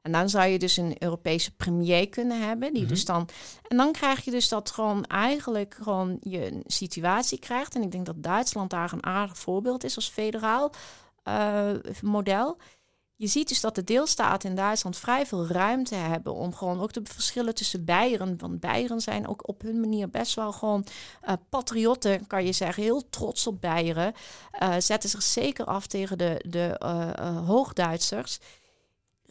En 0.02 0.12
dan 0.12 0.28
zou 0.28 0.46
je 0.46 0.58
dus 0.58 0.76
een 0.76 0.96
Europese 0.98 1.54
premier 1.54 2.08
kunnen 2.08 2.40
hebben, 2.42 2.72
die 2.72 2.82
Mhm. 2.82 2.90
dus 2.92 3.04
dan. 3.04 3.28
En 3.68 3.76
dan 3.76 3.92
krijg 3.92 4.24
je 4.24 4.30
dus 4.30 4.48
dat 4.48 4.70
gewoon 4.70 5.04
eigenlijk 5.04 5.76
gewoon 5.82 6.16
je 6.20 6.52
een 6.52 6.62
situatie 6.66 7.38
krijgt. 7.38 7.74
En 7.74 7.82
ik 7.82 7.90
denk 7.90 8.06
dat 8.06 8.22
Duitsland 8.22 8.70
daar 8.70 8.92
een 8.92 9.06
aardig 9.06 9.38
voorbeeld 9.38 9.84
is 9.84 9.96
als 9.96 10.08
federaal 10.08 10.72
eh, 11.22 11.70
model. 12.02 12.56
Je 13.14 13.26
ziet 13.26 13.48
dus 13.48 13.60
dat 13.60 13.74
de 13.74 13.84
deelstaten 13.84 14.48
in 14.50 14.56
Duitsland 14.56 14.96
vrij 14.96 15.26
veel 15.26 15.46
ruimte 15.46 15.94
hebben 15.94 16.34
om 16.34 16.54
gewoon 16.54 16.80
ook 16.80 16.92
de 16.92 17.00
verschillen 17.04 17.54
tussen 17.54 17.84
Beieren. 17.84 18.38
Want 18.38 18.60
Beieren 18.60 19.00
zijn 19.00 19.28
ook 19.28 19.48
op 19.48 19.62
hun 19.62 19.80
manier 19.80 20.10
best 20.10 20.34
wel 20.34 20.52
gewoon 20.52 20.86
eh, 21.20 21.34
patriotten, 21.48 22.26
kan 22.26 22.44
je 22.44 22.52
zeggen. 22.52 22.82
Heel 22.82 23.08
trots 23.10 23.46
op 23.46 23.60
Beieren. 23.60 24.12
Eh, 24.50 24.74
zetten 24.78 25.10
zich 25.10 25.22
zeker 25.22 25.64
af 25.64 25.86
tegen 25.86 26.18
de, 26.18 26.44
de 26.48 26.76
Hoogduitsers. 27.46 28.38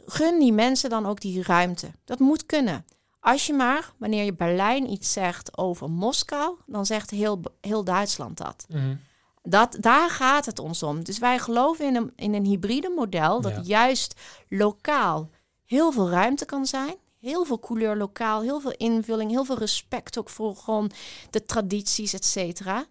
Gun 0.10 0.40
die 0.40 0.54
mensen 0.54 0.90
dan 0.90 1.06
ook 1.06 1.22
die 1.22 1.44
ruimte. 1.44 1.92
Dat 2.06 2.20
moet 2.20 2.46
kunnen. 2.46 2.86
Als 3.20 3.46
je 3.48 3.54
maar, 3.54 3.94
wanneer 3.98 4.24
je 4.24 4.34
Berlijn 4.34 4.92
iets 4.92 5.14
zegt 5.14 5.58
over 5.58 5.90
Moskou, 5.90 6.58
dan 6.66 6.86
zegt 6.86 7.10
heel, 7.10 7.42
heel 7.62 7.84
Duitsland 7.84 8.38
dat. 8.38 8.66
Mhm. 8.70 8.96
Dat, 9.44 9.78
daar 9.80 10.10
gaat 10.10 10.46
het 10.46 10.60
ons 10.60 10.84
om. 10.84 11.04
Dus 11.04 11.18
wij 11.20 11.40
geloven 11.40 11.86
in 11.86 11.96
een, 11.96 12.12
in 12.16 12.34
een 12.34 12.46
hybride 12.46 12.90
model 12.96 13.42
dat 13.42 13.52
Ja. 13.52 13.62
juist 13.64 14.20
lokaal 14.50 15.30
heel 15.66 15.92
veel 15.92 16.10
ruimte 16.10 16.46
kan 16.46 16.66
zijn. 16.66 16.96
Heel 17.20 17.46
veel 17.46 17.60
couleur 17.60 17.96
lokaal, 17.98 18.42
heel 18.42 18.60
veel 18.60 18.74
invulling, 18.78 19.32
heel 19.32 19.46
veel 19.46 19.58
respect 19.58 20.18
ook 20.18 20.30
voor 20.30 20.56
gewoon 20.56 20.92
de 21.30 21.44
tradities, 21.44 22.14
et 22.14 22.26
cetera. 22.26 22.86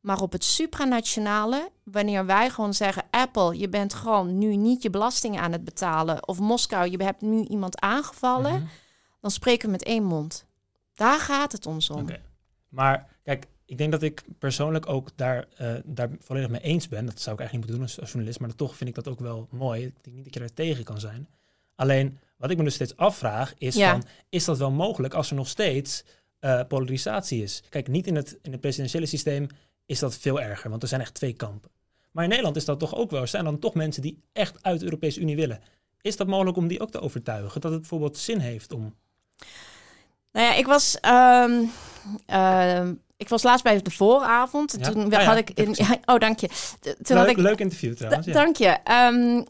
Maar 0.00 0.20
op 0.20 0.32
het 0.32 0.44
supranationale, 0.44 1.70
wanneer 1.84 2.26
wij 2.26 2.50
gewoon 2.50 2.74
zeggen: 2.74 3.04
Apple, 3.10 3.58
je 3.58 3.68
bent 3.68 3.94
gewoon 3.94 4.38
nu 4.38 4.56
niet 4.56 4.82
je 4.82 4.90
belastingen 4.90 5.40
aan 5.40 5.52
het 5.52 5.64
betalen. 5.64 6.28
Of 6.28 6.38
Moskou, 6.38 6.90
je 6.90 7.02
hebt 7.04 7.20
nu 7.20 7.44
iemand 7.44 7.80
aangevallen. 7.80 8.52
Mhm. 8.54 8.66
Dan 9.20 9.30
spreken 9.30 9.66
we 9.66 9.72
met 9.72 9.82
één 9.84 10.04
mond. 10.04 10.44
Daar 10.94 11.20
gaat 11.20 11.52
het 11.52 11.66
ons 11.66 11.90
om. 11.90 12.06
Maar 12.68 13.06
kijk, 13.22 13.46
ik 13.64 13.78
denk 13.78 13.92
dat 13.92 14.02
ik 14.02 14.24
persoonlijk 14.38 14.88
ook 14.88 15.08
daar, 15.16 15.46
eh, 15.56 15.74
daar 15.84 16.08
volledig 16.18 16.50
mee 16.50 16.60
eens 16.60 16.88
ben. 16.88 17.06
Dat 17.06 17.20
zou 17.20 17.34
ik 17.34 17.40
eigenlijk 17.40 17.52
niet 17.52 17.58
moeten 17.58 17.74
doen 17.74 17.82
als, 17.82 18.00
als 18.00 18.08
journalist, 18.10 18.40
maar 18.40 18.54
toch 18.54 18.76
vind 18.76 18.88
ik 18.88 18.94
dat 18.96 19.08
ook 19.08 19.20
wel 19.20 19.48
mooi. 19.50 19.84
Ik 19.84 19.94
denk 20.02 20.16
niet 20.16 20.24
dat 20.24 20.34
je 20.34 20.40
daar 20.40 20.54
tegen 20.54 20.84
kan 20.84 21.00
zijn. 21.00 21.28
Alleen, 21.74 22.18
wat 22.36 22.50
ik 22.50 22.56
me 22.56 22.64
dus 22.64 22.74
steeds 22.74 22.96
afvraag, 22.96 23.54
is 23.58 23.74
Ja. 23.74 23.90
van, 23.90 24.04
is 24.28 24.44
dat 24.44 24.58
wel 24.58 24.70
mogelijk 24.70 25.14
als 25.14 25.30
er 25.30 25.36
nog 25.36 25.48
steeds 25.48 26.04
eh, 26.38 26.60
polarisatie 26.68 27.42
is? 27.42 27.62
Kijk, 27.68 27.88
niet 27.88 28.06
in 28.06 28.16
het, 28.16 28.38
in 28.42 28.52
het 28.52 28.60
presidentiële 28.60 29.06
systeem 29.06 29.46
is 29.88 29.98
dat 29.98 30.16
veel 30.16 30.40
erger, 30.40 30.70
want 30.70 30.82
er 30.82 30.88
zijn 30.88 31.00
echt 31.00 31.14
twee 31.14 31.32
kampen. 31.32 31.70
Maar 32.10 32.22
in 32.24 32.28
Nederland 32.30 32.56
is 32.56 32.64
dat 32.64 32.78
toch 32.78 32.94
ook 32.94 33.10
wel. 33.10 33.20
Er 33.20 33.28
zijn 33.28 33.44
dan 33.44 33.58
toch 33.58 33.74
mensen 33.74 34.02
die 34.02 34.22
echt 34.32 34.62
uit 34.62 34.78
de 34.78 34.84
Europese 34.84 35.20
Unie 35.20 35.36
willen. 35.36 35.60
Is 36.00 36.16
dat 36.16 36.26
mogelijk 36.26 36.56
om 36.56 36.68
die 36.68 36.80
ook 36.80 36.90
te 36.90 37.00
overtuigen? 37.00 37.60
Dat 37.60 37.70
het 37.70 37.80
bijvoorbeeld 37.80 38.18
zin 38.18 38.38
heeft 38.38 38.72
om... 38.72 38.94
Nou 40.32 40.46
ja, 40.46 40.54
ik 40.54 40.66
was, 40.66 41.00
ehm, 41.00 41.62
ehm, 42.26 42.94
ik 43.16 43.28
was 43.28 43.42
laatst 43.42 43.64
bij 43.64 43.82
de 43.82 43.90
vooravond. 43.90 44.72
En 44.74 44.78
Ja? 44.80 44.90
Toen 44.90 45.04
Ah 45.04 45.10
ja, 45.10 45.22
had 45.24 45.36
ik 45.36 45.50
in. 45.50 45.74
gezien. 45.74 45.98
oh, 46.06 46.18
dank 46.18 46.38
je. 46.38 46.48
Toen 47.02 47.16
had 47.16 47.26
leuk, 47.26 47.36
ik, 47.36 47.42
leuk 47.42 47.58
interview 47.58 47.94
trouwens. 47.94 48.26
Da- 48.26 48.32
Ja. 48.32 48.38
Dank 48.44 48.56
je. 48.56 48.66
Ehm, 48.84 49.44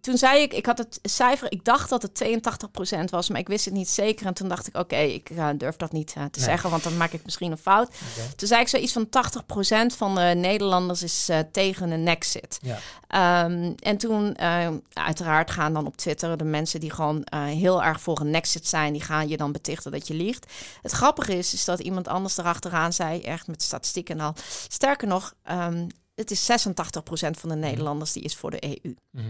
toen 0.00 0.16
zei 0.18 0.42
ik, 0.42 0.52
ik 0.52 0.66
had 0.66 0.78
het 0.78 0.98
cijfer, 1.02 1.52
ik 1.52 1.64
dacht 1.64 1.88
dat 1.90 2.02
het 2.02 2.24
82% 2.24 3.10
was, 3.10 3.28
maar 3.28 3.40
ik 3.40 3.48
wist 3.48 3.64
het 3.64 3.74
niet 3.74 3.88
zeker. 3.88 4.26
En 4.26 4.34
toen 4.34 4.48
dacht 4.48 4.66
ik, 4.66 4.76
oké, 4.76 4.96
ik 4.96 5.30
eh, 5.30 5.48
durf 5.56 5.76
dat 5.76 5.92
niet 5.92 6.12
eh, 6.16 6.24
te 6.24 6.38
Nee. 6.38 6.48
zeggen, 6.48 6.70
want 6.70 6.82
dan 6.82 6.96
maak 6.96 7.12
ik 7.12 7.24
misschien 7.24 7.50
een 7.50 7.58
fout. 7.58 7.94
Toen 8.36 8.48
zei 8.48 8.60
ik 8.60 8.68
zoiets 8.68 8.92
van 8.92 9.06
80% 9.06 9.96
van 9.96 10.14
de 10.14 10.20
Nederlanders 10.36 11.02
is 11.02 11.28
eh, 11.28 11.38
tegen 11.52 11.90
een 11.90 12.08
exit. 12.08 12.58
Ja. 12.62 12.78
Ehm, 13.08 13.72
en 13.78 13.96
toen, 13.96 14.34
eh, 14.36 14.68
uiteraard 14.92 15.50
gaan 15.50 15.72
dan 15.72 15.86
op 15.86 15.96
Twitter 15.96 16.36
de 16.36 16.44
mensen 16.44 16.80
die 16.80 16.90
gewoon 16.90 17.24
eh, 17.24 17.44
heel 17.44 17.82
erg 17.82 18.00
voor 18.00 18.20
een 18.20 18.34
exit 18.34 18.66
zijn, 18.66 18.92
die 18.92 19.02
gaan 19.02 19.28
je 19.28 19.36
dan 19.36 19.52
betichten 19.52 19.90
dat 19.92 20.06
je 20.06 20.14
liegt. 20.14 20.52
Het 20.82 20.92
grappige 20.92 21.38
is, 21.38 21.54
is 21.54 21.64
dat 21.64 21.80
iemand 21.80 22.08
anders 22.08 22.36
erachteraan 22.38 22.92
zei, 22.92 23.20
echt 23.20 23.46
met 23.46 23.62
statistiek 23.62 24.08
en 24.10 24.20
al. 24.20 24.34
Sterker 24.68 25.08
nog, 25.08 25.34
ehm, 25.42 25.86
het 26.14 26.30
is 26.30 26.44
86% 26.44 27.36
van 27.38 27.48
de 27.48 27.54
Nederlanders 27.56 28.12
die 28.12 28.22
is 28.22 28.36
voor 28.36 28.50
de 28.50 28.64
EU. 28.64 28.94
Mhm. 29.10 29.26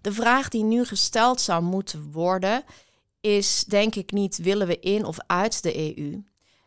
De 0.00 0.12
vraag 0.12 0.48
die 0.48 0.64
nu 0.64 0.84
gesteld 0.84 1.40
zou 1.40 1.62
moeten 1.62 2.12
worden, 2.12 2.64
is 3.20 3.64
denk 3.64 3.94
ik 3.94 4.12
niet 4.12 4.36
willen 4.36 4.66
we 4.66 4.78
in 4.78 5.04
of 5.04 5.16
uit 5.26 5.62
de 5.62 5.98
EU. 5.98 6.22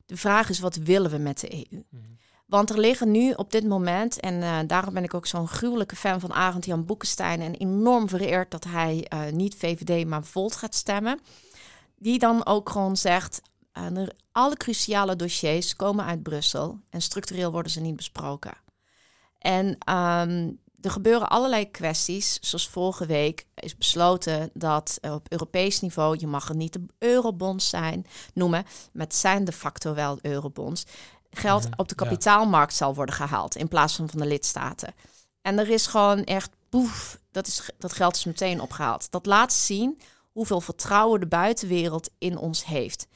De 0.06 0.18
vraag 0.18 0.50
is 0.50 0.60
wat 0.60 0.76
willen 0.76 1.12
we 1.12 1.18
met 1.18 1.40
de 1.40 1.54
EU? 1.54 1.84
Mhm. 1.90 2.12
Want 2.52 2.70
er 2.70 2.80
liggen 2.80 3.12
nu 3.12 3.32
op 3.32 3.52
dit 3.52 3.68
moment, 3.68 4.20
en 4.20 4.44
eh, 4.44 4.60
daarom 4.68 4.94
ben 4.94 5.04
ik 5.04 5.14
ook 5.14 5.26
zo'n 5.26 5.48
gruwelijke 5.48 5.96
fan 5.96 6.20
van 6.20 6.34
Arend 6.34 6.66
Jan 6.66 6.86
Boekenstein 6.86 7.42
en 7.42 7.56
enorm 7.56 8.10
vereerd 8.10 8.52
dat 8.52 8.64
hij 8.64 9.06
eh, 9.08 9.32
niet 9.32 9.56
VVD 9.56 10.08
maar 10.08 10.24
Volt 10.24 10.56
gaat 10.56 10.76
stemmen, 10.76 11.20
die 11.96 12.20
dan 12.20 12.46
ook 12.46 12.70
gewoon 12.70 12.98
zegt, 12.98 13.42
eh, 13.72 13.86
alle 14.32 14.58
cruciale 14.58 15.16
dossiers 15.16 15.76
komen 15.76 16.06
uit 16.06 16.24
Brussel 16.24 16.80
en 16.90 17.02
structureel 17.02 17.52
worden 17.52 17.72
ze 17.72 17.80
niet 17.80 17.96
besproken. 17.96 18.54
En 19.38 19.78
ehm, 19.80 20.52
er 20.82 20.92
gebeuren 20.92 21.30
allerlei 21.30 21.72
kwesties. 21.72 22.38
Zoals 22.42 22.68
vorige 22.68 23.06
week 23.06 23.46
is 23.56 23.78
besloten 23.78 24.50
dat 24.54 24.98
op 25.02 25.32
Europees 25.32 25.82
niveau, 25.82 26.18
je 26.20 26.28
mag 26.28 26.48
het 26.48 26.58
niet 26.58 26.74
de 26.74 26.86
eurobonds 26.98 27.70
zijn, 27.70 28.06
noemen, 28.34 28.66
maar 28.94 29.06
het 29.06 29.16
zijn 29.16 29.46
de 29.46 29.52
facto 29.52 29.94
wel 29.94 30.20
eurobonds. 30.22 30.86
Geld 31.30 31.64
Mhm, 31.64 31.74
op 31.76 31.90
de 31.90 31.96
kapitaalmarkt 31.96 32.74
zal 32.74 32.96
worden 32.96 33.16
gehaald 33.16 33.56
in 33.56 33.68
plaats 33.68 33.96
van 33.96 34.10
van 34.10 34.20
de 34.20 34.26
lidstaten. 34.26 34.94
En 35.42 35.60
er 35.60 35.70
is 35.70 35.88
gewoon 35.88 36.24
echt, 36.24 36.50
poef, 36.70 37.20
dat, 37.32 37.48
is, 37.48 37.70
dat 37.78 37.94
geld 37.94 38.16
is 38.16 38.26
meteen 38.26 38.62
opgehaald. 38.62 39.12
Dat 39.12 39.26
laat 39.26 39.54
zien 39.54 40.00
hoeveel 40.32 40.62
vertrouwen 40.62 41.20
de 41.20 41.28
buitenwereld 41.28 42.10
in 42.18 42.38
ons 42.38 42.66
heeft. 42.66 43.08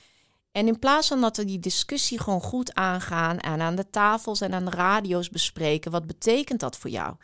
En 0.52 0.68
in 0.68 0.80
plaats 0.80 1.08
van 1.08 1.22
dat 1.22 1.38
we 1.38 1.46
die 1.46 1.60
discussie 1.60 2.20
gewoon 2.20 2.42
goed 2.42 2.74
aangaan 2.74 3.40
en 3.40 3.62
aan 3.62 3.76
de 3.76 3.90
tafels 3.90 4.42
en 4.42 4.54
aan 4.54 4.66
de 4.66 4.72
radio's 4.72 5.30
bespreken, 5.30 5.92
wat 5.92 6.08
betekent 6.08 6.60
dat 6.60 6.78
voor 6.78 6.90
jou? 6.90 7.16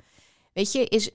Weet 0.53 0.71
je, 0.71 0.85
is 0.85 1.09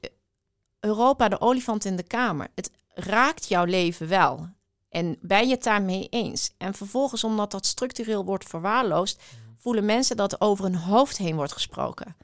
Europa 0.80 1.28
de 1.28 1.40
olifant 1.40 1.84
in 1.84 1.96
de 1.96 2.02
kamer? 2.02 2.48
Het 2.54 2.70
raakt 2.94 3.48
jouw 3.48 3.64
leven 3.64 4.08
wel. 4.08 4.48
En 4.88 5.16
ben 5.20 5.46
je 5.48 5.54
het 5.54 5.62
daarmee 5.62 6.06
eens? 6.10 6.50
En 6.58 6.74
vervolgens, 6.74 7.24
omdat 7.24 7.50
dat 7.50 7.66
structureel 7.66 8.24
wordt 8.24 8.44
verwaarloosd, 8.48 9.22
voelen 9.58 9.84
mensen 9.84 10.16
dat 10.16 10.32
er 10.32 10.40
over 10.40 10.64
hun 10.64 10.74
hoofd 10.76 11.16
heen 11.16 11.36
wordt 11.36 11.52
gesproken. 11.52 12.16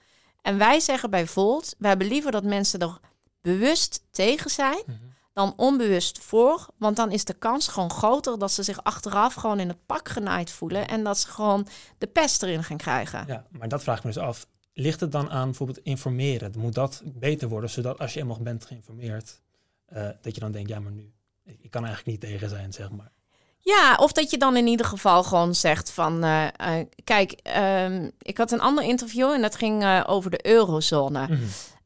En 0.43 0.59
wij 0.59 0.81
zeggen 0.81 1.11
bij 1.11 1.27
Volt, 1.27 1.75
we 1.79 1.87
hebben 1.89 2.07
liever 2.07 2.31
dat 2.33 2.45
mensen 2.45 2.81
er 2.81 2.99
bewust 3.41 4.05
tegen 4.11 4.51
zijn 4.51 4.83
Mhm. 4.87 4.97
dan 5.33 5.53
onbewust 5.57 6.19
voor. 6.19 6.67
Want 6.79 6.97
dan 6.97 7.11
is 7.11 7.25
de 7.25 7.35
kans 7.35 7.69
gewoon 7.69 7.91
groter 7.91 8.39
dat 8.39 8.53
ze 8.53 8.63
zich 8.63 8.83
achteraf 8.85 9.35
gewoon 9.35 9.61
in 9.61 9.69
het 9.69 9.87
pak 9.87 10.09
genaaid 10.09 10.51
voelen. 10.51 10.89
En 10.89 11.05
dat 11.05 11.19
ze 11.19 11.29
gewoon 11.29 11.67
de 11.99 12.07
pest 12.07 12.43
erin 12.43 12.65
gaan 12.65 12.77
krijgen. 12.77 13.25
Ja, 13.27 13.47
maar 13.51 13.69
dat 13.69 13.83
vraag 13.83 13.99
ik 13.99 14.05
me 14.05 14.13
dus 14.13 14.23
af. 14.23 14.47
Ligt 14.75 15.01
het 15.01 15.13
dan 15.13 15.31
aan 15.31 15.45
bijvoorbeeld 15.45 15.81
informeren? 15.83 16.53
Moet 16.59 16.75
dat 16.75 17.03
beter 17.05 17.49
worden, 17.49 17.71
zodat 17.71 17.99
als 17.99 18.15
je 18.15 18.21
eenmaal 18.21 18.41
bent 18.41 18.65
geïnformeerd, 18.65 19.41
eh, 19.87 20.09
dat 20.21 20.35
je 20.35 20.41
dan 20.41 20.53
denkt, 20.53 20.69
ja, 20.69 20.81
maar 20.81 20.93
nu, 20.93 21.13
ik, 21.45 21.71
kan 21.71 21.85
eigenlijk 21.85 22.21
niet 22.21 22.31
tegen 22.31 22.49
zijn, 22.49 22.73
zeg 22.73 22.91
maar. 22.91 23.11
Ja, 23.59 23.97
of 24.01 24.13
dat 24.13 24.31
je 24.31 24.39
dan 24.39 24.57
in 24.57 24.67
ieder 24.67 24.87
geval 24.87 25.23
gewoon 25.23 25.55
zegt 25.55 25.91
van... 25.91 26.25
eh, 26.25 26.47
eh, 26.47 26.87
kijk, 27.05 27.33
ehm, 27.33 28.11
ik 28.19 28.39
had 28.39 28.53
een 28.53 28.61
ander 28.61 28.85
interview 28.85 29.31
en 29.31 29.41
dat 29.41 29.57
ging 29.57 30.05
over 30.07 30.31
de 30.31 30.47
eurozone. 30.47 31.27
Mhm. 31.29 31.43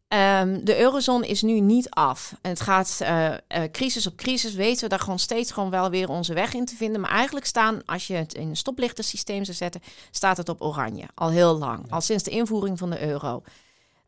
Ehm, 0.09 0.65
de 0.65 0.79
eurozone 0.81 1.27
is 1.27 1.43
nu 1.43 1.61
niet 1.61 1.91
af. 1.91 2.35
En 2.43 2.51
het 2.51 2.61
gaat 2.61 2.99
eh, 3.01 3.33
eh, 3.33 3.71
crisis 3.73 4.07
op 4.07 4.17
crisis, 4.17 4.55
weten 4.55 4.83
we 4.83 4.89
daar 4.89 4.99
gewoon 4.99 5.19
steeds 5.19 5.53
gewoon 5.53 5.71
wel 5.71 5.91
weer 5.91 6.09
onze 6.09 6.35
weg 6.35 6.55
in 6.55 6.65
te 6.65 6.77
vinden. 6.77 7.01
Maar 7.01 7.11
eigenlijk 7.11 7.47
staan, 7.47 7.85
als 7.85 8.07
je 8.07 8.15
het 8.15 8.35
in 8.35 8.49
een 8.49 8.57
stoplichtensysteem 8.57 9.45
zou 9.45 9.57
zetten, 9.57 9.83
staat 10.11 10.37
het 10.37 10.49
op 10.49 10.63
oranje. 10.63 11.05
Al 11.15 11.31
heel 11.31 11.59
lang. 11.59 11.91
Al 11.93 12.01
sinds 12.01 12.23
de 12.23 12.31
invoering 12.31 12.79
van 12.79 12.91
de 12.91 13.07
euro. 13.07 13.43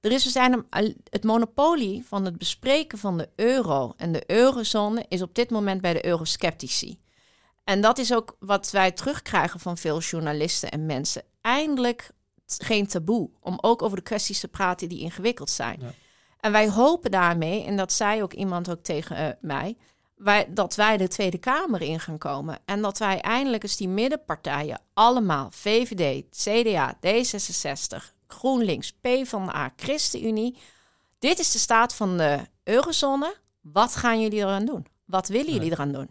Er 0.00 0.12
is, 0.12 0.24
we 0.24 0.30
zijn 0.30 0.52
hem, 0.52 0.66
al- 0.70 0.94
het 1.10 1.24
monopolie 1.24 2.04
van 2.06 2.24
het 2.24 2.38
bespreken 2.38 2.98
van 2.98 3.18
de 3.18 3.28
euro 3.36 3.92
en 3.96 4.12
de 4.12 4.22
eurozone 4.26 5.04
is 5.08 5.22
op 5.22 5.34
dit 5.34 5.50
moment 5.50 5.80
bij 5.80 5.92
de 5.92 6.06
eurosceptici. 6.06 6.98
En 7.64 7.80
dat 7.80 7.98
is 7.98 8.14
ook 8.14 8.36
wat 8.40 8.70
wij 8.70 8.92
terugkrijgen 8.92 9.60
van 9.60 9.76
veel 9.76 9.98
journalisten 10.00 10.70
en 10.70 10.86
mensen. 10.86 11.22
Eindelijk 11.40 12.10
geen 12.58 12.86
taboe 12.86 13.30
om 13.40 13.58
ook 13.60 13.82
over 13.82 13.96
de 13.96 14.02
kwesties 14.02 14.40
te 14.40 14.48
praten 14.48 14.88
die 14.88 15.00
ingewikkeld 15.00 15.50
zijn. 15.50 15.78
Ja. 15.80 15.92
En 16.40 16.52
wij 16.52 16.70
hopen 16.70 17.10
daarmee, 17.10 17.64
en 17.64 17.76
dat 17.76 17.92
zei 17.92 18.22
ook 18.22 18.32
iemand 18.32 18.70
ook 18.70 18.82
tegen 18.82 19.16
eh, 19.16 19.28
mij, 19.40 19.76
wij, 20.16 20.46
dat 20.50 20.74
wij 20.74 20.96
de 20.96 21.08
Tweede 21.08 21.38
Kamer 21.38 21.82
in 21.82 22.00
gaan 22.00 22.18
komen. 22.18 22.58
En 22.64 22.82
dat 22.82 22.98
wij 22.98 23.20
eindelijk 23.20 23.62
eens 23.62 23.76
die 23.76 23.88
middenpartijen 23.88 24.80
allemaal, 24.94 25.48
VVD, 25.50 26.24
CDA, 26.30 26.96
D66, 27.06 28.04
GroenLinks, 28.26 28.92
PvdA, 28.92 29.72
ChristenUnie. 29.76 30.56
Dit 31.18 31.38
is 31.38 31.52
de 31.52 31.58
staat 31.58 31.94
van 31.94 32.16
de 32.16 32.38
eurozone. 32.64 33.36
Wat 33.60 33.96
gaan 33.96 34.20
jullie 34.20 34.38
eraan 34.38 34.64
doen? 34.64 34.86
Wat 35.04 35.28
willen 35.28 35.52
jullie 35.52 35.70
eraan 35.70 35.92
doen? 35.92 36.10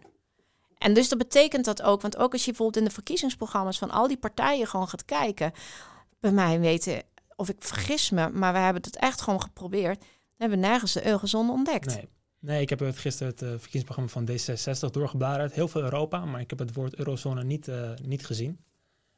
En 0.78 0.94
dus 0.94 1.08
dat 1.08 1.18
betekent 1.18 1.64
dat 1.64 1.82
ook, 1.82 2.02
want 2.02 2.16
ook 2.16 2.32
als 2.32 2.44
je 2.44 2.50
bijvoorbeeld 2.50 2.82
in 2.82 2.88
de 2.88 2.94
verkiezingsprogramma's 2.94 3.78
van 3.78 3.90
al 3.90 4.08
die 4.08 4.16
partijen 4.16 4.66
gewoon 4.66 4.88
gaat 4.88 5.04
kijken, 5.04 5.52
bij 6.20 6.30
mij 6.32 6.60
weten 6.60 7.02
of 7.36 7.48
ik 7.48 7.56
vergis 7.58 8.10
me, 8.10 8.28
maar 8.30 8.52
we 8.52 8.58
hebben 8.58 8.82
het 8.82 8.96
echt 8.96 9.20
gewoon 9.20 9.42
geprobeerd, 9.42 9.98
we 10.00 10.06
hebben 10.36 10.58
nergens 10.60 10.92
de 10.92 11.06
eurozone 11.06 11.52
ontdekt. 11.52 11.86
Nee. 11.86 12.08
nee, 12.38 12.60
ik 12.60 12.68
heb 12.68 12.78
het 12.78 12.98
gisteren 12.98 13.32
het 13.32 13.42
eh, 13.42 13.48
verkiezingsprogramma 13.48 14.10
van 14.10 14.28
D66 14.28 14.90
doorgebladerd. 14.90 15.52
Heel 15.52 15.68
veel 15.68 15.82
Europa, 15.82 16.24
maar 16.24 16.40
ik 16.40 16.50
heb 16.50 16.58
het 16.58 16.74
woord 16.74 16.94
eurozone 16.98 17.44
niet, 17.44 17.68
eh, 17.68 17.90
niet 18.04 18.26
gezien. 18.26 18.58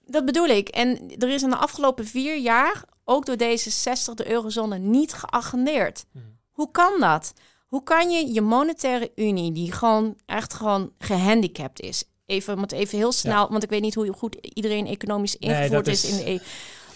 Dat 0.06 0.24
bedoel 0.24 0.46
ik. 0.46 0.68
En 0.68 1.10
er 1.18 1.28
is 1.28 1.42
in 1.42 1.50
de 1.50 1.56
afgelopen 1.56 2.06
vier 2.06 2.38
jaar 2.38 2.84
ook 3.04 3.26
door 3.26 3.36
D66 3.36 4.14
de 4.14 4.30
eurozone 4.30 4.78
niet 4.78 5.12
geagendeerd. 5.12 6.04
Mhm. 6.12 6.24
Hoe 6.50 6.70
kan 6.70 7.00
dat? 7.00 7.32
Hoe 7.66 7.82
kan 7.82 8.10
je 8.10 8.32
je 8.32 8.40
monetaire 8.40 9.12
unie, 9.14 9.52
die 9.52 9.72
gewoon 9.72 10.18
echt 10.26 10.54
gewoon 10.54 10.92
gehandicapt 10.98 11.81
is, 11.81 12.04
even, 12.27 12.64
even 12.70 12.98
heel 12.98 13.12
snel, 13.12 13.50
want 13.50 13.62
ik 13.62 13.70
weet 13.70 13.81
niet 13.81 13.94
hoe 13.94 14.12
goed 14.12 14.35
iedereen 14.54 14.87
economisch 14.87 15.37
ingevoerd 15.37 15.87
is. 15.87 16.04
is- 16.04 16.10
in 16.10 16.16
de 16.25 16.31
EU. 16.31 16.38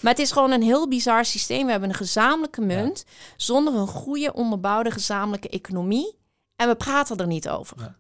Maar 0.05 0.13
het 0.13 0.23
is 0.23 0.33
gewoon 0.33 0.51
een 0.51 0.63
heel 0.63 0.89
bizar 0.89 1.25
systeem. 1.25 1.65
We 1.65 1.71
hebben 1.71 1.89
een 1.89 1.95
gezamenlijke 1.95 2.61
munt 2.61 3.05
zonder 3.37 3.75
een 3.75 3.87
goede 3.87 4.33
onderbouwde 4.33 4.91
gezamenlijke 4.91 5.49
economie. 5.49 6.19
En 6.57 6.69
we 6.69 6.75
praten 6.75 7.17
er 7.17 7.27
niet 7.27 7.49
over. 7.49 7.77
Ja. 7.81 7.97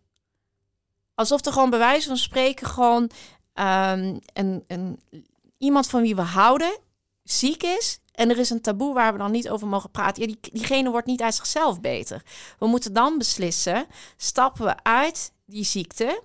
Alsof 1.15 1.45
er 1.45 1.53
gewoon 1.53 1.71
bij 1.71 1.79
wijze 1.79 2.09
van 2.09 2.17
spreken 2.17 2.67
gewoon 2.67 3.11
ehm, 3.53 4.19
een, 4.33 4.65
een, 4.67 5.01
iemand 5.59 5.87
van 5.87 6.03
wie 6.03 6.17
we 6.17 6.23
houden 6.23 6.79
ziek 7.23 7.63
is. 7.63 7.99
En 8.13 8.31
er 8.31 8.39
is 8.39 8.51
een 8.51 8.61
taboe 8.61 8.95
waar 8.95 9.13
we 9.13 9.19
dan 9.19 9.31
niet 9.31 9.49
over 9.49 9.67
mogen 9.67 9.91
praten. 9.91 10.23
Ja, 10.23 10.27
die, 10.29 10.53
diegene 10.53 10.91
wordt 10.91 11.07
niet 11.07 11.23
uit 11.23 11.35
zichzelf 11.35 11.81
beter. 11.81 12.23
We 12.59 12.67
moeten 12.67 12.93
dan 12.93 13.19
beslissen, 13.19 13.87
stappen 14.17 14.65
we 14.65 14.83
uit 14.83 15.33
die 15.47 15.65
ziekte? 15.65 16.23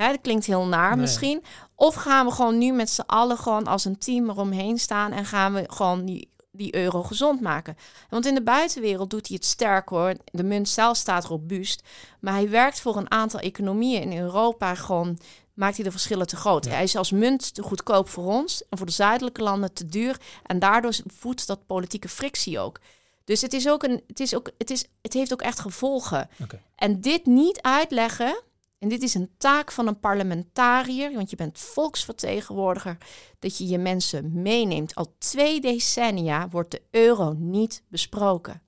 Hè, 0.00 0.08
dat 0.08 0.20
klinkt 0.20 0.46
heel 0.46 0.66
naar 0.66 0.90
Nee. 0.90 1.00
misschien. 1.00 1.42
Of 1.74 1.94
gaan 1.94 2.26
we 2.26 2.32
gewoon 2.32 2.58
nu 2.58 2.72
met 2.72 2.90
z'n 2.90 3.00
allen 3.06 3.36
gewoon 3.36 3.66
als 3.66 3.84
een 3.84 3.98
team 3.98 4.30
eromheen 4.30 4.78
staan 4.78 5.12
en 5.12 5.24
gaan 5.24 5.52
we 5.52 5.64
gewoon 5.66 6.04
die, 6.04 6.30
die 6.50 6.74
euro 6.74 7.02
gezond 7.02 7.40
maken? 7.40 7.76
Want 8.08 8.26
in 8.26 8.34
de 8.34 8.42
buitenwereld 8.42 9.10
doet 9.10 9.28
hij 9.28 9.36
het 9.36 9.46
sterk 9.46 9.88
hoor. 9.88 10.14
De 10.24 10.44
munt 10.44 10.68
zelf 10.68 10.96
staat 10.96 11.24
robuust. 11.24 11.82
Maar 12.20 12.32
hij 12.32 12.50
werkt 12.50 12.80
voor 12.80 12.96
een 12.96 13.10
aantal 13.10 13.40
economieën 13.40 14.02
in 14.02 14.18
Europa 14.18 14.74
gewoon. 14.74 15.18
Maakt 15.54 15.76
hij 15.76 15.84
de 15.84 15.90
verschillen 15.90 16.26
te 16.26 16.36
groot? 16.36 16.64
Ja. 16.64 16.70
Hij 16.70 16.82
is 16.82 16.96
als 16.96 17.10
munt 17.10 17.54
te 17.54 17.62
goedkoop 17.62 18.08
voor 18.08 18.24
ons 18.24 18.68
en 18.68 18.78
voor 18.78 18.86
de 18.86 18.92
zuidelijke 18.92 19.42
landen 19.42 19.72
te 19.72 19.86
duur. 19.86 20.20
En 20.42 20.58
daardoor 20.58 20.94
voedt 21.06 21.46
dat 21.46 21.66
politieke 21.66 22.08
frictie 22.08 22.58
ook. 22.58 22.80
Dus 23.24 23.40
het, 23.40 23.52
is 23.52 23.68
ook 23.68 23.82
een, 23.82 24.02
het, 24.06 24.20
is 24.20 24.34
ook, 24.34 24.50
het, 24.58 24.70
is, 24.70 24.84
het 25.02 25.12
heeft 25.12 25.32
ook 25.32 25.42
echt 25.42 25.60
gevolgen. 25.60 26.28
En 26.74 27.00
dit 27.00 27.26
niet 27.26 27.62
uitleggen, 27.62 28.42
en 28.80 28.88
dit 28.88 29.02
is 29.02 29.14
een 29.14 29.30
taak 29.36 29.72
van 29.72 29.86
een 29.86 30.00
parlementariër, 30.00 31.12
want 31.12 31.30
je 31.30 31.36
bent 31.36 31.58
volksvertegenwoordiger, 31.58 32.96
dat 33.38 33.58
je 33.58 33.66
je 33.68 33.78
mensen 33.78 34.42
meeneemt. 34.42 34.94
Al 34.94 35.14
twee 35.18 35.60
decennia 35.60 36.48
wordt 36.48 36.70
de 36.70 36.82
euro 36.90 37.32
niet 37.32 37.82
besproken. 37.88 38.62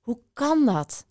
Hoe 0.00 0.18
kan 0.32 0.66
dat? 0.66 1.06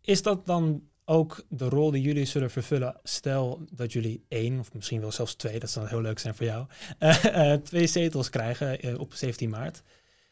Is 0.00 0.22
dat 0.22 0.46
dan 0.46 0.88
ook 1.04 1.44
de 1.48 1.68
rol 1.68 1.90
die 1.90 2.02
jullie 2.02 2.24
zullen 2.24 2.50
vervullen? 2.50 3.00
Stel 3.02 3.64
dat 3.70 3.92
jullie 3.92 4.24
één, 4.28 4.58
of 4.58 4.72
misschien 4.72 5.00
wel 5.00 5.12
zelfs 5.12 5.34
twee, 5.34 5.58
dat 5.58 5.70
zou 5.70 5.88
heel 5.88 6.00
leuk 6.00 6.18
zijn 6.18 6.34
voor 6.34 6.46
jou, 6.46 6.66
eh, 6.98 7.52
eh, 7.52 7.60
twee 7.60 7.86
zetels 7.86 8.30
krijgen 8.30 8.80
eh, 8.80 8.98
op 8.98 9.14
17 9.14 9.50
maart. 9.50 9.82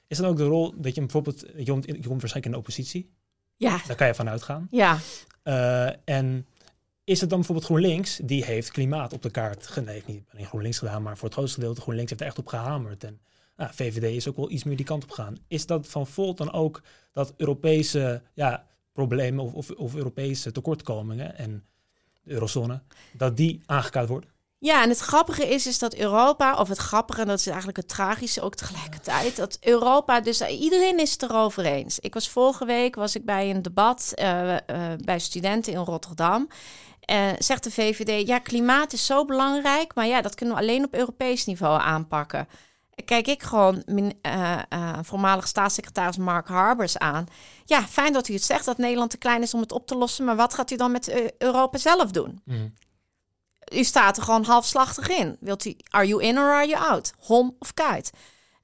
Is 0.07 0.19
dan 0.19 0.29
ook 0.29 0.37
de 0.37 0.45
rol 0.45 0.75
dat 0.77 0.95
je 0.95 1.01
bijvoorbeeld, 1.01 1.41
je 1.57 1.65
komt, 1.65 1.87
je 1.87 1.93
komt 1.93 2.21
waarschijnlijk 2.21 2.45
in 2.45 2.51
de 2.51 2.59
oppositie, 2.59 3.11
Ja, 3.57 3.81
daar 3.87 3.97
kan 3.97 4.07
je 4.07 4.15
van 4.15 4.29
uitgaan. 4.29 4.69
ja, 4.71 4.99
en 6.05 6.47
is 7.05 7.21
het 7.21 7.29
dan 7.29 7.39
bijvoorbeeld 7.39 7.67
GroenLinks, 7.67 8.21
die 8.25 8.45
heeft 8.45 8.71
klimaat 8.71 9.13
op 9.13 9.23
de 9.23 9.31
kaart, 9.31 9.77
nee, 9.77 9.95
heeft 9.95 10.07
niet 10.07 10.25
alleen 10.33 10.47
GroenLinks 10.47 10.79
gedaan, 10.79 11.03
maar 11.03 11.17
voor 11.17 11.25
het 11.25 11.37
grootste 11.37 11.61
gedeelte 11.61 11.81
GroenLinks 11.81 12.11
heeft 12.11 12.23
er 12.23 12.29
echt 12.29 12.39
op 12.39 12.47
gehamerd. 12.47 13.05
En 13.05 13.21
VVD 13.57 14.17
is 14.17 14.29
ook 14.29 14.37
wel 14.37 14.51
iets 14.51 14.65
meer 14.65 14.77
die 14.77 14.87
kant 14.87 15.03
op 15.03 15.11
gegaan. 15.11 15.37
Is 15.49 15.67
dat 15.67 15.89
van 15.89 16.07
Volt 16.07 16.37
dan 16.37 16.53
ook 16.53 16.83
dat 17.13 17.35
Europese 17.37 18.23
ja, 18.35 18.67
problemen 18.93 19.53
of, 19.53 19.71
of, 19.71 19.95
Europese 19.95 20.53
tekortkomingen 20.53 21.37
en 21.37 21.65
de 22.23 22.31
eurozone, 22.31 22.83
dat 23.13 23.37
die 23.37 23.63
aangekaart 23.67 24.09
worden? 24.09 24.31
Ja, 24.59 24.83
en 24.83 24.89
het 24.89 24.99
grappige 24.99 25.49
is, 25.49 25.67
is 25.67 25.79
dat 25.79 25.95
Europa, 25.95 26.57
of 26.57 26.69
het 26.69 26.79
grappige, 26.79 27.21
en 27.21 27.27
dat 27.27 27.39
is 27.39 27.47
eigenlijk 27.47 27.77
het 27.77 27.89
tragische 27.89 28.41
ook 28.41 28.55
tegelijkertijd, 28.55 29.37
dat 29.37 29.59
Europa, 29.61 30.21
dus 30.21 30.41
iedereen 30.41 30.99
is 30.99 31.13
het 31.13 31.23
erover 31.23 31.65
eens. 31.65 31.99
Ik 31.99 32.15
was 32.15 32.29
vorige 32.29 32.65
week, 32.65 32.95
was 32.95 33.15
ik 33.15 33.25
bij 33.25 33.51
een 33.51 33.63
debat 33.63 34.13
eh, 34.15 34.57
eh, 34.57 34.63
bij 35.05 35.19
studenten 35.19 35.73
in 35.73 35.79
Rotterdam. 35.79 36.49
Eh, 37.03 37.29
zegt 37.39 37.65
de 37.65 37.71
VVD, 37.71 38.27
ja, 38.27 38.39
klimaat 38.39 38.93
is 38.93 39.07
zo 39.07 39.25
belangrijk, 39.25 39.95
maar 39.95 40.07
ja, 40.07 40.21
dat 40.21 40.35
kunnen 40.35 40.55
we 40.55 40.63
alleen 40.63 40.85
op 40.85 40.95
Europees 40.95 41.45
niveau 41.45 41.81
aanpakken. 41.81 42.49
Kijk 43.05 43.27
ik 43.27 43.43
gewoon 43.43 43.83
min, 43.87 44.19
eh, 44.23 44.59
eh, 44.69 44.99
voormalig 45.03 45.47
staatssecretaris 45.47 46.17
Mark 46.17 46.49
Harbers 46.49 46.99
aan. 46.99 47.27
Ja, 47.65 47.83
fijn 47.83 48.13
dat 48.13 48.29
u 48.29 48.35
het 48.35 48.43
zegt 48.43 48.65
dat 48.65 48.79
Nederland 48.79 49.11
te 49.11 49.17
klein 49.19 49.43
is 49.43 49.55
om 49.55 49.61
het 49.61 49.73
op 49.73 49.87
te 49.87 49.97
lossen, 49.97 50.25
maar 50.25 50.37
wat 50.37 50.55
gaat 50.55 50.71
u 50.71 50.77
dan 50.77 50.93
met 50.93 51.35
Europa 51.39 51.79
zelf 51.79 52.11
doen? 52.11 52.43
u 53.73 53.85
staat 53.85 54.17
er 54.17 54.23
gewoon 54.23 54.45
halfslachtig 54.45 55.09
in. 55.09 55.37
Wilt 55.41 55.65
u, 55.65 55.77
are 55.89 56.07
you 56.07 56.23
in 56.23 56.39
or 56.39 56.53
are 56.53 56.67
you 56.67 56.85
out? 56.91 57.13
Hom 57.19 57.57
of 57.59 57.75
kuit? 57.75 58.11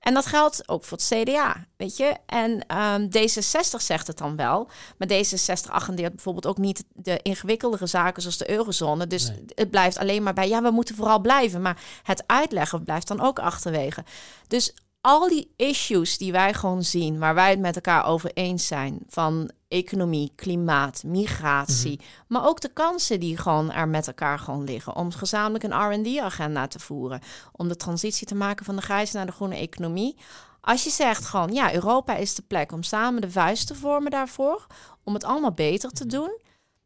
En 0.08 0.14
dat 0.14 0.26
geldt 0.26 0.68
ook 0.68 0.84
voor 0.84 0.98
het 0.98 1.06
CDA, 1.06 1.66
weet 1.76 1.96
je. 1.96 2.16
En 2.26 2.66
ehm, 2.66 3.06
D66 3.08 3.76
zegt 3.82 4.06
het 4.06 4.18
dan 4.18 4.36
wel. 4.36 4.68
Maar 4.98 5.08
D66 5.08 5.70
agendeert 5.70 6.14
bijvoorbeeld 6.14 6.46
ook 6.46 6.58
niet 6.58 6.84
de 6.94 7.20
ingewikkeldere 7.22 7.86
zaken 7.86 8.22
zoals 8.22 8.36
de 8.36 8.50
eurozone. 8.50 9.06
Dus 9.06 9.28
Nee. 9.28 9.44
het 9.54 9.70
blijft 9.70 9.98
alleen 9.98 10.22
maar 10.22 10.34
bij, 10.34 10.48
ja, 10.48 10.62
we 10.62 10.70
moeten 10.70 10.94
vooral 10.94 11.18
blijven. 11.20 11.62
Maar 11.62 11.80
het 12.02 12.22
uitleggen 12.26 12.84
blijft 12.84 13.08
dan 13.08 13.20
ook 13.20 13.38
achterwege. 13.38 14.04
Dus 14.46 14.74
al 15.08 15.28
die 15.28 15.52
issues 15.56 16.18
die 16.18 16.32
wij 16.32 16.54
gewoon 16.54 16.82
zien, 16.82 17.18
waar 17.18 17.34
wij 17.34 17.50
het 17.50 17.58
met 17.58 17.74
elkaar 17.74 18.04
over 18.04 18.30
eens 18.34 18.66
zijn, 18.66 18.98
van 19.06 19.50
economie, 19.68 20.32
klimaat, 20.34 21.02
migratie, 21.04 22.00
maar 22.26 22.46
ook 22.46 22.60
de 22.60 22.72
kansen 22.72 23.20
die 23.20 23.36
gewoon 23.36 23.72
er 23.72 23.88
met 23.88 24.06
elkaar 24.06 24.38
gewoon 24.38 24.64
liggen 24.64 24.96
om 24.96 25.12
gezamenlijk 25.12 25.64
een 25.64 25.92
R&D-agenda 25.92 26.66
te 26.66 26.78
voeren, 26.78 27.20
om 27.52 27.68
de 27.68 27.76
transitie 27.76 28.26
te 28.26 28.34
maken 28.34 28.64
van 28.64 28.76
de 28.76 28.82
grijze 28.82 29.16
naar 29.16 29.26
de 29.26 29.32
groene 29.32 29.56
economie. 29.56 30.16
Als 30.60 30.84
je 30.84 30.90
zegt 30.90 31.24
gewoon, 31.24 31.52
ja, 31.52 31.74
Europa 31.74 32.14
is 32.14 32.34
de 32.34 32.42
plek 32.42 32.72
om 32.72 32.82
samen 32.82 33.20
de 33.20 33.30
vuist 33.30 33.66
te 33.66 33.74
vormen 33.74 34.10
daarvoor, 34.10 34.66
om 35.04 35.14
het 35.14 35.24
allemaal 35.24 35.52
beter 35.52 35.90
te 35.90 36.06
doen, 36.06 36.40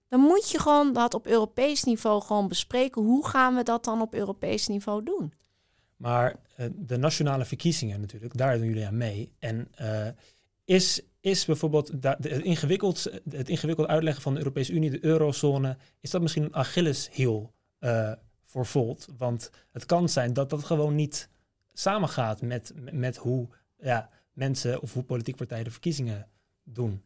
dan 0.09 0.21
moet 0.21 0.51
je 0.51 0.59
gewoon 0.59 0.93
dat 0.93 1.15
op 1.15 1.27
Europees 1.27 1.85
niveau 1.85 2.23
gewoon 2.23 2.49
bespreken. 2.49 3.03
Hoe 3.03 3.27
gaan 3.29 3.55
we 3.55 3.63
dat 3.63 3.85
dan 3.85 4.01
op 4.01 4.15
Europees 4.15 4.69
niveau 4.69 5.03
doen? 5.03 5.33
Maar 6.03 6.37
eh, 6.57 6.67
de 6.75 6.97
nationale 6.97 7.45
verkiezingen 7.45 8.01
natuurlijk, 8.01 8.37
daar 8.37 8.59
doen 8.59 8.67
jullie 8.67 8.87
aan 8.87 8.97
mee. 8.97 9.33
En 9.39 9.69
eh, 9.75 10.09
is, 10.65 11.03
is 11.21 11.45
bijvoorbeeld 11.45 12.03
da- 12.03 12.17
de- 12.21 12.29
het, 12.29 12.43
ingewikkeld, 12.43 13.11
het 13.31 13.49
ingewikkeld 13.49 13.89
uitleggen 13.89 14.23
van 14.23 14.33
de 14.33 14.39
Europese 14.39 14.73
Unie, 14.73 14.91
de 14.91 15.05
eurozone, 15.05 15.77
is 16.01 16.11
dat 16.11 16.23
misschien 16.23 16.43
een 16.43 16.55
Achilleshiel 16.55 17.53
eh 17.79 18.13
voor 18.45 18.67
Volt? 18.67 19.09
Want 19.17 19.51
het 19.73 19.87
kan 19.87 20.09
zijn 20.09 20.33
dat 20.33 20.51
dat 20.51 20.65
gewoon 20.65 20.95
niet 20.95 21.29
samengaat 21.73 22.41
met, 22.43 22.73
met 22.93 23.17
hoe 23.17 23.49
ja, 23.79 24.11
mensen 24.33 24.83
of 24.83 24.93
hoe 24.93 25.03
politieke 25.03 25.39
partijen 25.39 25.65
de 25.65 25.71
verkiezingen 25.71 26.29
doen. 26.65 27.03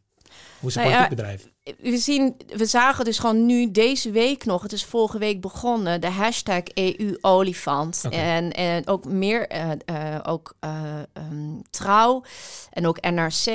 Hoe 0.59 0.71
ze 0.71 0.77
Nou 0.77 0.89
ja, 0.89 0.95
politiek 0.97 1.17
bedrijven. 1.17 1.51
We, 1.79 1.97
zien, 1.97 2.35
we 2.47 2.65
zagen 2.65 3.05
dus 3.05 3.19
gewoon 3.19 3.45
nu 3.45 3.71
deze 3.71 4.11
week 4.11 4.45
nog, 4.45 4.61
het 4.61 4.73
is 4.73 4.85
vorige 4.85 5.17
week 5.17 5.41
begonnen, 5.41 6.01
de 6.01 6.09
hashtag 6.09 6.63
EU-olifant. 6.73 8.03
En, 8.09 8.51
en 8.51 8.87
ook 8.87 9.05
meer, 9.05 9.47
eh, 9.47 9.71
eh, 9.85 10.19
ook 10.23 10.55
eh, 10.59 10.99
ehm, 11.13 11.61
Trouw 11.69 12.23
en 12.69 12.87
ook 12.87 13.01
NRC, 13.01 13.45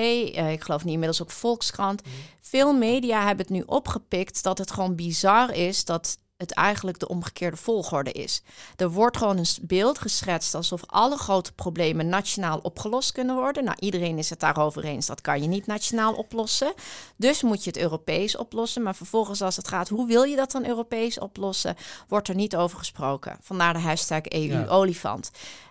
ik 0.51 0.63
geloof 0.63 0.85
niet 0.85 0.93
inmiddels 0.93 1.23
ook 1.23 1.31
Volkskrant. 1.31 2.03
Veel 2.41 2.73
media 2.73 3.27
hebben 3.27 3.47
het 3.47 3.55
nu 3.55 3.63
opgepikt 3.67 4.43
dat 4.43 4.59
het 4.59 4.71
gewoon 4.71 4.95
bizar 4.95 5.55
is 5.55 5.85
dat 5.85 6.19
het 6.43 6.53
eigenlijk 6.53 6.99
de 6.99 7.09
omgekeerde 7.09 7.57
volgorde 7.57 8.13
is. 8.13 8.43
Er 8.77 8.91
wordt 8.91 9.17
gewoon 9.17 9.39
een 9.39 9.47
beeld 9.63 9.99
geschetst 9.99 10.55
alsof 10.55 10.83
alle 10.87 11.17
grote 11.17 11.53
problemen 11.53 12.09
nationaal 12.09 12.59
opgelost 12.59 13.13
kunnen 13.13 13.35
worden. 13.37 13.65
Nou, 13.65 13.77
iedereen 13.81 14.19
is 14.19 14.31
het 14.31 14.41
daarover 14.41 14.85
eens. 14.85 15.07
Dat 15.07 15.21
kan 15.21 15.43
je 15.43 15.49
niet 15.49 15.67
nationaal 15.67 16.15
oplossen. 16.15 16.73
Dus 17.17 17.43
moet 17.43 17.65
je 17.65 17.71
het 17.71 17.79
Europees 17.79 18.37
oplossen. 18.37 18.83
Maar 18.83 18.95
vervolgens, 18.95 19.43
als 19.43 19.57
het 19.57 19.69
gaat, 19.69 19.89
hoe 19.89 20.07
wil 20.07 20.23
je 20.23 20.37
dat 20.37 20.51
dan 20.51 20.67
Europees 20.67 21.19
oplossen, 21.19 21.77
wordt 22.09 22.29
er 22.29 22.35
niet 22.35 22.57
over 22.57 22.79
gesproken. 22.79 23.37
Vandaar 23.41 23.73
de 23.73 23.79
hashtag 23.79 24.23
EU-olifant. 24.25 25.31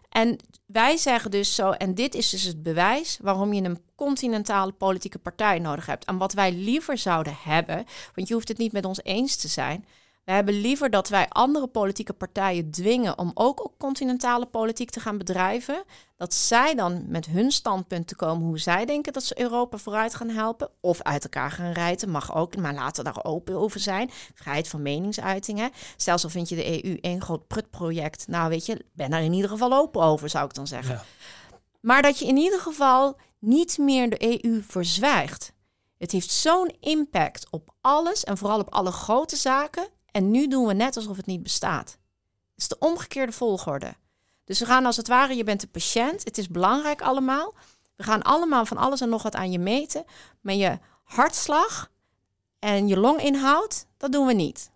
En 0.10 0.38
wij 0.66 0.98
zeggen 0.98 1.32
dus 1.32 1.56
zo, 1.56 1.72
en 1.72 1.96
dit 1.96 2.16
is 2.16 2.30
dus 2.30 2.44
het 2.44 2.64
bewijs 2.64 3.18
waarom 3.22 3.54
je 3.54 3.64
een 3.64 3.84
continentale 3.96 4.72
politieke 4.72 5.20
partij 5.20 5.60
nodig 5.60 5.86
hebt. 5.86 6.06
En 6.06 6.18
wat 6.18 6.34
wij 6.34 6.52
liever 6.52 6.98
zouden 6.98 7.36
hebben, 7.44 7.86
want 8.16 8.28
je 8.28 8.34
hoeft 8.34 8.48
het 8.48 8.58
niet 8.58 8.72
met 8.72 8.86
ons 8.86 9.04
eens 9.04 9.36
te 9.36 9.48
zijn. 9.48 9.86
We 10.24 10.32
hebben 10.32 10.62
liever 10.62 10.90
dat 10.90 11.10
wij 11.10 11.30
andere 11.30 11.68
politieke 11.68 12.14
partijen 12.14 12.72
dwingen 12.72 13.18
om 13.18 13.32
ook 13.34 13.64
op 13.66 13.74
continentale 13.78 14.46
politiek 14.46 14.90
te 14.90 15.00
gaan 15.00 15.18
bedrijven. 15.18 15.84
Dat 16.18 16.34
zij 16.34 16.76
dan 16.76 17.04
met 17.08 17.26
hun 17.26 17.52
standpunten 17.52 18.18
komen 18.18 18.48
hoe 18.48 18.60
zij 18.60 18.86
denken 18.86 19.14
dat 19.14 19.24
ze 19.24 19.40
Europa 19.40 19.78
vooruit 19.78 20.16
gaan 20.16 20.30
helpen. 20.30 20.70
Of 20.80 21.02
uit 21.02 21.24
elkaar 21.24 21.52
gaan 21.52 21.72
rijten, 21.72 22.10
mag 22.10 22.36
ook, 22.36 22.56
maar 22.56 22.74
laten 22.74 23.04
we 23.04 23.12
daar 23.14 23.24
open 23.24 23.56
over 23.56 23.80
zijn. 23.80 24.10
Vrijheid 24.34 24.68
van 24.68 24.82
meningsuitingen. 24.82 25.72
Stel, 25.96 26.18
zo 26.18 26.28
vind 26.28 26.50
je 26.50 26.56
de 26.56 26.86
EU 26.86 26.98
één 27.02 27.22
groot 27.22 27.48
prutproject. 27.48 28.28
Nou, 28.28 28.50
weet 28.50 28.66
je, 28.66 28.86
ben 28.94 29.10
daar 29.10 29.24
in 29.24 29.34
ieder 29.34 29.50
geval 29.50 29.74
open 29.74 30.02
over, 30.02 30.30
zou 30.30 30.46
ik 30.46 30.54
dan 30.54 30.68
zeggen. 30.68 30.96
Ja. 30.96 31.04
Maar 31.82 32.02
dat 32.02 32.20
je 32.20 32.26
in 32.26 32.38
ieder 32.38 32.60
geval 32.60 33.18
niet 33.40 33.78
meer 33.78 34.10
de 34.10 34.44
EU 34.44 34.62
verzwijgt. 34.68 35.54
Het 35.98 36.12
heeft 36.12 36.32
zo'n 36.32 36.76
impact 36.80 37.48
op 37.50 37.74
alles 37.82 38.24
en 38.24 38.38
vooral 38.38 38.60
op 38.60 38.74
alle 38.74 38.92
grote 38.92 39.36
zaken. 39.36 39.88
En 40.12 40.32
nu 40.32 40.48
doen 40.48 40.66
we 40.66 40.74
net 40.74 40.96
alsof 40.96 41.18
het 41.18 41.26
niet 41.26 41.44
bestaat. 41.44 41.90
Het 41.90 42.62
is 42.62 42.68
de 42.68 42.80
omgekeerde 42.80 43.32
volgorde. 43.32 43.96
Dus 44.44 44.60
we 44.60 44.66
gaan 44.66 44.86
als 44.86 44.98
het 44.98 45.08
ware, 45.08 45.36
je 45.36 45.44
bent 45.44 45.62
de 45.62 45.68
patiënt. 45.68 46.24
Het 46.24 46.38
is 46.38 46.48
belangrijk 46.48 47.02
allemaal. 47.02 47.54
We 47.96 48.04
gaan 48.04 48.22
allemaal 48.22 48.66
van 48.66 48.78
alles 48.78 49.02
en 49.02 49.10
nog 49.10 49.24
wat 49.24 49.36
aan 49.36 49.52
je 49.52 49.60
meten. 49.60 50.06
Maar 50.42 50.54
je 50.54 50.80
hartslag 51.04 51.92
en 52.60 52.88
je 52.88 52.98
longinhoud, 52.98 53.86
dat 53.98 54.12
doen 54.12 54.26
we 54.26 54.34
niet. 54.34 54.72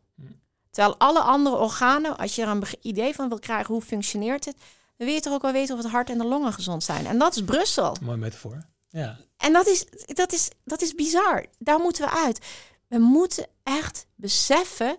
Terwijl 0.75 0.97
alle 0.97 1.19
andere 1.19 1.55
organen, 1.55 2.17
als 2.17 2.35
je 2.35 2.41
er 2.41 2.47
een 2.47 2.63
idee 2.81 3.15
van 3.15 3.29
wil 3.29 3.39
krijgen 3.39 3.73
hoe 3.73 3.83
functioneert 3.83 4.45
het, 4.45 4.57
dan 4.97 5.07
wil 5.07 5.15
je 5.15 5.21
toch 5.21 5.33
ook 5.33 5.41
wel 5.41 5.51
weten 5.51 5.75
of 5.75 5.83
het 5.83 5.91
hart 5.91 6.09
en 6.09 6.17
de 6.17 6.25
longen 6.25 6.53
gezond 6.53 6.83
zijn. 6.83 7.05
En 7.05 7.17
dat 7.17 7.35
is 7.35 7.43
Brussel. 7.43 7.97
Mooi 8.01 8.17
metafoor. 8.17 8.65
Ja. 8.89 9.17
En 9.37 9.53
dat 9.53 9.67
is, 9.67 9.85
dat, 10.05 10.33
is, 10.33 10.49
dat 10.63 10.81
is 10.81 10.93
bizar. 10.93 11.45
Daar 11.59 11.79
moeten 11.79 12.05
we 12.05 12.11
uit. 12.11 12.45
We 12.87 12.97
moeten 12.97 13.47
echt 13.63 14.05
beseffen, 14.15 14.97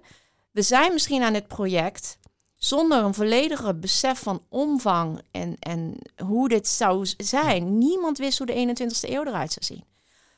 we 0.57 0.63
zijn 0.63 0.93
misschien 0.93 1.23
aan 1.23 1.33
dit 1.33 1.47
project 1.47 2.19
zonder 2.55 3.05
een 3.05 3.15
volledige 3.15 3.75
besef 3.75 4.19
van 4.19 4.43
omvang 4.49 5.21
en, 5.31 5.57
en 5.59 5.97
hoe 6.25 6.49
dit 6.49 6.69
zou 6.69 7.07
zijn. 7.17 7.79
Niemand 7.79 8.19
wist 8.19 8.39
hoe 8.39 8.47
de 8.47 8.75
21ste 8.75 9.11
eeuw 9.11 9.25
eruit 9.25 9.53
zou 9.53 9.65
zien. 9.65 9.85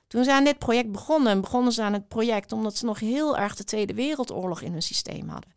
Toen 0.08 0.24
ze 0.24 0.32
aan 0.32 0.44
dit 0.44 0.58
project 0.58 0.92
begonnen, 0.92 1.40
begonnen 1.40 1.72
ze 1.72 1.82
aan 1.82 1.92
het 1.92 2.08
project 2.08 2.52
omdat 2.52 2.76
ze 2.76 2.84
nog 2.84 3.00
heel 3.00 3.36
erg 3.36 3.56
de 3.56 3.64
Tweede 3.64 3.94
Wereldoorlog 3.94 4.60
in 4.60 4.72
hun 4.72 4.82
systeem 4.82 5.28
hadden. 5.28 5.52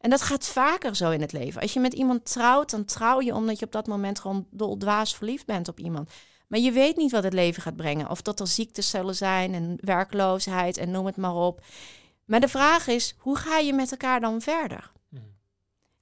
En 0.00 0.10
dat 0.10 0.22
gaat 0.22 0.46
vaker 0.46 0.96
zo 0.96 1.10
in 1.10 1.20
het 1.20 1.32
leven. 1.32 1.60
Als 1.60 1.72
je 1.72 1.80
met 1.80 1.94
iemand 1.94 2.24
trouwt, 2.24 2.70
dan 2.70 2.84
trouw 2.84 3.20
je 3.20 3.34
omdat 3.34 3.58
je 3.58 3.66
op 3.66 3.72
dat 3.72 3.86
moment 3.86 4.18
gewoon 4.18 4.46
doldwaas 4.50 5.16
verliefd 5.16 5.46
bent 5.46 5.68
op 5.68 5.78
iemand. 5.78 6.10
Maar 6.46 6.60
je 6.60 6.72
weet 6.72 6.96
niet 6.96 7.12
wat 7.12 7.24
het 7.24 7.32
leven 7.32 7.62
gaat 7.62 7.76
brengen. 7.76 8.10
Of 8.10 8.22
dat 8.22 8.40
er 8.40 8.46
ziektes 8.46 8.90
zullen 8.90 9.16
zijn 9.16 9.54
en 9.54 9.78
werkloosheid 9.80 10.76
en 10.76 10.90
noem 10.90 11.06
het 11.06 11.16
maar 11.16 11.34
op. 11.34 11.60
Maar 12.24 12.40
de 12.40 12.48
vraag 12.48 12.86
is, 12.86 13.14
hoe 13.18 13.36
ga 13.36 13.58
je 13.58 13.72
met 13.72 13.90
elkaar 13.90 14.20
dan 14.20 14.40
verder? 14.40 14.92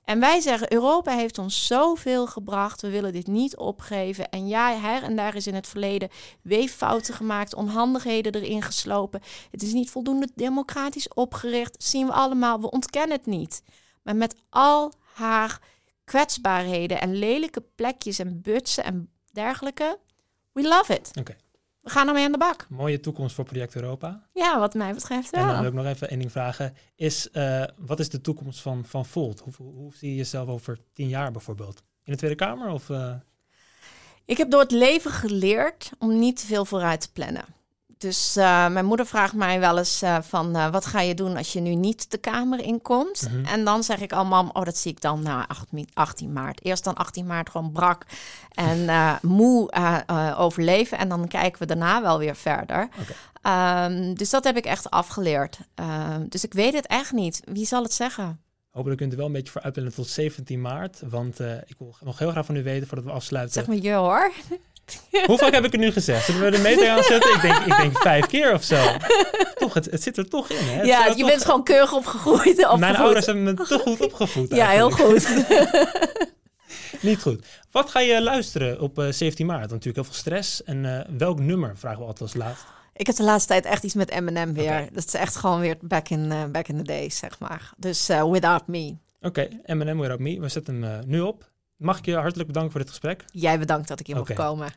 En 0.05 0.21
wij 0.21 0.41
zeggen, 0.41 0.73
Europa 0.73 1.17
heeft 1.17 1.39
ons 1.39 1.67
zoveel 1.67 2.27
gebracht, 2.27 2.81
we 2.81 2.91
willen 2.91 3.13
dit 3.13 3.27
niet 3.27 3.57
opgeven. 3.57 4.31
En 4.31 4.49
ja, 4.49 4.77
her 4.77 5.03
en 5.03 5.17
daar 5.17 5.35
is 5.35 5.47
in 5.47 5.55
het 5.55 5.67
verleden 5.67 6.09
weeffouten 6.43 7.15
gemaakt, 7.15 7.55
onhandigheden 7.55 8.35
erin 8.35 8.63
geslopen. 8.63 9.21
Het 9.51 9.63
is 9.63 9.73
niet 9.73 9.91
voldoende 9.91 10.29
democratisch 10.35 11.09
opgericht, 11.09 11.83
zien 11.83 12.07
we 12.07 12.13
allemaal, 12.13 12.61
we 12.61 12.71
ontkennen 12.71 13.17
het 13.17 13.27
niet. 13.27 13.63
Maar 14.03 14.17
met 14.17 14.35
al 14.49 14.93
haar 15.15 15.61
kwetsbaarheden 16.05 17.01
en 17.01 17.15
lelijke 17.15 17.63
plekjes 17.75 18.19
en 18.19 18.41
butsen 18.41 18.85
en 18.85 19.11
dergelijke, 19.33 19.99
we 20.53 20.63
love 20.63 20.95
it. 20.95 21.11
Oké. 21.19 21.37
We 21.83 21.91
gaan 21.91 22.09
ermee 22.09 22.25
aan 22.25 22.33
de 22.33 22.39
bak. 22.39 22.67
Mooie 22.69 23.01
toekomst 23.01 23.35
voor 23.35 23.45
Project 23.45 23.75
Europa. 23.75 24.23
Ja, 24.33 24.59
wat 24.59 24.75
mij 24.75 24.95
betreft 24.95 25.31
wel. 25.31 25.41
En 25.41 25.49
dan 25.49 25.59
wil 25.59 25.69
ik 25.69 25.75
nog 25.75 25.87
even 25.87 26.09
één 26.09 26.19
ding 26.19 26.33
vragen. 26.33 26.75
Is, 26.95 27.29
uh, 27.33 27.65
wat 27.77 28.01
is 28.01 28.09
de 28.09 28.21
toekomst 28.21 28.61
van, 28.61 28.85
van 28.85 29.07
Volt? 29.07 29.41
Hoe, 29.41 29.53
hoe, 29.57 29.95
zie 29.95 30.11
je 30.11 30.17
jezelf 30.17 30.49
over 30.49 30.79
tien 30.93 31.09
jaar 31.09 31.33
bijvoorbeeld? 31.33 31.83
In 32.05 32.13
de 32.13 32.19
Tweede 32.19 32.37
Kamer? 32.37 32.69
Of, 32.69 32.89
uh... 32.89 33.15
Ik 34.25 34.37
heb 34.37 34.51
door 34.51 34.61
het 34.61 34.71
leven 34.71 35.11
geleerd 35.11 35.91
om 35.99 36.19
niet 36.19 36.37
te 36.37 36.47
veel 36.47 36.65
vooruit 36.65 37.01
te 37.01 37.13
plannen. 37.13 37.45
Dus 38.03 38.37
uh, 38.37 38.69
mijn 38.69 38.85
moeder 38.85 39.07
vraagt 39.07 39.35
mij 39.35 39.61
wel 39.61 39.79
eens 39.79 40.03
uh, 40.03 40.19
van 40.21 40.57
uh, 40.57 40.71
wat 40.71 40.87
ga 40.87 41.01
je 41.01 41.15
doen 41.15 41.37
als 41.37 41.53
je 41.53 41.61
nu 41.61 41.75
niet 41.75 42.11
de 42.11 42.19
kamer 42.19 42.61
inkomt? 42.61 43.29
Mm 43.29 43.35
-hmm. 43.35 43.45
En 43.45 43.65
dan 43.65 43.83
zeg 43.83 44.01
ik 44.01 44.13
al, 44.13 44.25
mam, 44.25 44.51
oh 44.53 44.65
dat 44.65 44.77
zie 44.77 44.91
ik 44.91 45.01
dan 45.01 45.23
na 45.23 45.47
18 45.93 46.33
maart. 46.33 46.65
Eerst 46.65 46.85
dan 46.85 46.95
18 46.95 47.27
maart 47.27 47.51
gewoon 47.51 47.73
brak 47.73 48.07
en 48.51 48.89
moe 49.39 49.71
overleven. 50.37 50.99
En 50.99 51.09
dan 51.09 51.29
kijken 51.29 51.59
we 51.59 51.67
daarna 51.67 52.03
wel 52.03 52.19
weer 52.19 52.37
verder. 52.37 52.89
Okay. 53.01 53.87
Um, 53.87 54.15
dus 54.15 54.31
dat 54.31 54.45
heb 54.45 54.57
ik 54.57 54.65
echt 54.65 54.91
afgeleerd. 54.91 55.59
Um, 55.75 56.29
dus 56.29 56.45
ik 56.45 56.53
weet 56.53 56.75
het 56.75 56.87
echt 56.87 57.13
niet. 57.13 57.41
Wie 57.45 57.67
zal 57.67 57.83
het 57.83 57.93
zeggen? 57.93 58.41
Hopelijk 58.71 59.01
kunt 59.01 59.13
u 59.13 59.17
wel 59.17 59.27
een 59.27 59.33
beetje 59.33 59.53
voor 59.53 59.63
uitplannen 59.63 59.95
tot 59.95 60.09
17 60.09 60.61
maart. 60.61 61.03
Want 61.09 61.41
ik 61.41 61.75
wil 61.79 61.97
nog 62.01 62.19
heel 62.19 62.31
graag 62.31 62.47
van 62.47 62.57
u 62.57 62.63
weten 62.63 62.89
voordat 62.89 63.07
we 63.07 63.13
afsluiten. 63.13 63.55
Zeg 63.55 63.67
maar 63.67 63.77
je 63.77 63.93
hoor. 63.93 64.33
Hoe 65.27 65.39
vaak 65.39 65.53
heb 65.53 65.65
ik 65.65 65.73
het 65.73 65.81
nu 65.81 65.93
gezegd? 65.93 66.25
Zullen 66.25 66.41
we 66.41 66.51
de 66.51 66.59
meter 66.59 66.89
aan 66.89 67.03
zetten? 67.03 67.35
Ik 67.35 67.41
denk, 67.41 67.57
ik 67.57 67.77
denk 67.77 67.99
vijf 67.99 68.27
keer 68.27 68.53
of 68.53 68.63
zo. 68.65 68.77
Toch, 69.55 69.75
het, 69.75 69.85
het 69.91 70.03
zit 70.03 70.17
er 70.17 70.29
toch 70.29 70.51
in. 70.51 70.65
Hè? 70.65 70.73
Het 70.73 70.87
ja, 70.87 71.07
je 71.07 71.15
toch... 71.15 71.29
bent 71.29 71.45
gewoon 71.45 71.65
keurig 71.65 71.93
opgegroeid. 71.93 72.59
opgevoed. 72.59 72.79
Mijn 72.79 72.97
ouders 72.97 73.27
hebben 73.27 73.45
me 73.45 73.55
te 73.55 73.79
goed 73.79 74.01
opgevoed. 74.01 74.55
ja, 74.55 74.69
heel 74.69 74.91
goed. 74.91 75.29
Niet 77.01 77.23
goed. 77.23 77.47
Wat 77.71 77.91
ga 77.91 78.01
je 78.01 78.23
luisteren 78.23 78.81
op 78.81 78.99
uh, 78.99 79.07
17 79.11 79.47
maart? 79.47 79.71
Natuurlijk 79.71 79.95
heel 79.95 80.05
veel 80.05 80.15
stress. 80.15 80.65
En 80.65 80.85
uh, 80.85 81.01
welk 81.19 81.41
nummer 81.41 81.77
vragen 81.77 81.99
we 81.99 82.05
altijd 82.05 82.21
als 82.21 82.35
laatst? 82.35 82.65
Ik 82.95 83.07
heb 83.07 83.17
de 83.17 83.23
laatste 83.23 83.49
tijd 83.49 83.65
echt 83.65 83.85
iets 83.85 83.95
met 83.95 84.11
Eminem 84.11 84.55
weer. 84.55 84.65
Okay. 84.65 84.89
Dat 84.93 85.05
is 85.07 85.15
echt 85.15 85.37
gewoon 85.37 85.61
weer 85.61 85.77
back 85.81 86.09
in, 86.09 86.31
uh, 86.31 86.45
back 86.45 86.69
in 86.69 86.77
the 86.77 86.83
days, 86.83 87.19
zeg 87.19 87.39
maar. 87.39 87.73
Dus 87.77 88.07
Without 88.07 88.67
Me. 88.67 88.97
Oké, 89.21 89.27
okay, 89.27 89.61
Eminem 89.65 90.01
Without 90.01 90.21
Me. 90.21 90.41
We 90.41 90.49
zetten 90.49 90.83
hem 90.83 91.03
nu 91.07 91.21
op 91.21 91.51
mag 91.83 91.99
ik 91.99 92.05
je 92.05 92.17
hartelijk 92.17 92.47
bedanken 92.47 92.73
voor 92.73 92.81
dit 92.81 92.91
gesprek. 92.91 93.25
Jij 93.33 93.59
bedankt 93.59 93.89
dat 93.89 94.01
ik 94.01 94.07
hier 94.07 94.19
okay. 94.19 94.37
mocht 94.37 94.49
komen. 94.49 94.69